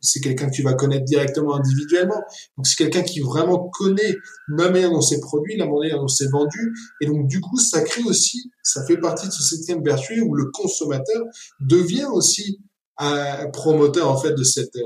c'est 0.00 0.20
quelqu'un 0.20 0.48
que 0.48 0.54
tu 0.54 0.62
vas 0.62 0.74
connaître 0.74 1.04
directement 1.04 1.54
individuellement. 1.54 2.22
Donc 2.56 2.66
c'est 2.66 2.76
quelqu'un 2.76 3.02
qui 3.02 3.20
vraiment 3.20 3.68
connaît 3.70 4.16
la 4.48 4.70
manière 4.70 4.90
dont 4.90 5.00
c'est 5.00 5.20
produit, 5.20 5.56
la 5.56 5.66
manière 5.66 5.98
dont 5.98 6.08
c'est 6.08 6.30
vendu. 6.30 6.72
Et 7.00 7.06
donc 7.06 7.26
du 7.26 7.40
coup, 7.40 7.58
ça 7.58 7.82
crée 7.82 8.02
aussi, 8.04 8.50
ça 8.62 8.84
fait 8.86 8.98
partie 8.98 9.26
de 9.26 9.32
ce 9.32 9.42
système 9.42 9.82
vertueux 9.82 10.22
où 10.22 10.34
le 10.34 10.50
consommateur 10.50 11.22
devient 11.60 12.06
aussi 12.12 12.60
promoteur 13.52 14.10
en 14.10 14.16
fait 14.16 14.34
de 14.34 14.44
cette 14.44 14.76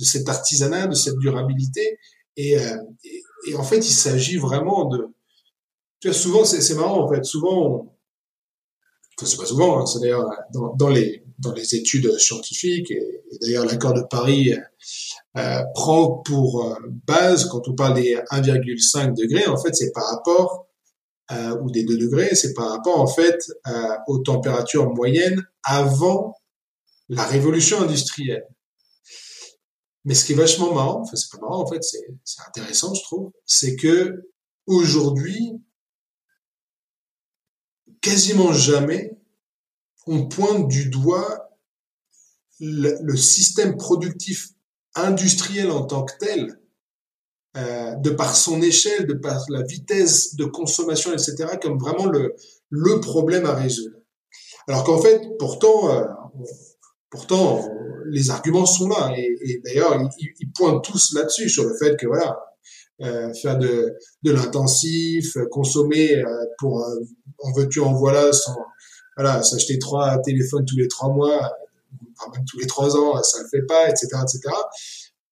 de 0.00 0.04
cet 0.04 0.28
artisanat, 0.28 0.86
de 0.86 0.94
cette 0.94 1.18
durabilité. 1.18 1.98
Et, 2.36 2.58
euh, 2.58 2.76
et, 3.46 3.54
en 3.54 3.62
fait, 3.62 3.78
il 3.78 3.92
s'agit 3.92 4.38
vraiment 4.38 4.86
de. 4.86 5.06
Tu 6.00 6.08
vois, 6.08 6.16
souvent, 6.16 6.44
c'est 6.44 6.74
marrant 6.74 7.04
en 7.04 7.12
fait. 7.12 7.24
Souvent, 7.24 7.94
enfin, 9.18 9.30
c'est 9.30 9.36
pas 9.36 9.44
souvent. 9.46 9.78
Hein, 9.78 9.86
c'est 9.86 10.00
d'ailleurs 10.00 10.26
dans, 10.52 10.88
les 10.88 11.22
dans 11.38 11.52
les 11.52 11.74
études 11.74 12.10
scientifiques 12.18 12.90
et, 12.90 13.20
d'ailleurs 13.42 13.66
l'accord 13.66 13.92
de 13.92 14.02
Paris 14.02 14.54
euh, 15.36 15.62
prend 15.74 16.18
pour 16.24 16.64
euh, 16.64 16.74
base 17.06 17.44
quand 17.44 17.68
on 17.68 17.74
parle 17.74 17.94
des 17.94 18.16
1,5 18.30 19.14
degrés. 19.14 19.46
En 19.46 19.58
fait, 19.58 19.74
c'est 19.74 19.92
par 19.92 20.06
rapport 20.10 20.66
ou 21.62 21.70
des 21.70 21.84
2 21.84 21.96
degrés, 21.96 22.34
c'est 22.34 22.54
par 22.54 22.70
rapport 22.70 23.00
en 23.00 23.06
fait 23.06 23.38
aux 24.08 24.18
températures 24.18 24.92
moyennes 24.92 25.46
avant 25.62 26.34
la 27.10 27.24
révolution 27.26 27.82
industrielle. 27.82 28.46
Mais 30.04 30.14
ce 30.14 30.24
qui 30.24 30.32
est 30.32 30.36
vachement 30.36 30.72
marrant, 30.72 31.02
enfin 31.02 31.16
c'est 31.16 31.30
pas 31.30 31.40
marrant 31.42 31.62
en 31.62 31.66
fait, 31.66 31.82
c'est 31.82 32.40
intéressant 32.46 32.94
je 32.94 33.02
trouve, 33.02 33.32
c'est 33.44 33.76
que 33.76 34.30
aujourd'hui, 34.66 35.60
quasiment 38.00 38.52
jamais, 38.52 39.18
on 40.06 40.28
pointe 40.28 40.68
du 40.68 40.88
doigt 40.88 41.50
le, 42.60 43.16
système 43.16 43.76
productif 43.76 44.50
industriel 44.94 45.70
en 45.70 45.84
tant 45.84 46.04
que 46.04 46.12
tel, 46.18 46.60
euh, 47.56 47.94
de 47.96 48.10
par 48.10 48.36
son 48.36 48.62
échelle, 48.62 49.06
de 49.06 49.14
par 49.14 49.44
la 49.48 49.62
vitesse 49.62 50.36
de 50.36 50.44
consommation, 50.44 51.12
etc., 51.12 51.58
comme 51.60 51.78
vraiment 51.78 52.06
le, 52.06 52.34
le 52.68 53.00
problème 53.00 53.44
à 53.46 53.54
résoudre. 53.54 53.96
Alors 54.68 54.84
qu'en 54.84 55.00
fait, 55.00 55.36
pourtant, 55.38 55.90
euh, 55.90 56.04
Pourtant, 57.10 57.68
les 58.10 58.30
arguments 58.30 58.66
sont 58.66 58.88
là 58.88 59.12
et, 59.16 59.60
d'ailleurs 59.64 60.00
ils, 60.18 60.52
pointent 60.52 60.84
tous 60.84 61.12
là-dessus 61.14 61.48
sur 61.48 61.64
le 61.64 61.74
fait 61.76 61.96
que 61.96 62.06
voilà, 62.06 62.38
euh, 63.02 63.32
faire 63.34 63.58
de, 63.58 63.94
de 64.22 64.32
l'intensif, 64.32 65.36
consommer 65.50 66.16
euh, 66.16 66.44
pour 66.58 66.80
euh, 66.80 67.00
en 67.38 67.52
veux-tu 67.52 67.80
en 67.80 67.94
voilà, 67.94 68.32
sans 68.32 68.56
voilà, 69.16 69.42
s'acheter 69.42 69.78
trois 69.78 70.18
téléphones 70.18 70.64
tous 70.64 70.76
les 70.76 70.88
trois 70.88 71.12
mois, 71.12 71.52
même 72.32 72.44
tous 72.48 72.58
les 72.58 72.66
trois 72.66 72.96
ans, 72.96 73.20
ça 73.22 73.42
le 73.42 73.48
fait 73.48 73.66
pas, 73.66 73.88
etc., 73.88 74.06
etc. 74.22 74.54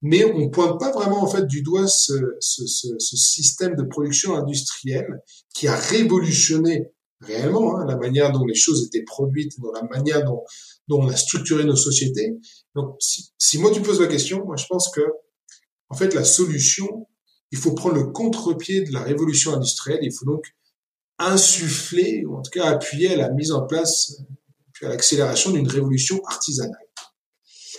Mais 0.02 0.24
on 0.24 0.48
pointe 0.50 0.78
pas 0.78 0.92
vraiment 0.92 1.22
en 1.22 1.26
fait 1.26 1.46
du 1.46 1.62
doigt 1.62 1.88
ce, 1.88 2.14
ce, 2.40 2.66
ce, 2.66 2.88
ce 2.98 3.16
système 3.16 3.74
de 3.74 3.82
production 3.82 4.36
industrielle 4.36 5.22
qui 5.54 5.66
a 5.68 5.74
révolutionné 5.74 6.92
réellement 7.20 7.78
hein, 7.78 7.86
la 7.86 7.96
manière 7.96 8.32
dont 8.32 8.44
les 8.44 8.54
choses 8.54 8.86
étaient 8.86 9.04
produites, 9.04 9.58
dans 9.60 9.72
la 9.72 9.82
manière 9.82 10.24
dont 10.24 10.44
dont 10.88 11.02
on 11.02 11.08
a 11.08 11.16
structuré 11.16 11.64
nos 11.64 11.76
sociétés. 11.76 12.36
Donc, 12.74 12.96
si, 12.98 13.30
si 13.38 13.58
moi 13.58 13.70
tu 13.70 13.82
poses 13.82 14.00
la 14.00 14.06
question, 14.06 14.44
moi 14.44 14.56
je 14.56 14.66
pense 14.66 14.90
que, 14.90 15.02
en 15.90 15.96
fait, 15.96 16.14
la 16.14 16.24
solution, 16.24 17.06
il 17.50 17.58
faut 17.58 17.72
prendre 17.72 17.96
le 17.96 18.06
contre-pied 18.06 18.82
de 18.82 18.92
la 18.92 19.02
révolution 19.02 19.52
industrielle. 19.52 20.00
Il 20.02 20.12
faut 20.12 20.26
donc 20.26 20.44
insuffler, 21.18 22.24
ou 22.26 22.36
en 22.36 22.42
tout 22.42 22.50
cas 22.50 22.66
appuyer 22.66 23.12
à 23.12 23.16
la 23.16 23.30
mise 23.30 23.52
en 23.52 23.66
place, 23.66 24.18
puis 24.72 24.86
à 24.86 24.90
l'accélération 24.90 25.50
d'une 25.50 25.68
révolution 25.68 26.20
artisanale. 26.26 26.76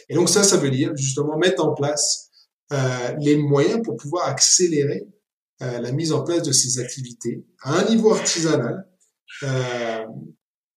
Et 0.09 0.15
donc 0.15 0.29
ça, 0.29 0.43
ça 0.43 0.57
veut 0.57 0.71
dire 0.71 0.95
justement 0.95 1.37
mettre 1.37 1.63
en 1.63 1.73
place 1.73 2.29
euh, 2.73 3.15
les 3.19 3.37
moyens 3.37 3.81
pour 3.83 3.95
pouvoir 3.95 4.27
accélérer 4.27 5.07
euh, 5.61 5.79
la 5.79 5.91
mise 5.91 6.11
en 6.11 6.23
place 6.23 6.43
de 6.43 6.51
ces 6.51 6.79
activités 6.79 7.45
à 7.61 7.79
un 7.79 7.89
niveau 7.89 8.11
artisanal, 8.11 8.88
euh, 9.43 10.05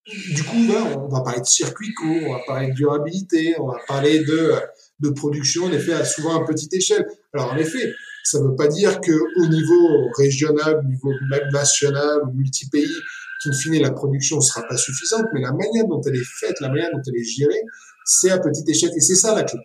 du 0.06 0.42
coup, 0.42 0.56
on 0.56 1.08
va 1.08 1.20
parler 1.20 1.40
de 1.40 1.46
circuit 1.46 1.94
court, 1.94 2.22
on 2.26 2.32
va 2.32 2.40
parler 2.46 2.68
de 2.68 2.74
durabilité, 2.74 3.54
on 3.58 3.68
va 3.68 3.78
parler 3.86 4.20
de, 4.24 4.54
de 5.00 5.10
production, 5.10 5.64
en 5.64 5.72
effet, 5.72 5.92
à 5.92 6.04
souvent 6.04 6.42
à 6.42 6.44
petite 6.44 6.72
échelle. 6.74 7.06
Alors, 7.32 7.52
en 7.52 7.56
effet, 7.56 7.92
ça 8.24 8.40
ne 8.40 8.48
veut 8.48 8.56
pas 8.56 8.66
dire 8.66 9.00
que 9.00 9.12
au 9.12 9.46
niveau 9.46 10.10
régional, 10.18 10.80
au 10.84 10.88
niveau 10.88 11.10
même 11.30 11.48
national 11.52 12.20
ou 12.24 12.32
multi-pays, 12.32 12.96
qu'in 13.42 13.52
fine, 13.52 13.80
la 13.80 13.92
production 13.92 14.36
ne 14.36 14.40
sera 14.40 14.62
pas 14.68 14.76
suffisante, 14.76 15.26
mais 15.34 15.40
la 15.40 15.52
manière 15.52 15.86
dont 15.86 16.00
elle 16.02 16.16
est 16.16 16.40
faite, 16.40 16.60
la 16.60 16.68
manière 16.68 16.90
dont 16.92 17.02
elle 17.06 17.20
est 17.20 17.24
gérée, 17.24 17.62
c'est 18.04 18.30
à 18.30 18.38
petite 18.38 18.68
échelle. 18.68 18.90
Et 18.96 19.00
c'est 19.00 19.14
ça 19.14 19.34
la 19.34 19.44
clé. 19.44 19.60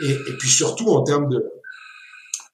Et 0.00 0.14
puis 0.38 0.48
surtout, 0.48 0.88
en 0.88 1.02
termes 1.02 1.28
de, 1.28 1.42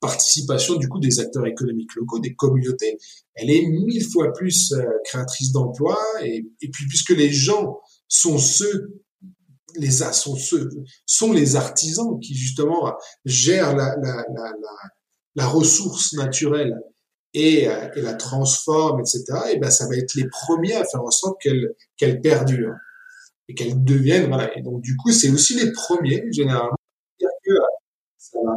participation 0.03 0.75
du 0.75 0.89
coup 0.89 0.99
des 0.99 1.21
acteurs 1.21 1.47
économiques 1.47 1.95
locaux, 1.95 2.19
des 2.19 2.35
communautés, 2.35 2.99
elle 3.35 3.51
est 3.51 3.63
mille 3.67 4.05
fois 4.05 4.33
plus 4.33 4.73
euh, 4.73 4.85
créatrice 5.05 5.53
d'emplois 5.53 6.03
et, 6.23 6.45
et, 6.61 6.69
puis 6.69 6.87
puisque 6.89 7.11
les 7.11 7.33
gens 7.33 7.79
sont 8.09 8.37
ceux 8.37 9.01
les 9.77 9.91
sont 9.91 10.37
ceux 10.37 10.69
sont 11.07 11.33
les 11.33 11.57
artisans 11.57 12.19
qui 12.21 12.35
justement 12.35 12.93
gèrent 13.25 13.75
la, 13.75 13.97
la, 14.03 14.27
la, 14.35 14.53
la, 15.37 15.47
ressource 15.47 16.13
naturelle 16.13 16.79
et, 17.33 17.69
euh, 17.69 17.89
et, 17.97 18.03
la 18.03 18.13
transforment, 18.13 19.01
etc. 19.01 19.25
Et 19.53 19.59
ben 19.59 19.71
ça 19.71 19.89
va 19.89 19.97
être 19.97 20.15
les 20.15 20.29
premiers 20.29 20.75
à 20.75 20.85
faire 20.85 21.03
en 21.03 21.11
sorte 21.11 21.41
qu'elle 21.41 21.75
qu'elle 21.97 22.21
perdure 22.21 22.75
et 23.49 23.55
qu'elle 23.55 23.83
devienne 23.83 24.27
voilà. 24.27 24.55
Et 24.59 24.63
donc 24.63 24.83
du 24.83 24.97
coup 24.97 25.13
c'est 25.13 25.31
aussi 25.31 25.55
les 25.55 25.73
premiers 25.73 26.25
généralement 26.33 26.77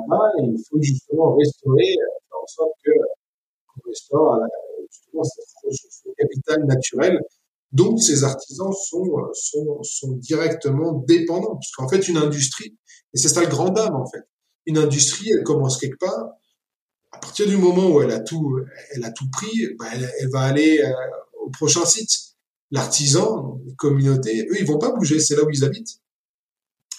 pas 0.10 0.32
et 0.40 0.44
il 0.44 0.64
faut 0.70 0.82
justement 0.82 1.36
restaurer, 1.36 1.96
faire 2.30 2.40
en 2.42 2.48
sorte 2.48 2.72
que 2.84 2.92
restaure 3.86 4.40
justement 4.90 5.24
ce 5.24 6.10
capital 6.18 6.66
naturel 6.66 7.20
dont 7.72 7.98
ces 7.98 8.24
artisans 8.24 8.72
sont, 8.72 9.06
sont, 9.34 9.84
sont 9.84 10.12
directement 10.14 11.04
dépendants. 11.08 11.56
Parce 11.56 11.72
qu'en 11.72 11.90
fait, 11.90 12.08
une 12.08 12.18
industrie, 12.18 12.78
et 13.14 13.18
c'est 13.18 13.28
ça 13.28 13.42
le 13.42 13.48
grand 13.48 13.70
dame 13.70 13.96
en 13.96 14.06
fait, 14.06 14.24
une 14.66 14.78
industrie, 14.78 15.30
elle 15.32 15.44
commence 15.44 15.78
quelque 15.78 15.98
part, 15.98 16.30
à 17.12 17.18
partir 17.18 17.48
du 17.48 17.58
moment 17.58 17.90
où 17.90 18.02
elle 18.02 18.12
a 18.12 18.20
tout, 18.20 18.60
elle 18.94 19.04
a 19.04 19.12
tout 19.12 19.30
pris, 19.32 19.68
bah, 19.78 19.86
elle, 19.94 20.30
va 20.30 20.42
aller 20.42 20.82
euh, 20.82 20.92
au 21.42 21.50
prochain 21.50 21.86
site. 21.86 22.36
L'artisan, 22.72 23.60
les 23.66 23.76
communautés, 23.76 24.48
eux, 24.50 24.60
ils 24.60 24.66
vont 24.66 24.80
pas 24.80 24.92
bouger, 24.92 25.20
c'est 25.20 25.36
là 25.36 25.44
où 25.44 25.50
ils 25.50 25.64
habitent. 25.64 26.02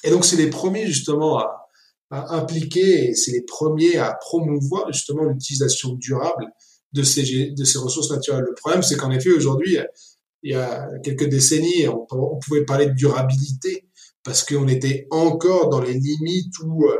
Et 0.04 0.10
donc, 0.10 0.24
c'est 0.24 0.36
les 0.36 0.48
premiers 0.48 0.86
justement 0.86 1.38
à, 1.38 1.65
à 2.10 2.34
impliquer, 2.36 3.14
c'est 3.14 3.32
les 3.32 3.42
premiers 3.42 3.96
à 3.96 4.14
promouvoir 4.20 4.92
justement 4.92 5.24
l'utilisation 5.24 5.94
durable 5.94 6.46
de 6.92 7.02
ces, 7.02 7.50
de 7.50 7.64
ces 7.64 7.78
ressources 7.78 8.10
naturelles. 8.10 8.44
Le 8.46 8.54
problème, 8.54 8.82
c'est 8.82 8.96
qu'en 8.96 9.10
effet, 9.10 9.30
aujourd'hui, 9.30 9.78
il 10.42 10.52
y 10.52 10.54
a 10.54 10.88
quelques 11.02 11.28
décennies, 11.28 11.88
on, 11.88 12.38
pouvait 12.38 12.64
parler 12.64 12.86
de 12.86 12.92
durabilité 12.92 13.88
parce 14.22 14.44
qu'on 14.44 14.68
était 14.68 15.06
encore 15.10 15.68
dans 15.68 15.80
les 15.80 15.94
limites 15.94 16.58
où, 16.64 16.86
euh, 16.86 16.96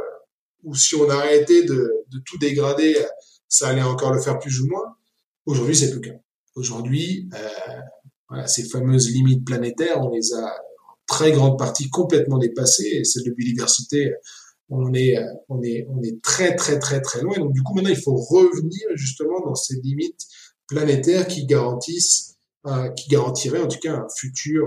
où 0.64 0.74
si 0.74 0.94
on 0.96 1.09
arrêtait 1.09 1.64
de, 1.64 2.04
tout 2.24 2.38
dégrader, 2.38 2.96
ça 3.48 3.68
allait 3.68 3.82
encore 3.82 4.12
le 4.12 4.20
faire 4.20 4.38
plus 4.38 4.61
ou 4.61 4.68
moins. 4.68 4.96
Aujourd'hui, 5.44 5.76
c'est 5.76 5.90
plus 5.90 6.00
le 6.00 6.11
cas. 6.12 6.18
Aujourd'hui, 6.57 7.28
euh, 7.34 7.48
voilà, 8.28 8.46
ces 8.46 8.64
fameuses 8.64 9.11
limites 9.11 9.44
planétaires, 9.44 10.00
on 10.00 10.11
les 10.11 10.32
a 10.32 10.44
en 10.44 10.96
très 11.07 11.30
grande 11.30 11.59
partie 11.59 11.88
complètement 11.90 12.38
dépassées. 12.38 13.02
Et 13.02 13.22
de 13.22 13.30
biodiversité, 13.30 14.12
on 14.68 14.92
est, 14.94 15.16
on 15.48 15.62
est, 15.62 15.86
on 15.90 16.02
est 16.02 16.20
très, 16.22 16.56
très, 16.56 16.78
très, 16.78 17.00
très 17.00 17.22
loin. 17.22 17.36
Donc, 17.38 17.52
du 17.52 17.62
coup, 17.62 17.74
maintenant, 17.74 17.90
il 17.90 18.00
faut 18.00 18.16
revenir 18.16 18.86
justement 18.94 19.40
dans 19.40 19.54
ces 19.54 19.76
limites 19.80 20.20
planétaires 20.66 21.26
qui 21.26 21.46
garantissent, 21.46 22.36
euh, 22.66 22.88
qui 22.90 23.08
garantiraient 23.08 23.62
en 23.62 23.68
tout 23.68 23.78
cas 23.78 23.94
un 23.94 24.06
futur, 24.16 24.66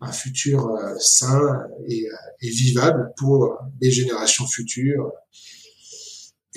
un 0.00 0.12
futur 0.12 0.68
euh, 0.68 0.94
sain 0.98 1.62
et, 1.88 2.06
et, 2.42 2.48
vivable 2.48 3.12
pour 3.16 3.56
les 3.80 3.90
générations 3.90 4.46
futures 4.46 5.10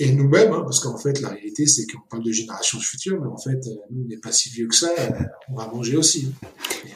et 0.00 0.12
nous-mêmes, 0.12 0.52
hein, 0.52 0.62
parce 0.62 0.80
qu'en 0.80 0.96
fait, 0.96 1.20
la 1.20 1.28
réalité, 1.28 1.66
c'est 1.66 1.84
qu'on 1.84 2.00
parle 2.08 2.24
de 2.24 2.32
générations 2.32 2.80
futures, 2.80 3.20
mais 3.20 3.28
en 3.28 3.36
fait, 3.36 3.58
euh, 3.66 3.76
nous, 3.90 4.04
on 4.04 4.08
n'est 4.08 4.16
pas 4.16 4.32
si 4.32 4.48
vieux 4.48 4.66
que 4.66 4.74
ça, 4.74 4.88
euh, 4.98 5.10
on 5.50 5.56
va 5.56 5.66
manger 5.66 5.96
aussi. 5.96 6.32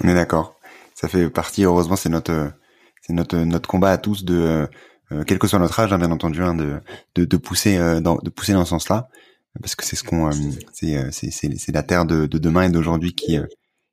On 0.02 0.08
est 0.08 0.14
d'accord. 0.14 0.58
Ça 0.94 1.08
fait 1.08 1.28
partie, 1.28 1.64
heureusement, 1.64 1.96
c'est 1.96 2.08
notre, 2.08 2.52
c'est 3.02 3.12
notre, 3.12 3.36
notre 3.36 3.68
combat 3.68 3.90
à 3.90 3.98
tous 3.98 4.24
de, 4.24 4.34
euh, 4.34 4.66
quel 5.26 5.38
que 5.38 5.46
soit 5.46 5.58
notre 5.58 5.78
âge, 5.80 5.92
hein, 5.92 5.98
bien 5.98 6.10
entendu, 6.10 6.42
hein, 6.42 6.54
de, 6.54 6.80
de, 7.14 7.24
de, 7.24 7.36
pousser, 7.36 7.78
dans, 8.00 8.16
de 8.16 8.30
pousser 8.30 8.52
dans 8.52 8.64
ce 8.64 8.70
sens-là, 8.70 9.08
parce 9.60 9.76
que 9.76 9.84
c'est 9.84 9.96
ce 9.96 10.02
qu'on, 10.02 10.30
c'est, 10.72 11.12
c'est, 11.12 11.30
c'est, 11.30 11.72
la 11.72 11.82
terre 11.82 12.06
de, 12.06 12.26
de 12.26 12.38
demain 12.38 12.62
et 12.62 12.70
d'aujourd'hui 12.70 13.14
qui, 13.14 13.38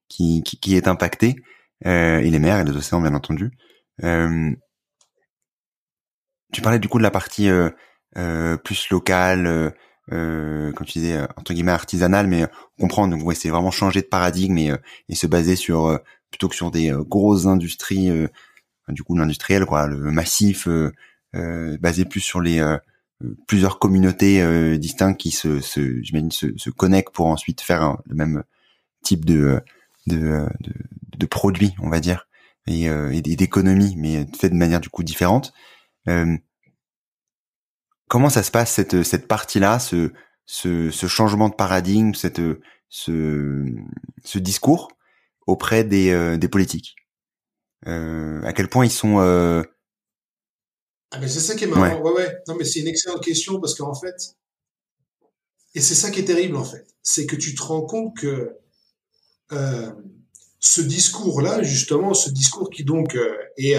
qui, 0.08 0.42
qui, 0.44 0.60
qui, 0.60 0.76
est 0.76 0.88
impactée, 0.88 1.36
et 1.84 2.30
les 2.30 2.40
mers 2.40 2.60
et 2.60 2.64
les 2.64 2.76
océans, 2.76 3.02
bien 3.02 3.14
entendu. 3.14 3.52
tu 4.00 4.58
parlais 6.62 6.80
du 6.80 6.88
coup 6.88 6.98
de 6.98 7.04
la 7.04 7.12
partie 7.12 7.50
euh, 8.18 8.58
plus 8.58 8.90
local, 8.90 9.48
euh, 9.48 9.70
euh, 10.12 10.74
comme 10.74 10.86
tu 10.86 11.00
disais 11.00 11.22
entre 11.38 11.54
guillemets 11.54 11.72
artisanal, 11.72 12.28
mais 12.28 12.46
comprendre 12.78 13.16
donc 13.16 13.26
ouais 13.26 13.36
c'est 13.36 13.50
vraiment 13.50 13.72
changer 13.72 14.02
de 14.02 14.08
paradigme 14.08 14.58
et, 14.58 14.74
et 15.08 15.16
se 15.16 15.28
baser 15.28 15.56
sur 15.56 15.98
plutôt 16.30 16.50
que 16.50 16.56
sur 16.56 16.72
des 16.72 16.94
grosses 17.08 17.46
industries, 17.46 18.12
du 18.92 19.04
coup 19.04 19.16
l'industriel 19.16 19.66
quoi, 19.66 19.88
le 19.88 20.12
massif 20.12 20.68
basé 21.34 22.06
plus 22.06 22.20
sur 22.20 22.42
les 22.42 22.62
plusieurs 23.48 23.80
communautés 23.80 24.78
distinctes 24.78 25.20
qui 25.20 25.32
se, 25.32 25.60
se 25.62 26.70
connectent 26.70 27.14
pour 27.14 27.28
ensuite 27.28 27.62
faire 27.62 27.98
le 28.06 28.16
même 28.16 28.44
type 29.04 29.26
de 29.26 29.62
de, 30.08 30.48
produits 31.30 31.74
on 31.80 31.90
va 31.90 32.00
dire 32.00 32.28
et, 32.68 32.86
et 32.86 33.22
d'économie 33.22 33.96
mais 33.98 34.26
fait 34.38 34.50
de 34.50 34.56
manière 34.56 34.82
du 34.82 34.90
coup 34.90 35.04
différente. 35.04 35.54
Euh, 36.08 36.38
Comment 38.12 38.30
ça 38.30 38.44
se 38.44 38.52
passe 38.52 38.74
cette 38.74 39.04
cette 39.04 39.26
partie-là, 39.26 39.80
ce, 39.80 40.12
ce, 40.46 40.92
ce 40.92 41.08
changement 41.08 41.48
de 41.48 41.56
paradigme, 41.56 42.14
cette 42.14 42.42
ce 42.90 43.64
discours 44.36 44.90
auprès 45.48 45.86
des 45.86 46.12
euh, 46.12 46.36
des 46.38 46.50
politiques? 46.50 46.98
euh, 46.98 47.01
À 47.86 48.54
quel 48.54 48.68
point 48.68 48.86
ils 48.86 48.92
sont 48.92 49.20
euh... 49.20 49.64
ah 51.12 51.20
mais 51.20 51.28
c'est 51.28 51.40
ça 51.40 51.56
qui 51.56 51.64
est 51.64 51.68
marrant. 51.68 52.02
Ouais. 52.02 52.12
ouais, 52.12 52.38
Non 52.48 52.56
mais 52.56 52.64
c'est 52.64 52.80
une 52.80 52.88
excellente 52.88 53.24
question 53.24 53.60
parce 53.60 53.76
qu'en 53.76 53.96
fait 53.96 54.36
et 55.74 55.82
c'est 55.82 55.96
ça 55.96 56.12
qui 56.12 56.20
est 56.20 56.26
terrible 56.26 56.58
en 56.58 56.66
fait, 56.66 56.86
c'est 57.02 57.26
que 57.26 57.36
tu 57.36 57.56
te 57.56 57.64
rends 57.64 57.86
compte 57.86 58.16
que 58.18 58.58
euh, 59.52 59.92
ce 60.60 60.82
discours-là, 60.82 61.64
justement, 61.64 62.14
ce 62.14 62.30
discours 62.30 62.70
qui 62.70 62.84
donc 62.84 63.16
euh, 63.16 63.36
est 63.58 63.76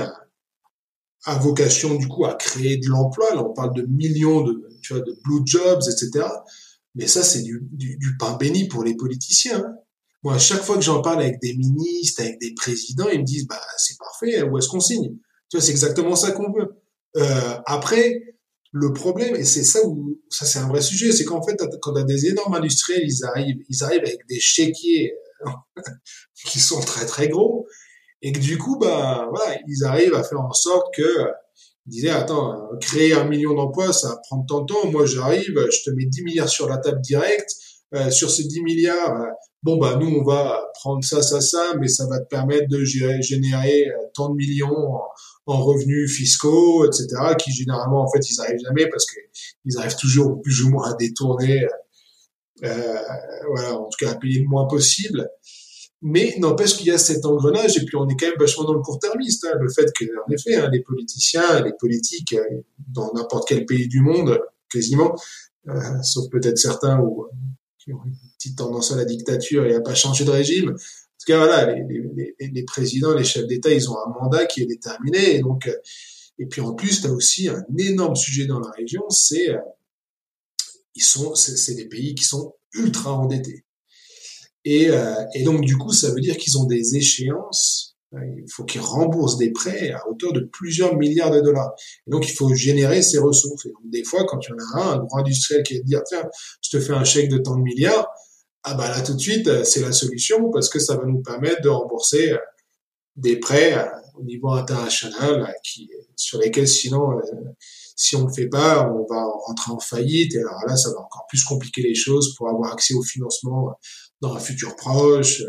a 1.24 1.38
vocation 1.38 1.94
du 1.94 2.09
coup 2.09 2.24
à 2.24 2.34
créer 2.34 2.78
de 2.78 2.88
l'emploi. 2.88 3.34
Là, 3.34 3.44
on 3.44 3.53
parle 3.53 3.74
de 3.74 3.82
millions 3.82 4.40
de, 4.40 4.68
tu 4.82 4.94
vois, 4.94 5.03
de 5.03 5.16
blue 5.22 5.42
jobs, 5.44 5.82
etc. 5.82 6.26
Mais 6.94 7.07
ça, 7.07 7.22
c'est 7.22 7.42
du, 7.42 7.61
du, 7.70 7.96
du, 7.96 8.16
pain 8.18 8.36
béni 8.36 8.66
pour 8.66 8.82
les 8.82 8.96
politiciens. 8.96 9.64
Hein. 9.64 9.74
Moi, 10.23 10.35
à 10.35 10.39
chaque 10.39 10.62
fois 10.62 10.77
que 10.77 10.83
j'en 10.83 11.03
parle 11.03 11.23
avec 11.23 11.41
des 11.41 11.55
ministres, 11.55 12.23
avec 12.23 12.39
des 12.41 12.55
présidents, 12.55 13.09
ils 13.12 13.20
me 13.20 13.25
disent, 13.25 13.47
bah, 13.47 13.61
c'est 13.77 13.99
parfait, 13.99 14.43
où 14.43 14.57
est-ce 14.57 14.68
qu'on 14.68 14.81
signe? 14.81 15.16
Tu 15.51 15.57
vois, 15.57 15.61
c'est 15.61 15.73
exactement 15.73 16.14
ça 16.14 16.31
qu'on 16.31 16.53
veut. 16.53 16.68
Euh, 17.16 17.59
après, 17.66 18.37
le 18.70 18.93
problème, 18.93 19.37
et 19.37 19.45
c'est 19.45 19.64
ça 19.64 19.81
où, 19.85 20.18
ça 20.31 20.47
c'est 20.47 20.59
un 20.59 20.68
vrai 20.68 20.81
sujet, 20.81 21.12
c'est 21.12 21.25
qu'en 21.25 21.43
fait, 21.43 21.61
quand 21.81 21.95
as 21.97 22.05
des 22.05 22.27
énormes 22.27 22.55
industriels, 22.55 23.03
ils 23.05 23.25
arrivent, 23.25 23.62
ils 23.68 23.85
arrivent 23.85 24.05
avec 24.05 24.27
des 24.29 24.41
chéquiers 24.41 25.12
qui 26.47 26.61
sont 26.61 26.81
très 26.81 27.05
très 27.05 27.29
gros, 27.29 27.66
et 28.23 28.33
que 28.33 28.39
du 28.39 28.57
coup, 28.57 28.79
bah, 28.79 29.29
voilà, 29.29 29.59
ils 29.66 29.85
arrivent 29.85 30.14
à 30.14 30.23
faire 30.23 30.41
en 30.41 30.53
sorte 30.53 30.95
que, 30.95 31.27
ils 31.87 31.91
disaient, 31.91 32.11
attends, 32.11 32.68
créer 32.81 33.12
un 33.12 33.25
million 33.25 33.55
d'emplois, 33.55 33.93
ça 33.93 34.11
va 34.11 34.16
prendre 34.29 34.47
tant 34.47 34.61
de 34.61 34.66
temps. 34.66 34.91
Moi, 34.91 35.05
j'arrive, 35.05 35.53
je 35.70 35.83
te 35.85 35.91
mets 35.91 36.05
10 36.05 36.23
milliards 36.23 36.49
sur 36.49 36.68
la 36.68 36.79
table 36.79 37.01
directe. 37.01 37.51
Euh, 37.95 38.11
sur 38.11 38.30
ces 38.30 38.45
10 38.45 38.62
milliards, 38.62 39.20
euh, 39.20 39.26
bon, 39.62 39.76
bah, 39.76 39.97
nous, 40.01 40.09
on 40.09 40.24
va 40.24 40.62
prendre 40.74 41.05
ça, 41.05 41.22
ça, 41.22 41.40
ça, 41.40 41.74
mais 41.78 41.88
ça 41.88 42.07
va 42.07 42.20
te 42.20 42.28
permettre 42.28 42.68
de 42.68 42.82
générer 42.84 43.88
euh, 43.88 43.93
tant 44.14 44.30
de 44.30 44.34
millions 44.34 44.95
en, 45.47 45.59
revenus 45.62 46.16
fiscaux, 46.16 46.86
etc., 46.86 47.09
qui 47.38 47.53
généralement, 47.53 48.03
en 48.03 48.11
fait, 48.11 48.30
ils 48.30 48.40
arrivent 48.40 48.61
jamais 48.64 48.88
parce 48.88 49.05
que 49.07 49.18
ils 49.64 49.76
arrivent 49.76 49.97
toujours 49.97 50.40
plus 50.40 50.62
ou 50.62 50.70
moins 50.70 50.90
à 50.90 50.95
détourner, 50.95 51.66
voilà, 52.62 53.76
en 53.76 53.88
tout 53.88 53.99
cas, 53.99 54.12
à 54.12 54.14
payer 54.14 54.38
le 54.38 54.47
moins 54.47 54.66
possible. 54.66 55.28
Mais 56.01 56.36
n'empêche 56.38 56.76
qu'il 56.76 56.86
y 56.86 56.90
a 56.90 56.99
cet 56.99 57.26
engrenage, 57.26 57.76
et 57.76 57.84
puis 57.84 57.97
on 57.97 58.09
est 58.09 58.16
quand 58.18 58.26
même 58.26 58.38
vachement 58.38 58.64
dans 58.64 58.74
le 58.74 58.80
court-termiste. 58.80 59.45
Hein, 59.45 59.59
le 59.61 59.68
fait 59.68 59.93
que, 59.93 60.05
en 60.05 60.32
effet, 60.32 60.55
hein, 60.55 60.70
les 60.72 60.80
politiciens, 60.80 61.61
les 61.61 61.72
politiques, 61.78 62.36
dans 62.88 63.12
n'importe 63.12 63.49
quel 63.49 63.66
pays 63.66 63.88
du 63.88 64.01
monde, 64.01 64.40
quasiment, 64.70 65.14
euh, 65.68 66.03
sauf 66.03 66.28
peut-être 66.30 66.59
certains 66.59 67.01
où, 67.01 67.26
qui 67.83 67.93
ont 67.93 68.01
une 68.05 68.16
petite 68.39 68.59
tendance 68.59 68.93
à 68.93 68.97
la 68.97 69.05
dictature 69.05 69.66
et 69.66 69.74
à 69.74 69.80
pas 69.80 69.95
changer 69.95 70.24
de 70.24 70.30
régime. 70.30 70.70
En 70.70 70.74
tout 70.74 71.26
cas, 71.26 71.39
voilà, 71.39 71.74
les, 71.74 72.64
présidents, 72.64 73.14
les 73.14 73.24
chefs 73.24 73.47
d'État, 73.47 73.72
ils 73.72 73.89
ont 73.91 73.97
un 73.97 74.11
mandat 74.20 74.47
qui 74.47 74.62
est 74.62 74.66
déterminé. 74.66 75.37
Et 75.37 75.41
donc, 75.41 75.70
et 76.39 76.47
puis 76.47 76.61
en 76.61 76.74
plus, 76.74 77.01
tu 77.01 77.07
as 77.07 77.12
aussi 77.12 77.49
un 77.49 77.64
énorme 77.78 78.16
sujet 78.16 78.47
dans 78.47 78.61
la 78.61 78.70
région, 78.70 79.09
c'est 79.11 79.55
ils 80.95 81.05
sont, 81.05 81.35
c'est 81.35 81.74
des 81.74 81.87
pays 81.87 82.14
qui 82.14 82.24
sont 82.24 82.55
ultra 82.74 83.12
endettés. 83.12 83.64
Et, 84.64 84.91
euh, 84.91 85.14
et 85.35 85.43
donc, 85.43 85.62
du 85.62 85.76
coup, 85.76 85.93
ça 85.93 86.11
veut 86.11 86.20
dire 86.20 86.37
qu'ils 86.37 86.59
ont 86.59 86.64
des 86.64 86.97
échéances. 86.97 87.91
Euh, 88.14 88.18
il 88.36 88.50
faut 88.50 88.64
qu'ils 88.64 88.80
remboursent 88.80 89.38
des 89.38 89.52
prêts 89.52 89.90
à 89.92 90.08
hauteur 90.08 90.32
de 90.32 90.40
plusieurs 90.40 90.96
milliards 90.96 91.30
de 91.30 91.40
dollars. 91.40 91.72
Et 92.06 92.10
donc, 92.10 92.28
il 92.28 92.34
faut 92.34 92.54
générer 92.54 93.02
ces 93.02 93.18
ressources. 93.18 93.66
Et 93.66 93.70
donc, 93.70 93.90
des 93.90 94.04
fois, 94.04 94.24
quand 94.26 94.38
il 94.46 94.50
y 94.50 94.52
en 94.52 94.56
a 94.58 94.84
un, 94.84 94.92
un 94.92 94.98
gros 94.98 95.18
industriel 95.18 95.62
qui 95.62 95.78
va 95.78 95.84
dire, 95.84 96.02
tiens, 96.04 96.28
je 96.62 96.70
te 96.70 96.80
fais 96.80 96.92
un 96.92 97.04
chèque 97.04 97.30
de 97.30 97.38
tant 97.38 97.56
de 97.56 97.62
milliards, 97.62 98.08
ah 98.64 98.74
bah 98.74 98.88
là, 98.88 99.00
tout 99.00 99.14
de 99.14 99.20
suite, 99.20 99.48
euh, 99.48 99.64
c'est 99.64 99.80
la 99.80 99.92
solution 99.92 100.50
parce 100.50 100.68
que 100.68 100.78
ça 100.78 100.96
va 100.96 101.04
nous 101.04 101.22
permettre 101.22 101.62
de 101.62 101.68
rembourser 101.68 102.36
des 103.16 103.36
prêts 103.36 103.74
au 104.14 104.24
niveau 104.24 104.50
international 104.50 105.54
qui, 105.64 105.90
sur 106.16 106.38
lesquels, 106.38 106.68
sinon, 106.68 107.20
si 107.96 108.16
on 108.16 108.22
ne 108.22 108.26
le 108.28 108.32
fait 108.32 108.48
pas, 108.48 108.90
on 108.90 109.06
va 109.12 109.24
rentrer 109.46 109.72
en 109.72 109.80
faillite. 109.80 110.34
Et 110.34 110.38
alors 110.38 110.60
là, 110.66 110.76
ça 110.76 110.90
va 110.90 111.00
encore 111.00 111.26
plus 111.28 111.44
compliquer 111.44 111.82
les 111.82 111.94
choses 111.94 112.34
pour 112.36 112.48
avoir 112.48 112.72
accès 112.72 112.94
au 112.94 113.02
financement 113.02 113.70
dans 114.20 114.34
un 114.34 114.38
futur 114.38 114.76
proche. 114.76 115.42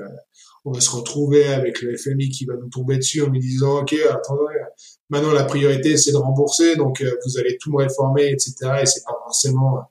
Euh, 0.65 0.69
on 0.69 0.71
va 0.71 0.79
se 0.79 0.89
retrouver 0.89 1.45
avec 1.47 1.81
le 1.81 1.97
FMI 1.97 2.29
qui 2.29 2.45
va 2.45 2.55
nous 2.55 2.69
tomber 2.69 2.97
dessus 2.97 3.21
en 3.21 3.27
nous 3.27 3.39
disant, 3.39 3.79
OK, 3.79 3.93
attendez, 3.93 4.59
maintenant 5.09 5.31
la 5.31 5.43
priorité 5.43 5.97
c'est 5.97 6.11
de 6.11 6.17
rembourser, 6.17 6.75
donc 6.75 7.01
euh, 7.01 7.15
vous 7.25 7.37
allez 7.37 7.57
tout 7.59 7.71
me 7.71 7.77
réformer, 7.77 8.29
etc. 8.29 8.53
Et 8.81 8.85
c'est 8.85 9.03
pas 9.03 9.17
forcément, 9.23 9.77
euh, 9.77 9.81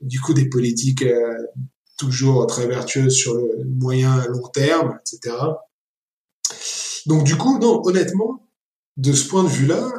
du 0.00 0.20
coup, 0.20 0.34
des 0.34 0.48
politiques 0.48 1.04
toujours 1.96 2.46
très 2.46 2.66
vertueuses 2.68 3.16
sur 3.16 3.34
le 3.34 3.64
moyen 3.64 4.24
long 4.26 4.46
terme, 4.48 4.98
etc. 5.00 5.34
Donc 7.06 7.24
du 7.24 7.36
coup, 7.36 7.58
non, 7.58 7.82
honnêtement, 7.84 8.48
de 8.96 9.12
ce 9.12 9.28
point 9.28 9.42
de 9.42 9.48
vue-là, 9.48 9.90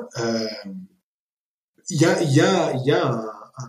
il 1.89 2.01
y 2.01 2.05
a, 2.05 2.21
y 2.23 2.39
a, 2.39 2.73
y 2.85 2.91
a 2.91 3.07
un, 3.07 3.25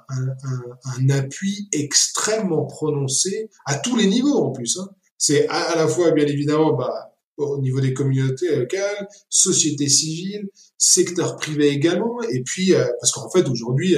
un, 0.08 0.28
un, 0.28 0.78
un, 0.84 1.10
appui 1.10 1.68
extrêmement 1.72 2.66
prononcé 2.66 3.50
à 3.66 3.76
tous 3.76 3.96
les 3.96 4.06
niveaux 4.06 4.38
en 4.38 4.52
plus. 4.52 4.78
Hein. 4.78 4.88
C'est 5.20 5.46
à, 5.48 5.76
la 5.76 5.86
fois, 5.86 6.12
bien 6.12 6.26
évidemment, 6.26 6.72
bah, 6.72 7.14
au 7.36 7.58
niveau 7.58 7.80
des 7.80 7.92
communautés 7.92 8.56
locales, 8.56 9.06
société 9.28 9.86
civile, 9.86 10.48
secteur 10.78 11.36
privé 11.36 11.68
également, 11.68 12.22
et 12.22 12.42
puis 12.42 12.74
euh, 12.74 12.86
parce 13.00 13.12
qu'en 13.12 13.28
fait 13.28 13.46
aujourd'hui, 13.48 13.96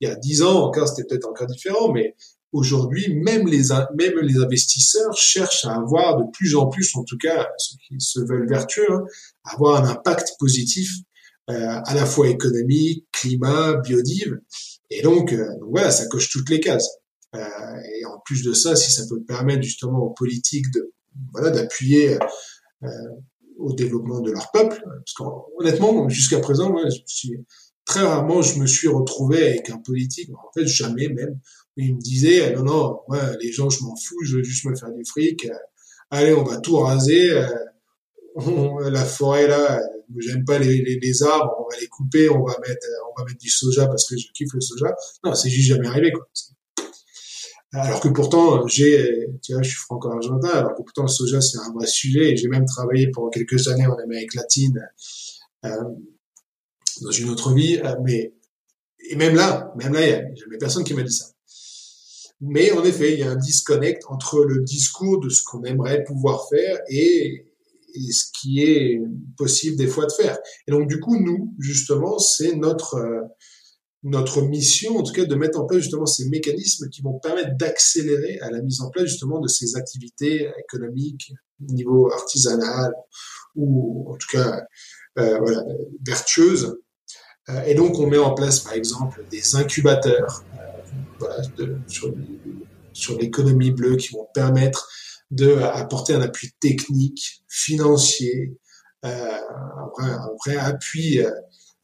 il 0.00 0.08
y 0.08 0.10
a 0.10 0.16
dix 0.16 0.42
ans 0.42 0.64
encore, 0.64 0.88
c'était 0.88 1.04
peut-être 1.04 1.28
encore 1.28 1.46
différent, 1.46 1.92
mais 1.92 2.16
aujourd'hui, 2.52 3.14
même 3.14 3.46
les, 3.46 3.68
même 3.96 4.18
les 4.20 4.36
investisseurs 4.42 5.16
cherchent 5.16 5.64
à 5.64 5.76
avoir 5.76 6.16
de 6.16 6.24
plus 6.32 6.56
en 6.56 6.66
plus, 6.66 6.94
en 6.96 7.04
tout 7.04 7.18
cas 7.18 7.48
ceux 7.56 7.76
qui 7.86 8.00
se 8.00 8.18
veulent 8.18 8.48
vertueux, 8.48 8.90
hein, 8.90 9.04
avoir 9.44 9.84
un 9.84 9.88
impact 9.88 10.32
positif 10.40 10.90
euh, 11.50 11.80
à 11.84 11.94
la 11.94 12.04
fois 12.04 12.28
économique, 12.28 13.06
climat, 13.12 13.74
biodive. 13.74 14.40
Et 14.90 15.02
donc, 15.02 15.32
euh, 15.32 15.46
donc, 15.60 15.70
voilà, 15.70 15.92
ça 15.92 16.06
coche 16.06 16.30
toutes 16.30 16.50
les 16.50 16.58
cases. 16.58 16.88
Euh, 17.34 17.80
et 17.98 18.04
en 18.04 18.18
plus 18.24 18.42
de 18.42 18.52
ça, 18.52 18.76
si 18.76 18.90
ça 18.90 19.04
peut 19.08 19.22
permettre 19.22 19.62
justement 19.62 20.00
aux 20.00 20.10
politiques 20.10 20.70
de 20.72 20.92
voilà 21.32 21.50
d'appuyer 21.50 22.18
euh, 22.82 22.88
au 23.58 23.72
développement 23.72 24.20
de 24.20 24.30
leur 24.30 24.50
peuple, 24.50 24.82
parce 24.84 25.12
qu'honnêtement, 25.14 26.08
jusqu'à 26.08 26.40
présent, 26.40 26.70
moi, 26.70 26.82
je 26.88 27.00
suis, 27.06 27.32
très 27.84 28.00
rarement 28.00 28.42
je 28.42 28.58
me 28.58 28.66
suis 28.66 28.88
retrouvé 28.88 29.48
avec 29.48 29.70
un 29.70 29.78
politique, 29.78 30.30
en 30.30 30.50
fait 30.54 30.66
jamais 30.66 31.08
même, 31.08 31.38
il 31.76 31.96
me 31.96 32.00
disait 32.00 32.54
non 32.54 32.62
non, 32.62 33.00
ouais, 33.08 33.36
les 33.40 33.52
gens 33.52 33.70
je 33.70 33.82
m'en 33.84 33.94
fous, 33.96 34.24
je 34.24 34.36
veux 34.36 34.42
juste 34.42 34.64
me 34.64 34.74
faire 34.74 34.92
du 34.92 35.04
fric, 35.04 35.48
allez 36.10 36.32
on 36.32 36.44
va 36.44 36.58
tout 36.58 36.78
raser, 36.78 37.30
la 38.36 39.04
forêt 39.04 39.46
là, 39.46 39.80
j'aime 40.18 40.44
pas 40.44 40.58
les, 40.58 40.82
les, 40.82 40.98
les, 40.98 41.22
arbres, 41.22 41.54
on 41.58 41.70
va 41.70 41.80
les 41.80 41.86
couper, 41.88 42.28
on 42.28 42.44
va 42.44 42.56
mettre, 42.66 42.86
on 43.10 43.20
va 43.20 43.26
mettre 43.26 43.38
du 43.38 43.50
soja 43.50 43.86
parce 43.86 44.08
que 44.08 44.16
je 44.16 44.26
kiffe 44.34 44.52
le 44.52 44.60
soja. 44.60 44.94
Non, 45.24 45.34
c'est 45.34 45.50
juste 45.50 45.68
jamais 45.68 45.86
arrivé, 45.86 46.12
quoi. 46.12 46.28
Alors 47.76 48.00
que 48.00 48.08
pourtant, 48.08 48.66
j'ai, 48.68 49.26
tu 49.42 49.52
vois, 49.52 49.62
je 49.62 49.70
suis 49.70 49.78
franco-argentin, 49.78 50.48
alors 50.48 50.74
que 50.76 50.82
pourtant 50.82 51.02
le 51.02 51.08
soja 51.08 51.40
c'est 51.40 51.58
un 51.58 51.72
vrai 51.72 51.86
sujet 51.86 52.32
et 52.32 52.36
j'ai 52.36 52.46
même 52.46 52.66
travaillé 52.66 53.10
pendant 53.10 53.30
quelques 53.30 53.66
années 53.66 53.86
en 53.86 53.96
Amérique 53.96 54.34
latine, 54.34 54.80
euh, 55.64 55.70
dans 57.02 57.10
une 57.10 57.30
autre 57.30 57.52
vie, 57.52 57.80
euh, 57.84 57.96
mais, 58.04 58.32
et 59.10 59.16
même 59.16 59.34
là, 59.34 59.72
même 59.76 59.92
là, 59.92 60.06
il 60.06 60.08
y 60.08 60.12
a 60.12 60.34
jamais 60.34 60.58
personne 60.58 60.84
qui 60.84 60.94
m'a 60.94 61.02
dit 61.02 61.12
ça. 61.12 61.26
Mais 62.40 62.70
en 62.70 62.84
effet, 62.84 63.14
il 63.14 63.20
y 63.20 63.22
a 63.24 63.30
un 63.30 63.36
disconnect 63.36 64.04
entre 64.08 64.44
le 64.44 64.62
discours 64.62 65.18
de 65.20 65.28
ce 65.28 65.42
qu'on 65.42 65.64
aimerait 65.64 66.04
pouvoir 66.04 66.48
faire 66.48 66.78
et, 66.88 67.46
ce 68.10 68.24
qui 68.40 68.60
est 68.62 69.00
possible 69.36 69.76
des 69.76 69.86
fois 69.86 70.06
de 70.06 70.12
faire. 70.12 70.36
Et 70.66 70.72
donc 70.72 70.88
du 70.88 71.00
coup, 71.00 71.16
nous, 71.18 71.54
justement, 71.58 72.18
c'est 72.18 72.54
notre 72.56 72.96
euh, 72.96 73.22
notre 74.04 74.42
mission, 74.42 74.98
en 74.98 75.02
tout 75.02 75.12
cas, 75.12 75.24
de 75.24 75.34
mettre 75.34 75.58
en 75.58 75.64
place 75.64 75.80
justement 75.80 76.06
ces 76.06 76.28
mécanismes 76.28 76.88
qui 76.90 77.00
vont 77.02 77.18
permettre 77.18 77.56
d'accélérer 77.56 78.38
à 78.40 78.50
la 78.50 78.60
mise 78.60 78.82
en 78.82 78.90
place 78.90 79.06
justement 79.06 79.40
de 79.40 79.48
ces 79.48 79.76
activités 79.76 80.50
économiques, 80.58 81.32
niveau 81.60 82.12
artisanal 82.12 82.92
ou 83.56 84.12
en 84.12 84.16
tout 84.16 84.28
cas 84.30 84.62
euh, 85.18 85.40
vertueuses. 86.06 86.76
Euh, 87.48 87.62
et 87.64 87.74
donc, 87.74 87.98
on 87.98 88.06
met 88.06 88.18
en 88.18 88.34
place, 88.34 88.60
par 88.60 88.74
exemple, 88.74 89.24
des 89.30 89.56
incubateurs 89.56 90.44
de, 91.56 91.78
sur, 92.92 93.18
l'économie 93.18 93.70
bleue 93.70 93.96
qui 93.96 94.12
vont 94.12 94.28
permettre 94.34 94.88
de 95.30 95.54
apporter 95.56 96.14
un 96.14 96.20
appui 96.20 96.52
technique, 96.60 97.44
financier, 97.48 98.58
euh, 99.04 99.38
un, 99.98 100.28
vrai, 100.44 100.56
appui 100.56 101.20
euh, 101.20 101.30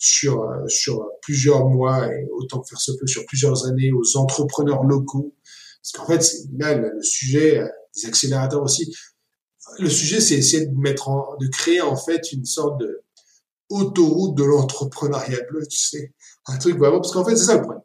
sur 0.01 0.43
sur 0.67 1.07
plusieurs 1.21 1.69
mois 1.69 2.09
et 2.09 2.27
autant 2.33 2.61
que 2.61 2.69
faire 2.71 2.81
se 2.81 2.93
peut 2.93 3.07
sur 3.07 3.25
plusieurs 3.27 3.67
années 3.67 3.93
aux 3.93 4.17
entrepreneurs 4.17 4.83
locaux. 4.83 5.37
Parce 5.83 5.93
qu'en 5.93 6.07
fait, 6.07 6.27
là, 6.57 6.75
le 6.75 7.03
sujet 7.03 7.59
euh, 7.59 7.69
des 7.95 8.07
accélérateurs 8.07 8.63
aussi, 8.63 8.95
le 9.79 9.91
sujet, 9.91 10.21
c'est 10.21 10.35
essayer 10.35 10.67
de 10.67 10.77
mettre 10.77 11.09
en, 11.09 11.37
de 11.39 11.47
créer 11.49 11.83
en 11.83 11.97
fait 11.97 12.33
une 12.33 12.47
sorte 12.47 12.81
de 12.81 13.03
autoroute 13.69 14.35
de 14.37 14.43
l'entrepreneuriat 14.43 15.43
bleu, 15.49 15.65
tu 15.69 15.79
sais, 15.79 16.13
un 16.47 16.59
truc 16.59 16.77
vraiment, 16.77 17.01
parce 17.01 17.13
qu'en 17.13 17.25
fait, 17.25 17.37
c'est 17.37 17.45
ça 17.45 17.57
le 17.57 17.63
problème. 17.63 17.83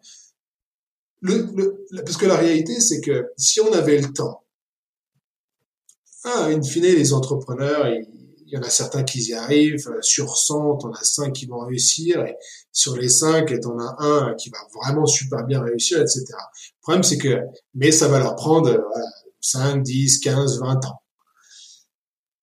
Le, 1.22 1.48
le, 1.56 2.04
parce 2.04 2.18
que 2.18 2.26
la 2.26 2.38
réalité, 2.38 2.80
c'est 2.80 3.02
que 3.02 3.28
si 3.38 3.60
on 3.60 3.72
avait 3.72 4.00
le 4.00 4.12
temps, 4.12 4.44
ah, 6.24 6.48
in 6.48 6.64
fine, 6.64 6.84
les 6.84 7.14
entrepreneurs, 7.14 7.86
il, 8.56 8.62
y 8.62 8.64
en 8.64 8.68
a 8.68 8.70
certains 8.70 9.04
qui 9.04 9.22
y 9.24 9.34
arrivent. 9.34 9.90
Sur 10.02 10.38
100, 10.38 10.80
on 10.84 10.92
a 10.92 11.04
5 11.04 11.34
qui 11.34 11.46
vont 11.46 11.60
réussir. 11.60 12.24
Et 12.26 12.36
sur 12.72 12.96
les 12.96 13.10
5, 13.10 13.54
on 13.66 13.80
a 13.80 13.96
un 14.00 14.34
qui 14.36 14.50
va 14.50 14.58
vraiment 14.82 15.06
super 15.06 15.46
bien 15.46 15.62
réussir, 15.62 16.00
etc. 16.02 16.26
Le 16.30 16.82
problème, 16.82 17.04
c'est 17.04 17.18
que, 17.18 17.40
mais 17.74 17.92
ça 17.92 18.08
va 18.08 18.20
leur 18.20 18.36
prendre 18.36 18.70
voilà, 18.70 19.08
5, 19.42 19.84
10, 19.84 20.20
15, 20.20 20.60
20 20.60 20.86
ans. 20.86 21.02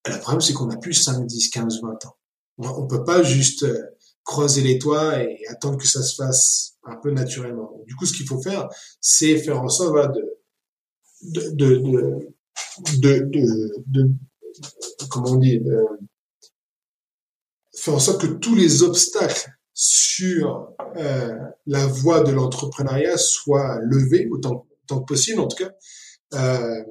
le 0.06 0.18
problème, 0.18 0.40
c'est 0.40 0.52
qu'on 0.52 0.66
n'a 0.66 0.76
plus 0.76 0.94
5, 0.94 1.26
10, 1.26 1.50
15, 1.50 1.82
20 1.82 2.06
ans. 2.06 2.16
On, 2.58 2.82
ne 2.82 2.88
peut 2.88 3.04
pas 3.04 3.22
juste 3.22 3.62
euh, 3.62 3.82
croiser 4.24 4.60
les 4.60 4.78
toits 4.78 5.18
et 5.22 5.46
attendre 5.48 5.78
que 5.78 5.88
ça 5.88 6.02
se 6.02 6.14
fasse 6.14 6.74
un 6.84 6.96
peu 6.96 7.10
naturellement. 7.10 7.80
Du 7.86 7.96
coup, 7.96 8.06
ce 8.06 8.12
qu'il 8.12 8.26
faut 8.26 8.40
faire, 8.40 8.68
c'est 9.00 9.38
faire 9.38 9.60
en 9.60 9.68
sorte 9.68 10.14
de, 11.22 11.50
de 13.86 14.10
comment 15.08 15.32
on 15.32 15.36
dit, 15.36 15.58
de 15.60 15.84
faire 17.76 17.94
en 17.94 17.98
sorte 17.98 18.22
que 18.22 18.26
tous 18.26 18.54
les 18.54 18.82
obstacles 18.82 19.50
sur 19.74 20.74
euh, 20.96 21.34
la 21.66 21.86
voie 21.86 22.22
de 22.22 22.32
l'entrepreneuriat 22.32 23.16
soient 23.16 23.78
levés 23.82 24.28
autant, 24.30 24.66
que 24.88 24.94
possible, 25.06 25.40
en 25.40 25.48
tout 25.48 25.56
cas. 25.56 25.70
Euh, 26.34 26.82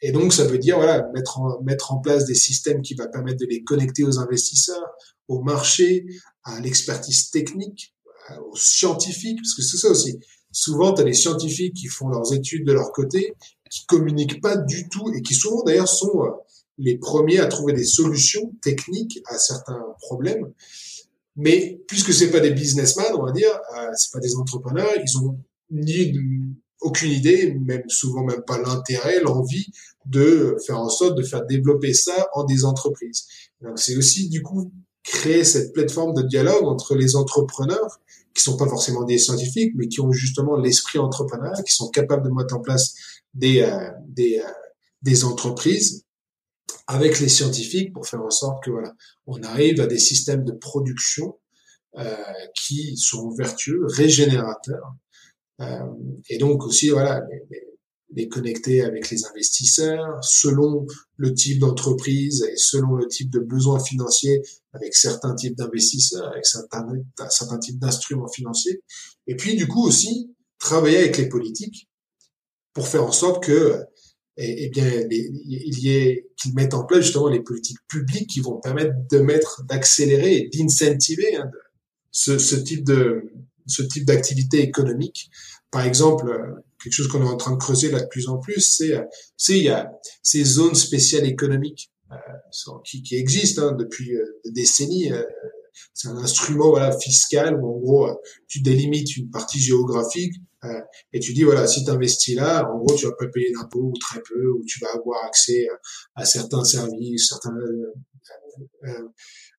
et 0.00 0.12
donc, 0.12 0.32
ça 0.32 0.44
veut 0.44 0.58
dire 0.58 0.76
voilà 0.76 1.08
mettre 1.14 1.40
en, 1.40 1.60
mettre 1.62 1.92
en 1.92 1.98
place 1.98 2.24
des 2.26 2.34
systèmes 2.34 2.82
qui 2.82 2.94
va 2.94 3.08
permettre 3.08 3.38
de 3.38 3.46
les 3.46 3.64
connecter 3.64 4.04
aux 4.04 4.18
investisseurs, 4.18 4.86
au 5.28 5.42
marché, 5.42 6.06
à 6.44 6.60
l'expertise 6.60 7.30
technique, 7.30 7.94
aux 8.50 8.56
scientifiques, 8.56 9.38
parce 9.42 9.54
que 9.54 9.62
c'est 9.62 9.78
ça 9.78 9.88
aussi. 9.88 10.18
Souvent, 10.52 10.94
tu 10.94 11.02
as 11.02 11.04
des 11.04 11.14
scientifiques 11.14 11.74
qui 11.74 11.88
font 11.88 12.08
leurs 12.08 12.32
études 12.32 12.66
de 12.66 12.72
leur 12.72 12.92
côté 12.92 13.34
qui 13.70 13.84
communiquent 13.86 14.40
pas 14.40 14.56
du 14.56 14.88
tout 14.88 15.12
et 15.14 15.22
qui 15.22 15.34
souvent 15.34 15.62
d'ailleurs 15.62 15.88
sont 15.88 16.24
euh, 16.24 16.30
les 16.78 16.96
premiers 16.96 17.38
à 17.38 17.46
trouver 17.46 17.72
des 17.72 17.84
solutions 17.84 18.52
techniques 18.62 19.20
à 19.26 19.38
certains 19.38 19.84
problèmes. 20.00 20.52
Mais 21.36 21.80
puisque 21.86 22.12
c'est 22.12 22.30
pas 22.30 22.40
des 22.40 22.50
businessmen, 22.50 23.06
on 23.14 23.24
va 23.24 23.32
dire, 23.32 23.50
euh, 23.76 23.90
c'est 23.96 24.12
pas 24.12 24.20
des 24.20 24.36
entrepreneurs, 24.36 24.90
ils 25.04 25.18
ont 25.18 25.38
ni 25.70 26.12
aucune 26.80 27.12
idée, 27.12 27.54
même 27.54 27.88
souvent 27.88 28.24
même 28.24 28.42
pas 28.42 28.58
l'intérêt, 28.60 29.20
l'envie 29.20 29.66
de 30.06 30.56
faire 30.66 30.80
en 30.80 30.88
sorte 30.88 31.16
de 31.16 31.22
faire 31.22 31.44
développer 31.44 31.92
ça 31.92 32.28
en 32.34 32.44
des 32.44 32.64
entreprises. 32.64 33.26
Donc 33.60 33.78
c'est 33.78 33.96
aussi 33.96 34.28
du 34.28 34.42
coup 34.42 34.72
créer 35.02 35.44
cette 35.44 35.72
plateforme 35.72 36.14
de 36.14 36.22
dialogue 36.22 36.64
entre 36.64 36.94
les 36.94 37.16
entrepreneurs 37.16 38.00
qui 38.34 38.42
sont 38.42 38.56
pas 38.56 38.68
forcément 38.68 39.04
des 39.04 39.18
scientifiques, 39.18 39.72
mais 39.74 39.88
qui 39.88 40.00
ont 40.00 40.12
justement 40.12 40.56
l'esprit 40.56 40.98
entrepreneur, 40.98 41.54
qui 41.64 41.74
sont 41.74 41.88
capables 41.88 42.24
de 42.28 42.32
mettre 42.32 42.54
en 42.54 42.60
place 42.60 42.94
des, 43.34 43.62
euh, 43.62 43.90
des, 44.06 44.38
euh, 44.38 44.50
des 45.02 45.24
entreprises 45.24 46.04
avec 46.88 47.20
les 47.20 47.28
scientifiques 47.28 47.92
pour 47.92 48.06
faire 48.06 48.22
en 48.22 48.30
sorte 48.30 48.64
que 48.64 48.70
voilà, 48.70 48.94
on 49.26 49.42
arrive 49.42 49.80
à 49.80 49.86
des 49.86 49.98
systèmes 49.98 50.44
de 50.44 50.52
production 50.52 51.38
euh, 51.98 52.16
qui 52.54 52.96
sont 52.96 53.30
vertueux, 53.30 53.84
régénérateurs, 53.86 54.94
euh, 55.60 55.86
et 56.30 56.38
donc 56.38 56.64
aussi 56.64 56.88
voilà 56.88 57.22
les, 57.30 57.66
les, 58.14 58.28
connecter 58.28 58.82
avec 58.82 59.10
les 59.10 59.26
investisseurs 59.26 60.22
selon 60.22 60.86
le 61.16 61.34
type 61.34 61.58
d'entreprise 61.58 62.42
et 62.42 62.56
selon 62.56 62.94
le 62.94 63.06
type 63.06 63.30
de 63.30 63.40
besoins 63.40 63.80
financiers 63.80 64.40
avec 64.72 64.94
certains 64.94 65.34
types 65.34 65.56
d'investisseurs, 65.56 66.30
avec 66.32 66.46
certains, 66.46 66.86
certains 67.28 67.58
types 67.58 67.78
d'instruments 67.78 68.28
financiers, 68.28 68.82
et 69.26 69.36
puis 69.36 69.56
du 69.56 69.68
coup 69.68 69.86
aussi 69.86 70.34
travailler 70.58 70.98
avec 70.98 71.18
les 71.18 71.28
politiques 71.28 71.88
pour 72.72 72.88
faire 72.88 73.04
en 73.04 73.12
sorte 73.12 73.42
que 73.44 73.84
eh 74.40 74.68
bien, 74.68 74.88
il 75.10 75.78
y 75.80 75.90
ait 75.90 76.28
qu'ils 76.36 76.54
mettent 76.54 76.74
en 76.74 76.84
place 76.84 77.04
justement 77.04 77.28
les 77.28 77.40
politiques 77.40 77.78
publiques 77.88 78.30
qui 78.30 78.40
vont 78.40 78.60
permettre 78.60 78.94
de 79.10 79.18
mettre, 79.18 79.64
d'accélérer 79.64 80.36
et 80.36 80.48
d'incentiver 80.48 81.36
hein, 81.36 81.50
ce, 82.12 82.38
ce, 82.38 82.54
type 82.54 82.84
de 82.84 83.24
ce 83.66 83.82
type 83.82 84.04
d'activité 84.04 84.60
économique. 84.60 85.30
Par 85.70 85.84
exemple, 85.84 86.32
quelque 86.82 86.92
chose 86.92 87.08
qu'on 87.08 87.24
est 87.24 87.28
en 87.28 87.36
train 87.36 87.52
de 87.52 87.58
creuser 87.58 87.90
là 87.90 88.00
de 88.00 88.06
plus 88.06 88.28
en 88.28 88.38
plus, 88.38 88.60
c'est 88.60 88.94
c'est 89.36 89.58
il 89.58 89.64
y 89.64 89.68
a 89.68 89.90
ces 90.22 90.44
zones 90.44 90.74
spéciales 90.74 91.26
économiques 91.26 91.90
euh, 92.12 92.78
qui, 92.84 93.02
qui 93.02 93.16
existent 93.16 93.62
hein, 93.62 93.72
depuis 93.72 94.14
euh, 94.14 94.40
des 94.44 94.62
décennies. 94.62 95.12
Euh, 95.12 95.22
c'est 95.94 96.08
un 96.08 96.16
instrument 96.16 96.70
voilà 96.70 96.96
fiscal 96.98 97.54
où 97.54 97.68
en 97.68 97.78
gros 97.78 98.20
tu 98.48 98.60
délimites 98.60 99.16
une 99.16 99.30
partie 99.30 99.60
géographique 99.60 100.34
et 101.12 101.20
tu 101.20 101.32
dis, 101.34 101.44
voilà, 101.44 101.66
si 101.66 101.84
tu 101.84 101.90
investis 101.90 102.34
là, 102.34 102.68
en 102.68 102.78
gros, 102.78 102.96
tu 102.96 103.06
vas 103.06 103.12
pas 103.12 103.26
payer 103.28 103.52
d'impôts 103.52 103.92
ou 103.94 103.98
très 104.00 104.20
peu, 104.20 104.50
ou 104.50 104.64
tu 104.66 104.80
vas 104.80 104.90
avoir 104.92 105.24
accès 105.24 105.68
à 106.16 106.24
certains 106.24 106.64
services, 106.64 107.28
certains 107.28 107.54
euh, 108.84 109.08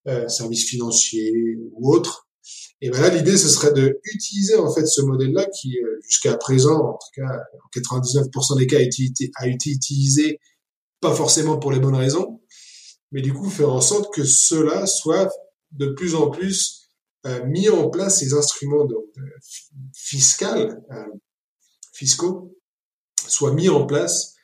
euh, 0.07 0.27
services 0.27 0.67
financiers 0.67 1.57
ou 1.73 1.93
autres. 1.93 2.27
Et 2.81 2.89
ben 2.89 3.01
là, 3.01 3.09
l'idée, 3.09 3.37
ce 3.37 3.49
serait 3.49 3.73
de 3.73 3.99
utiliser 4.05 4.55
en 4.55 4.73
fait 4.73 4.85
ce 4.85 5.01
modèle-là 5.01 5.45
qui, 5.47 5.77
euh, 5.77 5.99
jusqu'à 6.01 6.37
présent, 6.37 6.79
en 6.79 6.93
tout 6.93 7.21
cas, 7.21 7.27
en 7.27 7.79
99% 7.79 8.57
des 8.57 8.67
cas, 8.67 8.77
a 8.77 8.81
été, 8.81 9.11
a 9.35 9.47
été 9.47 9.69
utilisé 9.69 10.39
pas 11.01 11.13
forcément 11.13 11.57
pour 11.57 11.71
les 11.71 11.79
bonnes 11.79 11.95
raisons, 11.95 12.41
mais 13.11 13.21
du 13.21 13.33
coup 13.33 13.49
faire 13.49 13.69
en 13.69 13.81
sorte 13.81 14.13
que 14.13 14.23
cela 14.23 14.85
soit 14.87 15.29
de 15.71 15.87
plus 15.87 16.15
en 16.15 16.29
plus 16.29 16.78
euh, 16.78 16.78
mis 17.45 17.69
en 17.69 17.89
place 17.89 18.19
ces 18.19 18.33
instruments 18.33 18.87
fiscaux, 19.93 20.45
euh, 20.45 21.03
fiscaux 21.93 22.55
soient 23.27 23.53
mis 23.53 23.69
en 23.69 23.85
place 23.85 24.35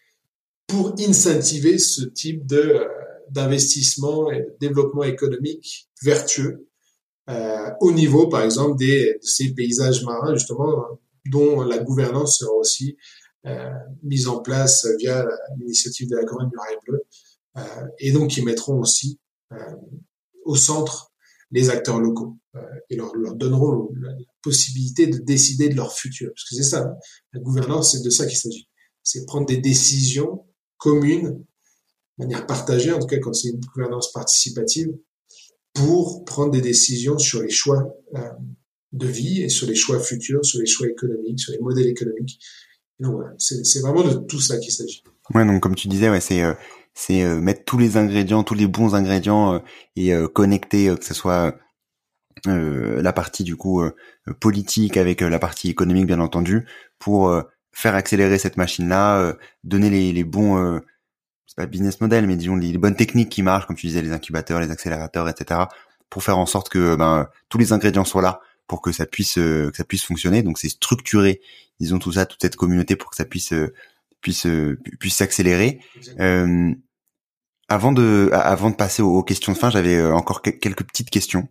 pour 0.67 0.93
incentiver 0.99 1.77
ce 1.77 2.03
type 2.03 2.45
de 2.45 2.57
euh, 2.57 2.87
d'investissement 3.31 4.29
et 4.31 4.41
de 4.41 4.55
développement 4.59 5.03
économique 5.03 5.89
vertueux 6.03 6.67
euh, 7.29 7.71
au 7.81 7.91
niveau, 7.91 8.27
par 8.27 8.43
exemple, 8.43 8.77
des, 8.77 9.13
de 9.13 9.25
ces 9.25 9.53
paysages 9.53 10.03
marins, 10.03 10.35
justement, 10.35 10.99
dont 11.25 11.63
la 11.63 11.79
gouvernance 11.79 12.39
sera 12.39 12.53
aussi 12.53 12.97
euh, 13.45 13.71
mise 14.03 14.27
en 14.27 14.39
place 14.39 14.87
via 14.99 15.27
l'initiative 15.57 16.09
de 16.09 16.15
la 16.15 16.23
Grande 16.23 16.51
Muraille 16.51 16.77
Bleue, 16.87 17.03
euh, 17.57 17.61
et 17.99 18.11
donc 18.11 18.37
ils 18.37 18.45
mettront 18.45 18.79
aussi 18.79 19.19
euh, 19.51 19.57
au 20.43 20.55
centre 20.55 21.11
les 21.55 21.69
acteurs 21.69 21.99
locaux 21.99 22.37
euh, 22.55 22.59
et 22.89 22.97
leur, 22.97 23.13
donneront 23.35 23.89
la, 24.01 24.11
possibilité 24.41 25.07
de 25.07 25.17
décider 25.17 25.69
de 25.69 25.75
leur 25.75 25.91
futur. 25.91 26.29
Parce 26.29 26.47
que 26.47 26.55
c'est 26.55 26.69
ça, 26.69 26.99
la 27.33 27.39
gouvernance, 27.39 27.93
c'est 27.93 28.03
de 28.03 28.11
ça 28.11 28.27
qu'il 28.27 28.37
s'agit. 28.37 28.69
C'est 29.01 29.25
prendre 29.25 29.47
des 29.47 29.57
décisions 29.57 30.45
communes, 30.77 31.43
de 32.19 32.23
manière 32.23 32.45
partagée, 32.45 32.91
en 32.91 32.99
tout 32.99 33.07
cas 33.07 33.17
quand 33.17 33.33
c'est 33.33 33.49
une 33.49 33.59
gouvernance 33.61 34.11
participative, 34.11 34.89
pour 35.73 36.25
prendre 36.25 36.51
des 36.51 36.61
décisions 36.61 37.17
sur 37.17 37.41
les 37.41 37.49
choix 37.49 37.91
euh, 38.15 38.29
de 38.91 39.07
vie 39.07 39.41
et 39.41 39.49
sur 39.49 39.65
les 39.65 39.73
choix 39.73 39.99
futurs, 39.99 40.45
sur 40.45 40.59
les 40.59 40.67
choix 40.67 40.87
économiques, 40.87 41.39
sur 41.39 41.53
les 41.53 41.59
modèles 41.59 41.87
économiques. 41.87 42.39
c'est 43.39 43.79
vraiment 43.79 44.03
de 44.03 44.13
tout 44.27 44.39
ça 44.39 44.59
qu'il 44.59 44.71
s'agit. 44.71 45.03
Ouais, 45.33 45.45
donc 45.45 45.63
comme 45.63 45.75
tu 45.75 45.87
disais, 45.87 46.09
ouais, 46.09 46.21
c'est 46.21 46.43
euh, 46.43 46.53
c'est 46.95 47.23
euh, 47.23 47.39
mettre 47.39 47.65
tous 47.65 47.77
les 47.77 47.97
ingrédients, 47.97 48.43
tous 48.43 48.55
les 48.55 48.67
bons 48.67 48.95
ingrédients 48.95 49.53
euh, 49.55 49.59
et 49.95 50.13
euh, 50.13 50.27
connecter 50.27 50.95
que 50.97 51.05
ce 51.05 51.13
soit 51.13 51.55
la 52.45 53.13
partie 53.13 53.43
du 53.43 53.55
coup 53.55 53.81
politique 54.39 54.97
avec 54.97 55.21
la 55.21 55.39
partie 55.39 55.69
économique 55.69 56.05
bien 56.05 56.19
entendu 56.19 56.67
pour 56.99 57.33
faire 57.71 57.95
accélérer 57.95 58.37
cette 58.37 58.57
machine 58.57 58.87
là, 58.89 59.33
donner 59.63 59.89
les, 59.89 60.11
les 60.11 60.23
bons 60.23 60.79
c'est 61.47 61.55
pas 61.55 61.65
business 61.65 62.01
model 62.01 62.27
mais 62.27 62.35
disons 62.35 62.55
les, 62.55 62.77
bonnes 62.77 62.95
techniques 62.95 63.29
qui 63.29 63.41
marchent 63.41 63.65
comme 63.65 63.77
tu 63.77 63.87
disais 63.87 64.01
les 64.01 64.11
incubateurs, 64.11 64.59
les 64.59 64.69
accélérateurs 64.69 65.27
etc 65.27 65.61
pour 66.09 66.23
faire 66.23 66.37
en 66.37 66.45
sorte 66.45 66.69
que 66.69 66.95
ben 66.95 67.29
tous 67.49 67.57
les 67.57 67.73
ingrédients 67.73 68.05
soient 68.05 68.21
là 68.21 68.41
pour 68.67 68.81
que 68.81 68.91
ça 68.91 69.07
puisse 69.07 69.35
que 69.35 69.71
ça 69.73 69.85
puisse 69.85 70.03
fonctionner 70.03 70.43
donc 70.43 70.59
c'est 70.59 70.69
structurer 70.69 71.41
disons 71.79 71.97
tout 71.97 72.11
ça 72.11 72.27
toute 72.27 72.41
cette 72.41 72.57
communauté 72.57 72.95
pour 72.95 73.09
que 73.09 73.15
ça 73.15 73.25
puisse 73.25 73.53
puisse 74.21 74.47
puisse 74.99 75.15
s'accélérer. 75.15 75.79
Euh, 77.71 77.73
avant 77.73 77.91
de 77.91 78.29
avant 78.33 78.69
de 78.69 78.75
passer 78.75 79.01
aux, 79.01 79.23
questions 79.23 79.53
de 79.53 79.57
fin, 79.57 79.69
j'avais 79.69 79.95
euh, 79.97 80.13
encore 80.13 80.41
quelques 80.41 80.83
petites 80.83 81.09
questions. 81.09 81.47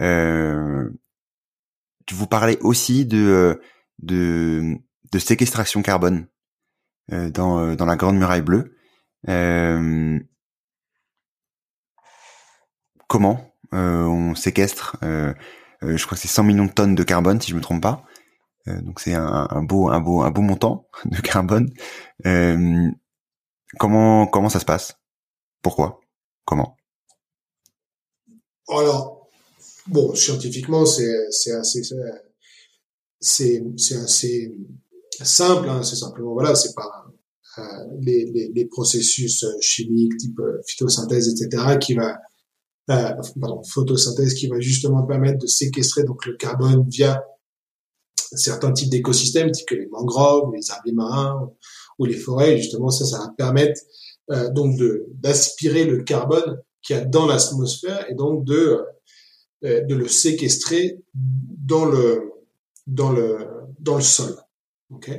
Euh, 0.00 0.88
tu 2.06 2.14
vous 2.14 2.26
parlais 2.26 2.58
aussi 2.60 3.06
de 3.06 3.18
euh, 3.18 3.60
de, 4.00 4.78
de 5.12 5.18
séquestration 5.18 5.82
carbone 5.82 6.26
euh, 7.12 7.30
dans 7.30 7.74
dans 7.76 7.86
la 7.86 7.96
Grande 7.96 8.16
Muraille 8.18 8.42
Bleue. 8.42 8.76
comment 13.08 13.54
on 13.72 14.34
séquestre 14.34 14.96
Je 15.02 16.04
crois 16.04 16.16
que 16.16 16.20
c'est 16.22 16.28
100 16.28 16.44
millions 16.44 16.66
de 16.66 16.72
tonnes 16.72 16.94
de 16.94 17.02
carbone, 17.02 17.40
si 17.40 17.50
je 17.50 17.56
me 17.56 17.60
trompe 17.60 17.82
pas. 17.82 18.04
donc 18.66 19.00
c'est 19.00 19.14
un, 19.14 19.48
un, 19.50 19.62
beau 19.62 19.88
un 19.90 20.00
beau 20.00 20.22
un 20.22 20.30
beau 20.30 20.42
montant 20.42 20.88
de 21.04 21.20
carbone. 21.20 21.68
comment 23.78 24.26
comment 24.26 24.48
ça 24.48 24.60
se 24.60 24.64
passe? 24.64 24.99
Pourquoi? 25.62 26.00
Comment? 26.44 26.76
Alors, 28.68 29.28
bon, 29.86 30.14
scientifiquement, 30.14 30.86
c'est 30.86 31.30
c'est 31.30 31.52
assez 31.52 31.82
c'est 33.20 33.62
c'est 33.76 33.96
assez 33.96 34.56
simple. 35.22 35.68
Hein, 35.68 35.82
c'est 35.82 35.96
simplement 35.96 36.32
voilà, 36.32 36.54
c'est 36.54 36.74
pas 36.74 37.06
euh, 37.58 37.62
les, 38.00 38.26
les, 38.26 38.52
les, 38.54 38.64
processus 38.66 39.44
chimiques 39.60 40.16
type 40.18 40.38
euh, 40.38 40.60
phytosynthèse, 40.66 41.28
etc., 41.28 41.78
qui 41.80 41.94
va 41.94 42.20
euh, 42.90 43.12
pardon, 43.40 43.62
photosynthèse 43.62 44.34
qui 44.34 44.48
va 44.48 44.58
justement 44.60 45.04
permettre 45.04 45.38
de 45.38 45.46
séquestrer 45.46 46.02
donc 46.04 46.26
le 46.26 46.36
carbone 46.36 46.84
via 46.88 47.24
certains 48.16 48.72
types 48.72 48.90
d'écosystèmes, 48.90 49.50
tels 49.52 49.64
que 49.64 49.74
les 49.74 49.86
mangroves, 49.88 50.52
les 50.54 50.70
arbres 50.70 50.92
marins 50.92 51.50
ou 51.98 52.04
les 52.04 52.16
forêts. 52.16 52.56
Justement, 52.58 52.90
ça, 52.90 53.04
ça 53.04 53.18
va 53.18 53.28
permettre 53.36 53.80
euh, 54.30 54.50
donc 54.50 54.76
de 54.76 55.06
d'aspirer 55.14 55.84
le 55.84 56.02
carbone 56.02 56.60
qu'il 56.82 56.96
y 56.96 56.98
a 56.98 57.04
dans 57.04 57.26
l'atmosphère 57.26 58.08
et 58.08 58.14
donc 58.14 58.44
de 58.44 58.80
euh, 59.64 59.82
de 59.82 59.94
le 59.94 60.08
séquestrer 60.08 61.00
dans 61.14 61.84
le 61.84 62.32
dans 62.86 63.12
le 63.12 63.38
dans 63.78 63.96
le 63.96 64.02
sol. 64.02 64.34
Ok? 64.90 65.10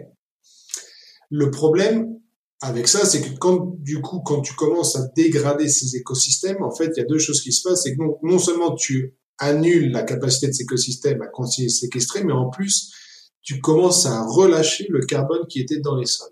Le 1.29 1.51
problème 1.51 2.19
avec 2.61 2.87
ça, 2.87 3.05
c'est 3.05 3.21
que 3.21 3.37
quand 3.37 3.75
du 3.79 4.01
coup 4.01 4.21
quand 4.21 4.41
tu 4.41 4.53
commences 4.53 4.95
à 4.95 5.07
dégrader 5.15 5.67
ces 5.67 5.95
écosystèmes, 5.95 6.63
en 6.63 6.71
fait, 6.71 6.91
il 6.95 6.99
y 6.99 7.03
a 7.03 7.07
deux 7.07 7.19
choses 7.19 7.41
qui 7.41 7.51
se 7.51 7.67
passent. 7.67 7.83
C'est 7.83 7.95
que 7.95 8.01
non, 8.01 8.17
non 8.23 8.39
seulement 8.39 8.75
tu 8.75 9.15
annules 9.39 9.91
la 9.91 10.03
capacité 10.03 10.47
de 10.47 10.53
ces 10.53 10.63
écosystèmes 10.63 11.21
à 11.21 11.27
continuer 11.27 11.67
à 11.67 11.69
séquestrer, 11.69 12.23
mais 12.23 12.33
en 12.33 12.49
plus 12.49 12.93
tu 13.41 13.59
commences 13.59 14.05
à 14.05 14.23
relâcher 14.23 14.85
le 14.89 15.05
carbone 15.05 15.47
qui 15.49 15.59
était 15.59 15.79
dans 15.79 15.95
les 15.95 16.05
sols. 16.05 16.31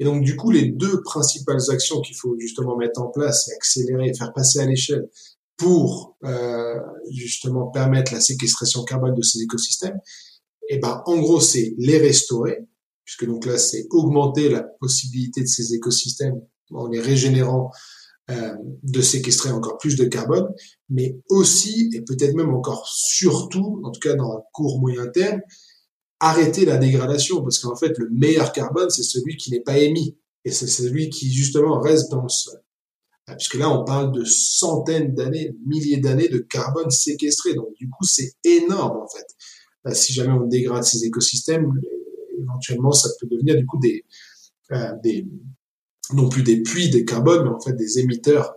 Et 0.00 0.04
donc, 0.04 0.24
du 0.24 0.36
coup, 0.36 0.50
les 0.50 0.70
deux 0.70 1.02
principales 1.02 1.70
actions 1.70 2.00
qu'il 2.00 2.16
faut 2.16 2.36
justement 2.38 2.76
mettre 2.76 3.00
en 3.00 3.08
place 3.08 3.48
et 3.48 3.54
accélérer 3.54 4.08
et 4.08 4.14
faire 4.14 4.32
passer 4.32 4.60
à 4.60 4.66
l'échelle 4.66 5.08
pour 5.56 6.16
euh, 6.24 6.80
justement 7.10 7.68
permettre 7.68 8.12
la 8.12 8.20
séquestration 8.20 8.82
carbone 8.84 9.14
de 9.14 9.22
ces 9.22 9.40
écosystèmes, 9.42 9.98
et 10.68 10.76
eh 10.76 10.78
ben, 10.78 11.02
en 11.04 11.18
gros, 11.18 11.40
c'est 11.40 11.74
les 11.76 11.98
restaurer, 11.98 12.66
puisque 13.04 13.26
donc 13.26 13.44
là, 13.44 13.58
c'est 13.58 13.86
augmenter 13.90 14.48
la 14.48 14.62
possibilité 14.62 15.42
de 15.42 15.46
ces 15.46 15.74
écosystèmes 15.74 16.40
en 16.70 16.88
les 16.88 17.00
régénérant 17.00 17.70
euh, 18.30 18.54
de 18.82 19.02
séquestrer 19.02 19.50
encore 19.50 19.76
plus 19.76 19.96
de 19.96 20.04
carbone, 20.04 20.48
mais 20.88 21.18
aussi, 21.28 21.90
et 21.92 22.00
peut-être 22.00 22.34
même 22.34 22.54
encore 22.54 22.88
surtout, 22.88 23.82
en 23.84 23.90
tout 23.90 24.00
cas 24.00 24.14
dans 24.14 24.32
un 24.32 24.40
court 24.54 24.80
moyen 24.80 25.06
terme, 25.08 25.42
arrêter 26.24 26.64
la 26.64 26.76
dégradation, 26.76 27.42
parce 27.42 27.58
qu'en 27.58 27.76
fait, 27.76 27.98
le 27.98 28.08
meilleur 28.10 28.52
carbone, 28.52 28.90
c'est 28.90 29.02
celui 29.02 29.36
qui 29.36 29.50
n'est 29.50 29.60
pas 29.60 29.78
émis, 29.78 30.16
et 30.44 30.50
c'est 30.50 30.66
celui 30.66 31.10
qui 31.10 31.32
justement 31.32 31.80
reste 31.80 32.10
dans 32.10 32.22
le 32.22 32.28
sol. 32.28 32.60
Ah, 33.26 33.36
puisque 33.36 33.54
là, 33.54 33.70
on 33.70 33.84
parle 33.84 34.12
de 34.12 34.24
centaines 34.24 35.14
d'années, 35.14 35.56
milliers 35.66 35.96
d'années 35.96 36.28
de 36.28 36.38
carbone 36.38 36.90
séquestré. 36.90 37.54
Donc, 37.54 37.68
du 37.78 37.88
coup, 37.88 38.04
c'est 38.04 38.32
énorme, 38.44 38.98
en 38.98 39.08
fait. 39.08 39.26
Ah, 39.84 39.94
si 39.94 40.12
jamais 40.12 40.32
on 40.32 40.46
dégrade 40.46 40.84
ces 40.84 41.04
écosystèmes, 41.04 41.70
éventuellement, 42.38 42.92
ça 42.92 43.08
peut 43.20 43.26
devenir, 43.30 43.56
du 43.56 43.64
coup, 43.64 43.78
des, 43.80 44.04
euh, 44.72 44.92
non 46.12 46.28
plus 46.28 46.42
des 46.42 46.62
puits 46.62 46.90
de 46.90 47.00
carbone, 47.00 47.44
mais 47.44 47.50
en 47.50 47.60
fait 47.60 47.72
des 47.74 47.98
émetteurs 47.98 48.54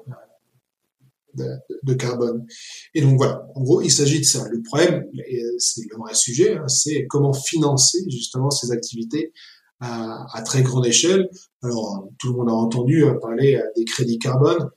euh, 1.39 1.55
de, 1.83 1.93
carbone. 1.93 2.45
Et 2.93 3.01
donc 3.01 3.17
voilà, 3.17 3.45
en 3.55 3.61
gros, 3.61 3.81
il 3.81 3.91
s'agit 3.91 4.19
de 4.19 4.25
ça. 4.25 4.47
Le 4.49 4.61
problème, 4.61 5.05
et 5.27 5.43
c'est 5.57 5.81
le 5.89 5.97
vrai 5.97 6.13
sujet, 6.13 6.57
hein, 6.57 6.67
c'est 6.67 7.05
comment 7.07 7.33
financer 7.33 7.99
justement 8.09 8.49
ces 8.49 8.71
activités 8.71 9.33
à, 9.79 10.41
très 10.43 10.63
grande 10.63 10.85
échelle. 10.85 11.29
Alors, 11.61 12.09
tout 12.19 12.31
le 12.31 12.37
monde 12.37 12.49
a 12.49 12.53
entendu 12.53 13.05
hein, 13.05 13.17
parler 13.21 13.55
euh, 13.55 13.63
des 13.75 13.85
crédits 13.85 14.19
carbone. 14.19 14.69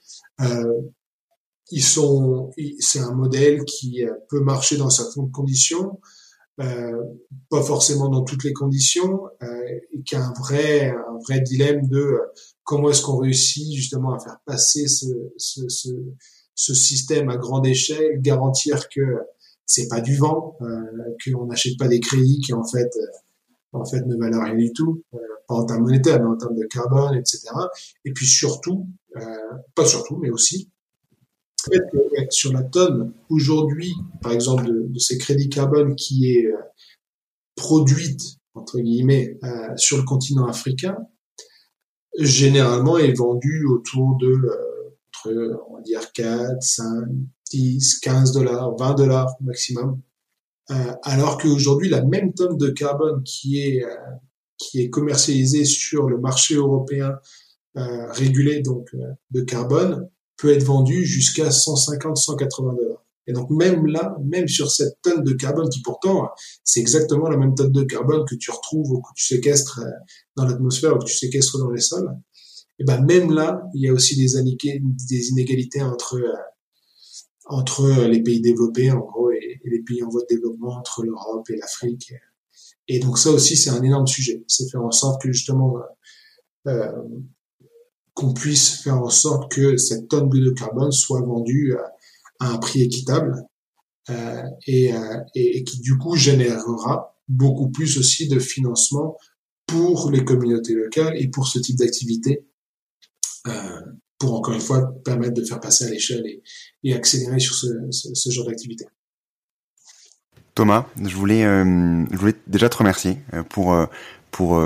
Euh, 0.43 0.81
ils 1.71 1.85
sont, 1.85 2.51
c'est 2.81 2.99
un 2.99 3.13
modèle 3.13 3.65
qui 3.65 4.05
euh, 4.05 4.13
peut 4.29 4.41
marcher 4.41 4.77
dans 4.77 4.91
certaines 4.91 5.31
conditions, 5.31 6.01
euh, 6.61 7.03
pas 7.49 7.63
forcément 7.63 8.09
dans 8.09 8.23
toutes 8.23 8.45
les 8.45 8.53
conditions, 8.53 9.23
euh, 9.43 9.63
et 9.93 10.03
qui 10.03 10.15
a 10.15 10.23
un 10.23 10.33
vrai, 10.39 10.91
un 10.91 11.19
vrai 11.27 11.41
dilemme 11.41 11.87
de 11.89 11.99
euh, 11.99 12.19
comment 12.65 12.91
est-ce 12.91 13.03
qu'on 13.03 13.17
réussit 13.17 13.73
justement 13.75 14.13
à 14.15 14.19
faire 14.19 14.39
passer 14.45 14.87
ce, 14.87 15.07
ce 16.55 16.75
système 16.75 17.29
à 17.31 17.37
grande 17.37 17.67
échelle, 17.67 18.21
garantir 18.21 18.89
que 18.89 19.19
c'est 19.71 19.89
pas 19.89 20.01
du 20.01 20.17
vent, 20.17 20.57
euh, 20.63 20.67
qu'on 21.25 21.47
n'achète 21.47 21.79
pas 21.79 21.87
des 21.87 22.01
crédits 22.01 22.41
qui 22.41 22.53
en 22.53 22.65
fait 22.65 22.91
euh, 22.97 23.07
en 23.73 23.85
fait 23.85 24.05
ne 24.05 24.17
valent 24.17 24.43
rien 24.43 24.57
du 24.57 24.73
tout, 24.73 25.05
euh, 25.15 25.19
pas 25.47 25.55
en 25.55 25.65
termes 25.65 25.83
monétaires, 25.83 26.21
mais 26.21 26.27
en 26.27 26.37
termes 26.37 26.57
de 26.57 26.67
carbone, 26.67 27.17
etc. 27.17 27.49
Et 28.05 28.13
puis 28.13 28.27
surtout, 28.27 28.89
euh, 29.17 29.21
pas 29.77 29.85
surtout, 29.85 30.17
mais 30.17 30.31
aussi, 30.31 30.71
sur 32.31 32.53
la 32.53 32.63
tonne 32.65 33.13
aujourd'hui, 33.29 33.93
par 34.23 34.33
exemple, 34.33 34.67
de, 34.67 34.87
de, 34.89 34.99
ces 34.99 35.19
crédits 35.19 35.51
carbone 35.51 35.95
qui 35.95 36.33
est 36.33 36.51
produite 37.55 38.23
entre 38.55 38.81
guillemets 38.81 39.39
sur 39.77 39.99
le 39.99 40.05
continent 40.05 40.47
africain, 40.47 40.97
généralement 42.19 42.97
est 42.99 43.13
vendue 43.13 43.67
autour 43.67 44.17
de 44.17 44.43
on 45.27 45.77
va 45.77 45.83
dire 45.83 46.13
4, 46.13 46.63
5, 46.63 46.85
10, 47.51 47.99
15 48.01 48.33
dollars, 48.33 48.77
20 48.77 48.95
dollars 48.95 49.35
maximum. 49.41 50.01
Euh, 50.71 50.93
alors 51.03 51.39
qu'aujourd'hui, 51.39 51.89
la 51.89 52.05
même 52.05 52.33
tonne 52.33 52.57
de 52.57 52.69
carbone 52.69 53.23
qui 53.25 53.61
est, 53.61 53.85
euh, 53.85 53.97
qui 54.57 54.81
est 54.81 54.91
commercialisée 54.91 55.65
sur 55.65 56.09
le 56.09 56.19
marché 56.19 56.55
européen 56.55 57.15
euh, 57.77 58.11
régulé 58.13 58.61
donc 58.61 58.91
de 59.31 59.41
carbone 59.43 60.09
peut 60.37 60.53
être 60.53 60.65
vendue 60.65 61.05
jusqu'à 61.05 61.49
150-180 61.49 62.77
dollars. 62.77 63.05
Et 63.27 63.33
donc 63.33 63.51
même 63.51 63.87
là, 63.87 64.17
même 64.25 64.49
sur 64.49 64.71
cette 64.71 65.01
tonne 65.03 65.23
de 65.23 65.33
carbone 65.35 65.69
qui 65.69 65.83
pourtant 65.83 66.31
c'est 66.65 66.81
exactement 66.81 67.29
la 67.29 67.37
même 67.37 67.55
tonne 67.55 67.71
de 67.71 67.85
carbone 67.85 68.25
que 68.29 68.35
tu 68.35 68.51
retrouves 68.51 68.91
ou 68.91 69.01
que 69.03 69.11
tu 69.15 69.25
séquestres 69.27 69.81
dans 70.37 70.47
l'atmosphère 70.47 70.97
ou 70.97 70.99
que 70.99 71.05
tu 71.05 71.17
séquestres 71.17 71.59
dans 71.59 71.71
les 71.71 71.81
sols, 71.81 72.11
et 72.81 72.85
ben 72.85 73.05
même 73.05 73.31
là, 73.31 73.63
il 73.75 73.83
y 73.83 73.89
a 73.89 73.93
aussi 73.93 74.17
des, 74.17 75.29
inégalités 75.29 75.83
entre 75.83 76.19
entre 77.45 78.07
les 78.07 78.23
pays 78.23 78.41
développés 78.41 78.91
en 78.91 79.01
gros 79.01 79.31
et, 79.31 79.61
les 79.65 79.83
pays 79.83 80.03
en 80.03 80.09
voie 80.09 80.23
de 80.23 80.35
développement, 80.35 80.79
entre 80.79 81.05
l'Europe 81.05 81.49
et 81.51 81.57
l'Afrique. 81.57 82.15
Et, 82.89 82.99
donc 83.01 83.19
ça 83.19 83.31
aussi 83.31 83.57
c'est 83.57 83.69
un 83.69 83.83
énorme 83.83 84.07
sujet. 84.07 84.43
C'est 84.49 84.71
faire 84.71 84.83
en 84.83 84.93
sorte 84.93 85.21
que 85.21 85.31
justement 85.31 85.77
euh, 86.67 86.91
qu'on 88.15 88.33
puisse 88.33 88.83
faire 88.83 88.97
en 88.97 89.11
sorte 89.11 89.53
que 89.53 89.77
cette 89.77 90.09
tonne 90.09 90.31
de 90.31 90.51
carbone 90.51 90.91
soit 90.91 91.21
vendue 91.21 91.75
à, 91.75 91.93
un 92.53 92.57
prix 92.57 92.81
équitable 92.81 93.45
euh, 94.09 94.43
euh, 94.69 95.17
et, 95.35 95.59
et, 95.59 95.65
qui 95.65 95.81
du 95.81 95.99
coup 95.99 96.17
générera 96.17 97.21
beaucoup 97.29 97.69
plus 97.69 97.99
aussi 97.99 98.27
de 98.29 98.39
financement 98.39 99.19
pour 99.67 100.11
les 100.11 100.25
communautés 100.25 100.73
locales 100.73 101.21
et 101.21 101.29
pour 101.29 101.47
ce 101.47 101.59
type 101.59 101.77
d'activité 101.77 102.47
euh, 103.47 103.81
pour 104.19 104.35
encore 104.35 104.55
une 104.55 104.61
fois 104.61 104.93
permettre 105.05 105.35
de 105.35 105.45
faire 105.45 105.61
passer 105.61 105.87
à 105.87 105.91
l'échelle 105.91 106.25
et, 106.85 106.95
accélérer 106.95 107.39
sur 107.39 107.55
ce, 107.55 108.31
genre 108.31 108.47
d'activité. 108.47 108.85
Thomas, 110.55 110.87
je 111.03 111.15
voulais, 111.15 111.45
euh, 111.45 112.05
je 112.11 112.17
voulais 112.17 112.35
déjà 112.47 112.69
te 112.69 112.77
remercier 112.77 113.19
euh, 113.33 113.43
pour 113.43 113.77
pour 114.31 114.63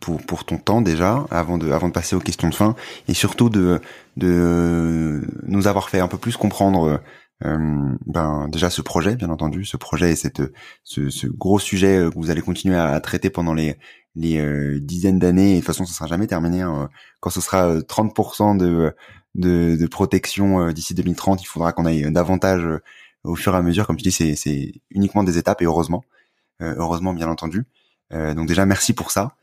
pour, 0.00 0.20
pour 0.26 0.44
ton 0.44 0.58
temps 0.58 0.82
déjà 0.82 1.26
avant 1.30 1.56
de 1.56 1.70
avant 1.70 1.88
de 1.88 1.92
passer 1.92 2.14
aux 2.14 2.20
questions 2.20 2.50
de 2.50 2.54
fin 2.54 2.76
et 3.08 3.14
surtout 3.14 3.48
de 3.48 3.80
de 4.16 5.22
nous 5.46 5.66
avoir 5.66 5.88
fait 5.88 6.00
un 6.00 6.08
peu 6.08 6.18
plus 6.18 6.36
comprendre 6.36 7.00
euh, 7.44 7.96
ben 8.06 8.48
déjà 8.48 8.70
ce 8.70 8.82
projet, 8.82 9.16
bien 9.16 9.30
entendu, 9.30 9.64
ce 9.64 9.76
projet 9.76 10.12
et 10.12 10.16
cette 10.16 10.42
ce, 10.84 11.10
ce 11.10 11.26
gros 11.26 11.58
sujet 11.58 11.98
euh, 11.98 12.10
que 12.10 12.14
vous 12.16 12.30
allez 12.30 12.42
continuer 12.42 12.76
à, 12.76 13.00
traiter 13.00 13.30
pendant 13.30 13.54
les 13.54 13.76
les 14.14 14.38
euh, 14.38 14.78
dizaines 14.80 15.18
d'années. 15.18 15.52
Et 15.52 15.54
de 15.54 15.58
toute 15.60 15.66
façon, 15.66 15.84
ce 15.84 15.94
sera 15.94 16.06
jamais 16.06 16.26
terminé. 16.26 16.62
Hein. 16.62 16.88
Quand 17.20 17.30
ce 17.30 17.40
sera 17.40 17.78
30% 17.78 18.56
de, 18.56 18.94
de, 19.34 19.76
de 19.76 19.86
protection 19.86 20.70
d'ici 20.72 20.94
2030, 20.94 21.42
il 21.42 21.46
faudra 21.46 21.72
qu'on 21.72 21.86
aille 21.86 22.10
davantage 22.12 22.62
au 23.24 23.34
fur 23.36 23.54
et 23.54 23.56
à 23.58 23.62
mesure. 23.62 23.86
Comme 23.86 23.96
tu 23.96 24.04
dis, 24.04 24.12
c'est 24.12 24.36
c'est 24.36 24.72
uniquement 24.90 25.24
des 25.24 25.38
étapes 25.38 25.62
et 25.62 25.64
heureusement, 25.64 26.04
heureusement 26.60 27.14
bien 27.14 27.28
entendu. 27.28 27.64
donc 28.10 28.46
déjà, 28.46 28.66
merci 28.66 28.92
pour 28.92 29.10
ça. 29.10 29.36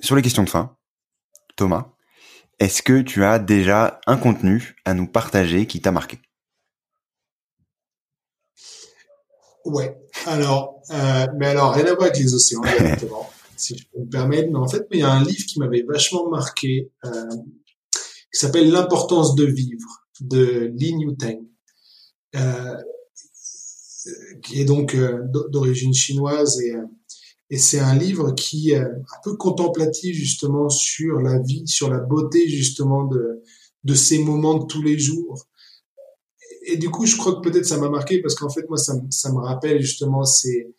sur 0.00 0.16
les 0.16 0.22
questions 0.22 0.44
de 0.44 0.50
fin, 0.50 0.76
Thomas, 1.56 1.95
est-ce 2.58 2.82
que 2.82 3.02
tu 3.02 3.24
as 3.24 3.38
déjà 3.38 4.00
un 4.06 4.16
contenu 4.16 4.76
à 4.84 4.94
nous 4.94 5.06
partager 5.06 5.66
qui 5.66 5.80
t'a 5.80 5.92
marqué? 5.92 6.18
Ouais. 9.64 9.96
Alors, 10.26 10.80
euh, 10.90 11.26
mais 11.36 11.46
alors 11.46 11.72
rien 11.72 11.86
à 11.86 11.94
voir 11.94 12.04
avec 12.04 12.18
les 12.18 12.34
océans 12.34 12.62
directement, 12.78 13.28
si 13.56 13.76
je 13.76 13.84
peux 13.92 14.00
me 14.00 14.08
permettre. 14.08 14.48
Mais 14.50 14.58
en 14.58 14.68
fait, 14.68 14.86
il 14.92 15.00
y 15.00 15.02
a 15.02 15.10
un 15.10 15.24
livre 15.24 15.44
qui 15.46 15.58
m'avait 15.58 15.82
vachement 15.82 16.28
marqué, 16.28 16.90
euh, 17.04 17.28
qui 18.32 18.40
s'appelle 18.40 18.70
L'importance 18.70 19.34
de 19.34 19.44
vivre 19.44 20.06
de 20.20 20.72
Li 20.74 20.94
Newtang, 20.94 21.40
euh, 22.36 22.76
qui 24.42 24.60
est 24.60 24.64
donc 24.64 24.94
euh, 24.94 25.22
d'origine 25.50 25.94
chinoise 25.94 26.60
et 26.60 26.74
et 27.50 27.58
c'est 27.58 27.78
un 27.78 27.94
livre 27.94 28.32
qui 28.32 28.70
est 28.70 28.80
un 28.80 29.20
peu 29.22 29.36
contemplatif 29.36 30.16
justement 30.16 30.68
sur 30.68 31.20
la 31.20 31.38
vie, 31.38 31.66
sur 31.66 31.88
la 31.88 32.00
beauté 32.00 32.48
justement 32.48 33.04
de, 33.04 33.42
de 33.84 33.94
ces 33.94 34.18
moments 34.18 34.58
de 34.58 34.66
tous 34.66 34.82
les 34.82 34.98
jours. 34.98 35.46
Et 36.62 36.76
du 36.76 36.90
coup, 36.90 37.06
je 37.06 37.16
crois 37.16 37.36
que 37.36 37.48
peut-être 37.48 37.66
ça 37.66 37.78
m'a 37.78 37.88
marqué 37.88 38.20
parce 38.20 38.34
qu'en 38.34 38.48
fait, 38.48 38.68
moi, 38.68 38.78
ça, 38.78 38.94
ça 39.10 39.32
me 39.32 39.38
rappelle 39.38 39.80
justement 39.80 40.24
ces, 40.24 40.74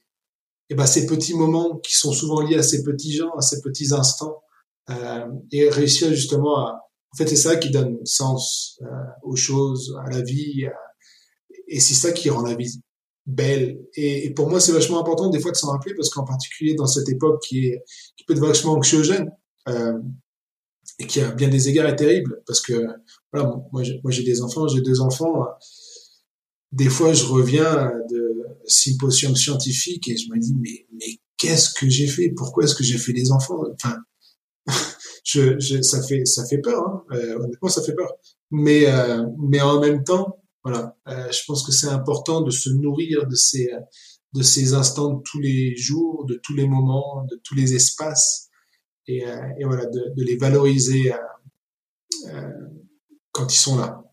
eh 0.70 0.76
ben, 0.76 0.86
ces 0.86 1.06
petits 1.06 1.34
moments 1.34 1.78
qui 1.78 1.94
sont 1.94 2.12
souvent 2.12 2.42
liés 2.42 2.58
à 2.58 2.64
ces 2.64 2.84
petits 2.84 3.14
gens, 3.14 3.32
à 3.38 3.42
ces 3.42 3.62
petits 3.62 3.94
instants, 3.94 4.44
euh, 4.90 5.28
et 5.52 5.70
réussir 5.70 6.10
justement 6.10 6.58
à... 6.58 6.82
En 7.14 7.18
fait, 7.18 7.28
c'est 7.28 7.38
ça 7.38 7.56
qui 7.56 7.70
donne 7.70 8.06
sens 8.06 8.78
euh, 8.82 8.86
aux 9.24 9.38
choses, 9.38 9.98
à 10.06 10.10
la 10.10 10.22
vie, 10.22 10.68
et 11.70 11.80
c'est 11.80 11.94
ça 11.94 12.12
qui 12.12 12.30
rend 12.30 12.42
la 12.42 12.56
vie 12.56 12.82
belle. 13.28 13.82
Et, 13.96 14.34
pour 14.34 14.50
moi, 14.50 14.60
c'est 14.60 14.72
vachement 14.72 15.00
important 15.00 15.30
des 15.30 15.40
fois 15.40 15.52
de 15.52 15.58
s'en 15.58 15.72
rappeler 15.72 15.94
parce 15.94 16.10
qu'en 16.10 16.24
particulier 16.24 16.74
dans 16.74 16.88
cette 16.88 17.10
époque 17.10 17.44
qui 17.44 17.68
est 17.68 17.84
qui 18.16 18.24
peut 18.24 18.34
être 18.34 18.40
vachement 18.40 18.74
anxiogène 18.74 19.30
euh, 19.68 20.00
et 20.98 21.06
qui 21.06 21.20
a 21.20 21.32
bien 21.32 21.50
des 21.50 21.70
égards 21.70 21.88
est 21.88 21.98
terrible 21.98 22.42
parce 22.48 22.62
que 22.62 22.88
voilà, 23.32 23.54
moi 23.74 24.12
j'ai 24.12 24.24
des 24.24 24.42
enfants, 24.42 24.68
j'ai 24.68 24.82
deux 24.82 25.02
enfants. 25.02 25.46
Des 26.72 26.90
fois, 26.90 27.14
je 27.14 27.26
reviens 27.26 27.92
de 28.10 28.46
symposiums 28.66 29.36
scientifiques 29.36 30.08
et 30.10 30.18
je 30.18 30.32
me 30.32 30.40
dis 30.40 30.56
mais 30.60 30.88
mais 30.94 31.20
qu'est-ce 31.38 31.70
que 31.74 31.90
j'ai 31.90 32.08
fait? 32.08 32.34
Pourquoi 32.36 32.64
est-ce 32.64 32.76
que 32.76 32.84
j'ai 32.84 32.98
fait 32.98 33.14
des 33.14 33.32
enfants? 33.32 33.62
Enfin, 33.74 33.98
ça 35.82 36.04
fait 36.04 36.26
ça 36.26 36.46
fait 36.46 36.60
peur. 36.60 36.82
Hein. 36.88 37.04
Euh, 37.12 37.40
honnêtement, 37.40 37.70
ça 37.70 37.84
fait 37.84 37.94
peur. 37.94 38.14
Mais 38.52 38.88
euh, 38.88 39.26
mais 39.38 39.60
en 39.62 39.82
même 39.82 40.04
temps, 40.06 40.42
voilà, 40.68 40.98
euh, 41.08 41.32
je 41.32 41.40
pense 41.48 41.66
que 41.66 41.72
c'est 41.72 41.88
important 41.88 42.42
de 42.42 42.52
se 42.52 42.70
nourrir 42.70 43.26
de 43.26 43.36
ces 43.36 43.72
de 44.34 44.44
ces 44.44 44.74
instants 44.74 45.14
de 45.14 45.22
tous 45.24 45.40
les 45.40 45.78
jours, 45.78 46.26
de 46.26 46.38
tous 46.44 46.54
les 46.54 46.68
moments, 46.68 47.26
de 47.32 47.40
tous 47.42 47.56
les 47.56 47.74
espaces, 47.74 48.50
et, 49.08 49.26
euh, 49.26 49.38
voilà, 49.64 49.86
de, 49.86 50.14
les 50.18 50.36
valoriser 50.36 51.14
euh, 51.14 52.52
quand 53.32 53.52
ils 53.52 53.58
sont 53.58 53.78
là. 53.78 54.04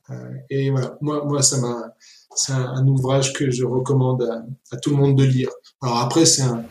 et 0.48 0.70
voilà, 0.70 0.96
moi, 1.00 1.42
ça 1.42 1.58
m'a, 1.58 1.92
c'est 2.36 2.52
un, 2.52 2.86
ouvrage 2.86 3.32
que 3.32 3.50
je 3.50 3.64
recommande 3.64 4.22
à, 4.70 4.76
tout 4.76 4.90
le 4.90 4.96
monde 4.96 5.18
de 5.18 5.24
lire. 5.24 5.50
Alors 5.82 5.98
après, 5.98 6.24
c'est 6.24 6.42
un, 6.42 6.64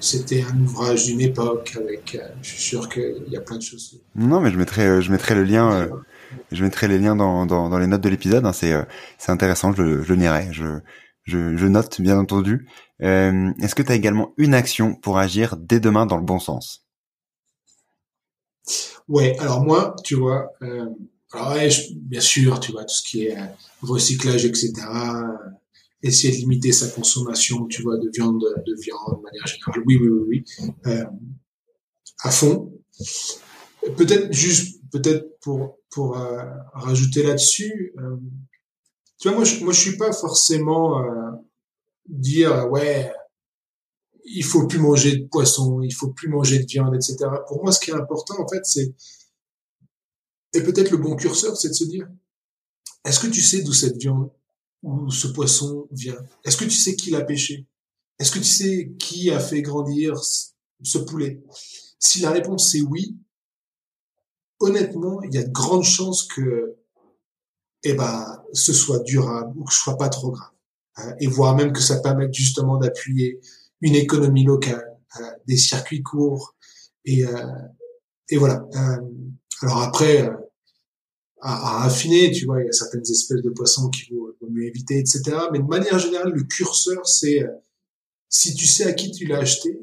c'était 0.00 0.42
un 0.50 0.58
ouvrage 0.62 1.04
d'une 1.04 1.20
époque 1.20 1.76
avec, 1.78 2.18
je 2.40 2.48
suis 2.48 2.62
sûr 2.62 2.88
qu'il 2.88 3.28
y 3.28 3.36
a 3.36 3.42
plein 3.42 3.58
de 3.58 3.62
choses. 3.62 4.00
Non, 4.14 4.40
mais 4.40 4.50
je 4.50 4.56
mettrai, 4.56 5.02
je 5.02 5.12
mettrai 5.12 5.34
le 5.34 5.44
lien. 5.44 5.90
Je 6.52 6.64
mettrai 6.64 6.88
les 6.88 6.98
liens 6.98 7.16
dans, 7.16 7.46
dans, 7.46 7.78
les 7.78 7.86
notes 7.86 8.00
de 8.00 8.08
l'épisode. 8.08 8.44
Hein, 8.44 8.52
c'est 8.52 8.72
euh, 8.72 8.82
c'est 9.18 9.32
intéressant, 9.32 9.72
je, 9.72 10.02
je 10.02 10.14
lirai. 10.14 10.48
Je, 10.52 10.80
je, 11.24 11.66
note 11.66 12.00
bien 12.00 12.18
entendu. 12.18 12.68
Euh, 13.02 13.52
Est-ce 13.60 13.74
que 13.74 13.82
tu 13.82 13.92
as 13.92 13.94
également 13.94 14.32
une 14.36 14.54
action 14.54 14.94
pour 14.94 15.18
agir 15.18 15.56
dès 15.56 15.80
demain 15.80 16.06
dans 16.06 16.16
le 16.16 16.24
bon 16.24 16.38
sens? 16.38 16.86
Ouais, 19.08 19.36
alors 19.38 19.62
moi, 19.62 19.96
tu 20.04 20.14
vois, 20.14 20.52
euh, 20.62 20.86
bien 21.94 22.20
sûr, 22.20 22.60
tu 22.60 22.72
vois, 22.72 22.84
tout 22.84 22.94
ce 22.94 23.02
qui 23.02 23.26
est 23.26 23.36
recyclage, 23.82 24.44
etc., 24.44 24.72
essayer 26.02 26.32
de 26.32 26.38
limiter 26.38 26.72
sa 26.72 26.88
consommation, 26.88 27.66
tu 27.66 27.82
vois, 27.82 27.96
de 27.98 28.10
viande, 28.14 28.40
de 28.40 28.74
viande 28.80 29.18
de 29.18 29.22
manière 29.22 29.46
générale. 29.46 29.82
Oui, 29.86 29.98
oui, 30.00 30.08
oui, 30.08 30.44
oui. 30.84 31.02
À 32.22 32.30
fond. 32.30 32.72
Peut-être 33.96 34.32
juste, 34.32 34.80
peut-être 34.90 35.38
pour 35.40 35.78
pour 35.90 36.18
euh, 36.18 36.44
rajouter 36.72 37.22
là-dessus, 37.22 37.92
euh, 37.98 38.16
tu 39.18 39.28
vois, 39.28 39.36
moi 39.36 39.44
je, 39.44 39.64
moi 39.64 39.72
je 39.72 39.80
suis 39.80 39.96
pas 39.96 40.12
forcément 40.12 41.02
euh, 41.02 41.30
dire 42.06 42.68
ouais, 42.70 43.12
il 44.24 44.44
faut 44.44 44.66
plus 44.66 44.78
manger 44.78 45.16
de 45.16 45.26
poisson, 45.26 45.80
il 45.82 45.92
faut 45.92 46.12
plus 46.12 46.28
manger 46.28 46.60
de 46.60 46.66
viande, 46.66 46.94
etc. 46.94 47.18
Pour 47.48 47.62
moi, 47.62 47.72
ce 47.72 47.80
qui 47.80 47.90
est 47.90 47.94
important 47.94 48.40
en 48.40 48.48
fait, 48.48 48.64
c'est 48.64 48.94
et 50.52 50.62
peut-être 50.62 50.90
le 50.90 50.96
bon 50.96 51.16
curseur, 51.16 51.56
c'est 51.56 51.68
de 51.68 51.74
se 51.74 51.84
dire 51.84 52.08
est-ce 53.04 53.20
que 53.20 53.28
tu 53.28 53.40
sais 53.40 53.62
d'où 53.62 53.72
cette 53.72 53.96
viande 53.96 54.30
ou 54.82 55.10
ce 55.10 55.28
poisson 55.28 55.88
vient? 55.90 56.18
Est-ce 56.44 56.56
que 56.56 56.64
tu 56.64 56.70
sais 56.76 56.96
qui 56.96 57.10
l'a 57.10 57.22
pêché? 57.22 57.66
Est-ce 58.18 58.32
que 58.32 58.38
tu 58.38 58.44
sais 58.44 58.92
qui 58.98 59.30
a 59.30 59.40
fait 59.40 59.62
grandir 59.62 60.20
ce 60.82 60.98
poulet? 60.98 61.42
Si 61.98 62.20
la 62.20 62.30
réponse 62.30 62.72
c'est 62.72 62.82
oui, 62.82 63.16
honnêtement, 64.60 65.22
il 65.22 65.34
y 65.34 65.38
a 65.38 65.42
de 65.42 65.50
grandes 65.50 65.84
chances 65.84 66.24
que, 66.24 66.76
eh 67.82 67.94
ben, 67.94 68.42
ce 68.52 68.72
soit 68.72 69.00
durable 69.00 69.58
ou 69.58 69.64
que 69.64 69.72
ce 69.72 69.80
soit 69.80 69.96
pas 69.96 70.08
trop 70.08 70.30
grave. 70.30 70.50
Hein, 70.96 71.14
et 71.20 71.26
voire 71.26 71.56
même 71.56 71.72
que 71.72 71.80
ça 71.80 72.00
permette 72.00 72.34
justement 72.34 72.76
d'appuyer 72.76 73.40
une 73.80 73.94
économie 73.94 74.44
locale, 74.44 74.98
hein, 75.14 75.32
des 75.46 75.56
circuits 75.56 76.02
courts, 76.02 76.54
et, 77.04 77.24
euh, 77.24 77.46
et 78.28 78.36
voilà. 78.36 78.66
Euh, 78.74 78.98
alors 79.62 79.82
après, 79.82 80.22
euh, 80.22 80.36
à, 81.40 81.82
à, 81.82 81.86
affiner, 81.86 82.30
tu 82.30 82.44
vois, 82.44 82.60
il 82.60 82.66
y 82.66 82.68
a 82.68 82.72
certaines 82.72 83.02
espèces 83.02 83.42
de 83.42 83.50
poissons 83.50 83.88
qu'il 83.88 84.14
vaut, 84.14 84.36
mieux 84.50 84.66
éviter, 84.66 84.98
etc. 84.98 85.22
Mais 85.52 85.58
de 85.58 85.64
manière 85.64 85.98
générale, 85.98 86.32
le 86.32 86.42
curseur, 86.42 87.06
c'est 87.06 87.46
si 88.28 88.54
tu 88.54 88.66
sais 88.66 88.84
à 88.84 88.92
qui 88.92 89.10
tu 89.10 89.26
l'as 89.26 89.38
acheté, 89.38 89.80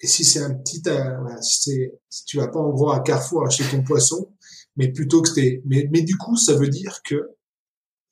et 0.00 0.06
si 0.06 0.24
c'est 0.24 0.40
un 0.40 0.54
petit, 0.54 0.82
euh, 0.88 1.16
si, 1.42 1.90
si 2.08 2.24
tu 2.24 2.38
vas 2.38 2.48
pas 2.48 2.58
en 2.58 2.70
gros 2.70 2.90
à 2.90 3.00
Carrefour 3.00 3.46
acheter 3.46 3.64
ton 3.70 3.82
poisson, 3.82 4.30
mais 4.76 4.88
plutôt 4.88 5.20
que 5.20 5.30
t'es, 5.34 5.62
mais, 5.66 5.88
mais 5.92 6.02
du 6.02 6.16
coup, 6.16 6.36
ça 6.36 6.54
veut 6.54 6.68
dire 6.68 7.02
que 7.04 7.36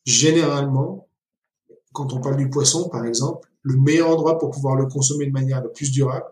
généralement, 0.05 1.09
quand 1.93 2.13
on 2.13 2.21
parle 2.21 2.37
du 2.37 2.51
poisson, 2.51 2.89
par 2.91 3.07
exemple, 3.07 3.49
le 3.63 3.77
meilleur 3.79 4.11
endroit 4.11 4.39
pour 4.39 4.51
pouvoir 4.51 4.77
le 4.77 4.87
consommer 4.87 5.27
de 5.27 5.33
manière 5.33 5.63
la 5.63 5.69
plus 5.69 5.91
durable, 5.91 6.27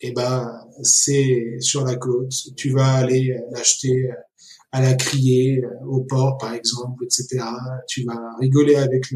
eh 0.00 0.12
ben, 0.12 0.52
c'est 0.82 1.56
sur 1.60 1.84
la 1.84 1.96
côte. 1.96 2.32
Tu 2.56 2.70
vas 2.70 2.94
aller 2.94 3.38
l'acheter 3.50 4.10
à 4.72 4.82
la 4.82 4.94
criée, 4.94 5.62
au 5.86 6.02
port, 6.02 6.36
par 6.36 6.52
exemple, 6.52 7.04
etc. 7.04 7.44
Tu 7.88 8.04
vas 8.04 8.36
rigoler 8.40 8.76
avec 8.76 9.06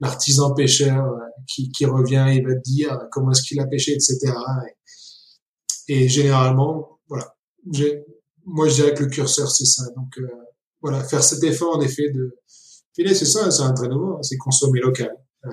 l'artisan 0.00 0.54
pêcheur 0.54 1.04
qui, 1.48 1.70
qui 1.70 1.86
revient, 1.86 2.26
il 2.32 2.46
va 2.46 2.54
te 2.54 2.60
dire 2.60 3.08
comment 3.10 3.32
est-ce 3.32 3.42
qu'il 3.42 3.58
a 3.60 3.66
pêché, 3.66 3.92
etc. 3.92 4.18
Et, 4.68 4.74
généralement, 5.88 6.98
voilà. 7.08 7.34
Moi, 8.46 8.68
je 8.68 8.74
dirais 8.74 8.94
que 8.94 9.04
le 9.04 9.10
curseur, 9.10 9.50
c'est 9.50 9.64
ça. 9.64 9.84
Donc, 9.96 10.18
euh, 10.18 10.28
voilà, 10.80 11.02
faire 11.02 11.22
cet 11.22 11.42
effort, 11.44 11.76
en 11.76 11.80
effet, 11.80 12.10
de 12.10 12.36
filer, 12.94 13.14
c'est 13.14 13.24
ça, 13.24 13.50
c'est 13.50 13.62
un 13.62 13.70
entraînement, 13.70 14.22
c'est 14.22 14.36
consommer 14.36 14.80
local. 14.80 15.16
Euh, 15.46 15.50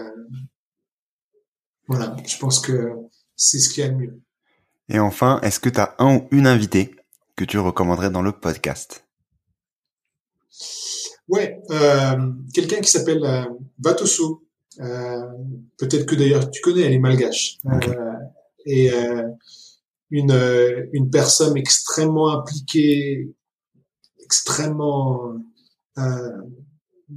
voilà, 1.87 2.15
je 2.25 2.37
pense 2.37 2.59
que 2.59 2.91
c'est 3.35 3.59
ce 3.59 3.69
qui 3.69 3.81
est 3.81 3.89
le 3.89 3.95
mieux. 3.95 4.21
Et 4.89 4.99
enfin, 4.99 5.39
est-ce 5.41 5.59
que 5.59 5.69
tu 5.69 5.79
as 5.79 5.95
un 5.99 6.17
ou 6.17 6.27
une 6.31 6.47
invitée 6.47 6.95
que 7.35 7.45
tu 7.45 7.57
recommanderais 7.57 8.09
dans 8.09 8.21
le 8.21 8.33
podcast? 8.33 9.05
Ouais, 11.27 11.61
euh, 11.71 12.31
quelqu'un 12.53 12.81
qui 12.81 12.91
s'appelle 12.91 13.23
euh, 13.23 13.45
Vatosu. 13.79 14.23
Euh, 14.79 15.21
Peut-être 15.77 16.05
que 16.05 16.15
d'ailleurs 16.15 16.49
tu 16.51 16.61
connais, 16.61 16.81
elle 16.81 16.93
est 16.93 16.99
malgache. 16.99 17.57
Euh, 17.65 18.13
et 18.65 18.91
euh, 18.93 19.27
une, 20.11 20.89
une 20.93 21.09
personne 21.09 21.57
extrêmement 21.57 22.29
impliquée, 22.29 23.33
extrêmement... 24.19 25.33
Euh, 25.97 26.31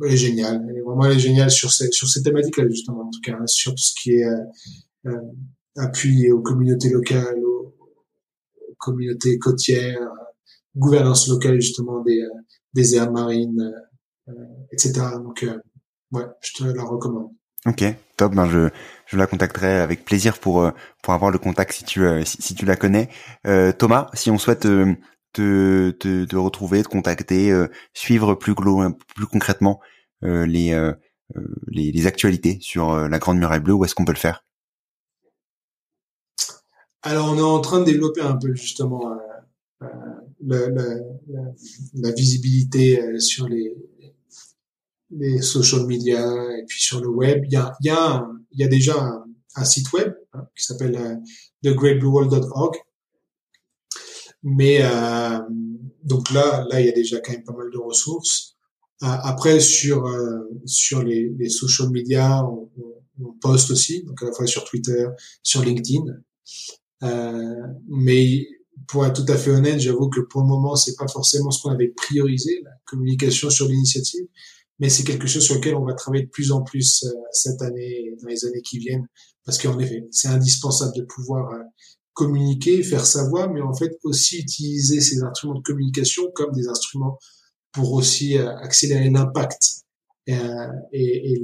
elle 0.03 0.13
est 0.13 0.17
géniale. 0.17 0.67
Elle 0.69 0.79
est 0.79 0.81
vraiment 0.81 1.05
elle 1.07 1.17
est 1.17 1.21
géniale 1.21 1.51
sur 1.51 1.73
ces, 1.73 1.91
sur 1.93 2.09
ces 2.09 2.23
thématiques-là, 2.23 2.69
justement, 2.69 3.03
en 3.03 3.11
tout 3.11 3.21
cas, 3.23 3.37
hein, 3.41 3.47
sur 3.47 3.73
tout 3.73 3.83
ce 3.83 3.95
qui 4.01 4.13
est 4.13 4.25
euh, 5.07 5.21
appui 5.77 6.31
aux 6.31 6.41
communautés 6.41 6.91
locales, 6.91 7.39
aux, 7.45 7.75
communautés 8.79 9.39
côtières, 9.39 10.11
gouvernance 10.77 11.29
locale, 11.29 11.61
justement, 11.61 12.03
des, 12.03 12.23
des 12.75 12.97
aires 12.97 13.11
marines, 13.11 13.73
euh, 14.29 14.33
etc. 14.73 14.93
Donc, 15.23 15.43
euh, 15.43 15.59
ouais, 16.13 16.25
je 16.41 16.53
te 16.55 16.65
la 16.65 16.85
recommande. 16.85 17.31
Ok, 17.67 17.83
top. 18.19 18.35
Ben 18.35 18.47
je 18.47 18.69
je 19.07 19.17
la 19.17 19.27
contacterai 19.27 19.79
avec 19.81 20.05
plaisir 20.05 20.39
pour 20.39 20.63
euh, 20.63 20.71
pour 21.03 21.15
avoir 21.15 21.31
le 21.31 21.39
contact 21.39 21.73
si 21.73 21.85
tu 21.85 22.03
si, 22.25 22.55
tu 22.55 22.65
la 22.65 22.77
connais. 22.77 23.09
Thomas, 23.79 24.09
si 24.15 24.31
on 24.31 24.39
souhaite 24.39 24.63
te, 24.63 25.91
te, 25.91 26.25
te 26.25 26.37
retrouver, 26.37 26.83
te 26.83 26.89
contacter, 26.89 27.53
suivre 27.93 28.35
plus 28.35 28.55
plus 28.55 29.27
concrètement 29.27 29.81
les, 30.23 30.93
les, 31.67 31.93
les 31.93 32.07
actualités 32.07 32.59
sur 32.61 33.09
la 33.09 33.19
Grande 33.19 33.39
Muraille 33.39 33.61
Bleue, 33.61 33.75
où 33.75 33.85
est-ce 33.85 33.95
qu'on 33.95 34.05
peut 34.05 34.13
le 34.13 34.19
faire? 34.19 34.45
Alors 37.03 37.31
on 37.31 37.37
est 37.37 37.43
en 37.43 37.61
train 37.61 37.81
de 37.81 37.85
développer 37.85 38.23
un 38.23 38.37
peu 38.37 38.55
justement 38.55 39.15
la, 40.41 40.69
la, 41.95 42.13
visibilité 42.13 43.21
sur 43.21 43.49
les 43.49 43.77
les 45.17 45.41
social 45.43 45.87
media 45.87 46.21
et 46.59 46.65
puis 46.67 46.81
sur 46.83 47.01
le 47.01 47.09
web. 47.09 47.45
Il 47.47 47.53
y 47.53 47.57
a, 47.57 47.73
il 47.81 47.87
y 47.87 47.91
a, 47.91 48.27
il 48.55 48.61
y 48.61 48.65
a 48.65 48.69
déjà 48.69 48.95
un, 49.57 49.65
site 49.65 49.93
web 49.93 50.15
hein, 50.33 50.47
qui 50.57 50.65
s'appelle 50.65 50.97
euh. 50.97 51.17
Mais 54.43 54.79
euh, 54.83 55.39
donc 56.03 56.31
là, 56.31 56.67
là, 56.71 56.81
il 56.81 56.87
y 56.87 56.89
a 56.89 56.93
déjà 56.93 57.21
quand 57.21 57.33
même 57.33 57.45
pas 57.45 57.55
mal 57.55 57.71
de 57.73 57.79
ressources. 57.79 58.57
Euh, 59.03 59.07
après, 59.07 59.61
sur 59.61 60.07
euh, 60.07 60.49
sur 60.67 61.03
les, 61.03 61.31
les 61.39 61.49
social 61.49 61.91
media, 61.91 62.45
on, 62.45 62.71
on, 63.21 63.33
poste 63.41 63.71
aussi, 63.71 64.03
donc 64.05 64.23
à 64.23 64.27
la 64.27 64.33
fois 64.33 64.47
sur 64.47 64.65
Twitter, 64.65 65.07
sur 65.43 65.63
LinkedIn. 65.63 66.05
Euh, 67.03 67.55
mais 67.89 68.47
pour 68.89 69.07
être 69.07 69.25
tout 69.25 69.33
à 69.33 69.37
fait 69.37 69.51
honnête, 69.51 69.81
j'avoue 69.81 70.09
que 70.09 70.21
pour 70.21 70.43
le 70.43 70.47
moment, 70.47 70.77
c'est 70.77 70.97
pas 70.97 71.09
forcément 71.09 71.51
ce 71.51 71.63
qu'on 71.63 71.71
avait 71.71 71.89
priorisé, 71.89 72.61
la 72.65 72.71
communication 72.87 73.51
sur 73.51 73.69
l'initiative 73.69 74.27
mais 74.79 74.89
c'est 74.89 75.05
quelque 75.05 75.27
chose 75.27 75.45
sur 75.45 75.55
lequel 75.55 75.75
on 75.75 75.85
va 75.85 75.95
travailler 75.95 76.25
de 76.25 76.31
plus 76.31 76.53
en 76.53 76.63
plus 76.63 77.05
euh, 77.05 77.11
cette 77.33 77.63
année 77.63 78.07
et 78.07 78.17
dans 78.21 78.29
les 78.29 78.45
années 78.45 78.63
qui 78.63 78.79
viennent, 78.79 79.07
parce 79.45 79.59
qu'en 79.59 79.79
effet, 79.79 80.07
c'est 80.11 80.29
indispensable 80.29 80.93
de 80.97 81.03
pouvoir 81.03 81.53
euh, 81.53 81.63
communiquer, 82.13 82.83
faire 82.83 83.07
savoir, 83.07 83.51
mais 83.53 83.61
en 83.61 83.75
fait 83.75 83.93
aussi 84.05 84.39
utiliser 84.39 85.01
ces 85.01 85.23
instruments 85.23 85.55
de 85.55 85.63
communication 85.63 86.25
comme 86.35 86.53
des 86.53 86.69
instruments 86.69 87.19
pour 87.73 87.93
aussi 87.93 88.39
euh, 88.39 88.55
accélérer 88.59 89.11
l'impact 89.11 89.63
et, 90.27 90.35
et, 90.93 91.43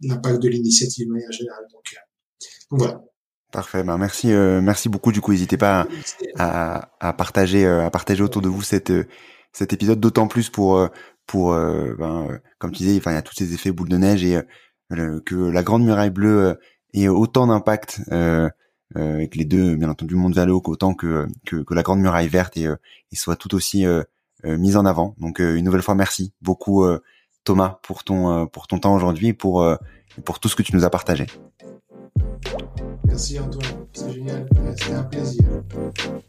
l'impact 0.00 0.42
de 0.42 0.48
l'initiative 0.48 1.06
de 1.06 1.12
manière 1.12 1.32
générale. 1.32 1.64
Donc, 1.72 1.84
donc 2.70 2.80
voilà. 2.80 3.04
Parfait. 3.52 3.82
Ben 3.84 3.96
merci, 3.98 4.28
merci 4.28 4.88
beaucoup. 4.88 5.12
Du 5.12 5.20
coup, 5.20 5.32
n'hésitez 5.32 5.56
pas 5.56 5.86
à, 6.36 6.90
à, 7.00 7.12
partager, 7.12 7.66
à 7.66 7.90
partager 7.90 8.22
autour 8.22 8.42
de 8.42 8.48
vous 8.48 8.62
cette, 8.62 8.92
cet 9.52 9.72
épisode, 9.72 10.00
d'autant 10.00 10.28
plus 10.28 10.50
pour 10.50 10.88
pour 11.26 11.52
euh, 11.52 11.94
ben, 11.98 12.28
euh, 12.30 12.38
comme 12.58 12.72
tu 12.72 12.84
disais, 12.84 12.96
enfin 12.98 13.12
il 13.12 13.14
y 13.14 13.18
a 13.18 13.22
tous 13.22 13.34
ces 13.34 13.52
effets 13.54 13.72
boule 13.72 13.88
de 13.88 13.96
neige 13.96 14.24
et 14.24 14.40
euh, 14.92 15.20
que 15.24 15.34
la 15.34 15.62
grande 15.62 15.84
muraille 15.84 16.10
bleue 16.10 16.58
ait 16.94 17.08
autant 17.08 17.46
d'impact 17.48 18.00
avec 18.94 19.34
les 19.34 19.44
deux 19.44 19.74
bien 19.76 19.90
entendu 19.90 20.14
montent 20.14 20.34
vers 20.34 20.46
le 20.46 20.54
haut 20.54 20.62
autant 20.66 20.94
que, 20.94 21.26
que, 21.44 21.56
que 21.56 21.74
la 21.74 21.82
grande 21.82 22.00
muraille 22.00 22.28
verte 22.28 22.56
et, 22.56 22.66
et 22.66 23.16
soit 23.16 23.36
tout 23.36 23.54
aussi 23.54 23.84
mise 24.44 24.76
en 24.76 24.86
avant. 24.86 25.14
Donc 25.18 25.40
une 25.40 25.64
nouvelle 25.64 25.82
fois 25.82 25.96
merci 25.96 26.32
beaucoup 26.40 26.86
Thomas 27.44 27.80
pour 27.82 28.04
ton 28.04 28.46
pour 28.46 28.68
ton 28.68 28.78
temps 28.78 28.94
aujourd'hui 28.94 29.28
et 29.28 29.32
pour 29.32 29.66
pour 30.24 30.38
tout 30.38 30.48
ce 30.48 30.54
que 30.54 30.62
tu 30.62 30.74
nous 30.74 30.84
as 30.84 30.90
partagé. 30.90 31.26
Merci 33.04 33.38
Antoine, 33.40 33.86
c'est 33.92 34.12
génial, 34.12 34.46
c'était 34.76 34.94
un 34.94 35.02
plaisir. 35.02 35.44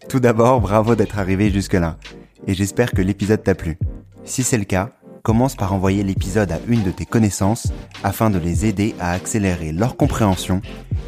Tout 0.10 0.20
d'abord, 0.20 0.60
bravo 0.60 0.95
d'être 0.95 1.20
arrivé 1.20 1.52
jusque-là 1.52 1.98
et 2.48 2.56
j'espère 2.56 2.91
que 2.91 3.02
l'épisode 3.02 3.43
t'a 3.43 3.56
plu. 3.56 3.78
Si 4.28 4.43
c'est 4.43 4.57
le 4.57 4.65
cas, 4.65 4.89
commence 5.23 5.55
par 5.55 5.73
envoyer 5.73 6.03
l'épisode 6.03 6.51
à 6.51 6.59
une 6.67 6.84
de 6.84 6.91
tes 6.91 7.05
connaissances 7.05 7.71
afin 8.03 8.30
de 8.30 8.38
les 8.38 8.65
aider 8.65 8.93
à 8.99 9.11
accélérer 9.11 9.71
leur 9.71 9.95
compréhension 9.95 10.61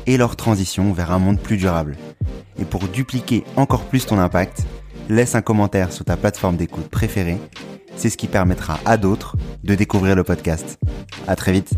et 0.07 0.17
leur 0.17 0.37
transition 0.37 0.93
vers 0.93 1.11
un 1.11 1.19
monde 1.19 1.37
plus 1.37 1.57
durable. 1.57 1.97
Et 2.57 2.65
pour 2.65 2.87
dupliquer 2.87 3.43
encore 3.57 3.83
plus 3.83 4.05
ton 4.05 4.17
impact, 4.19 4.65
laisse 5.09 5.35
un 5.35 5.41
commentaire 5.41 5.91
sur 5.91 6.05
ta 6.05 6.15
plateforme 6.15 6.55
d'écoute 6.55 6.87
préférée. 6.87 7.37
C'est 7.97 8.09
ce 8.09 8.17
qui 8.17 8.27
permettra 8.27 8.79
à 8.85 8.95
d'autres 8.95 9.35
de 9.65 9.75
découvrir 9.75 10.15
le 10.15 10.23
podcast. 10.23 10.79
À 11.27 11.35
très 11.35 11.51
vite. 11.51 11.73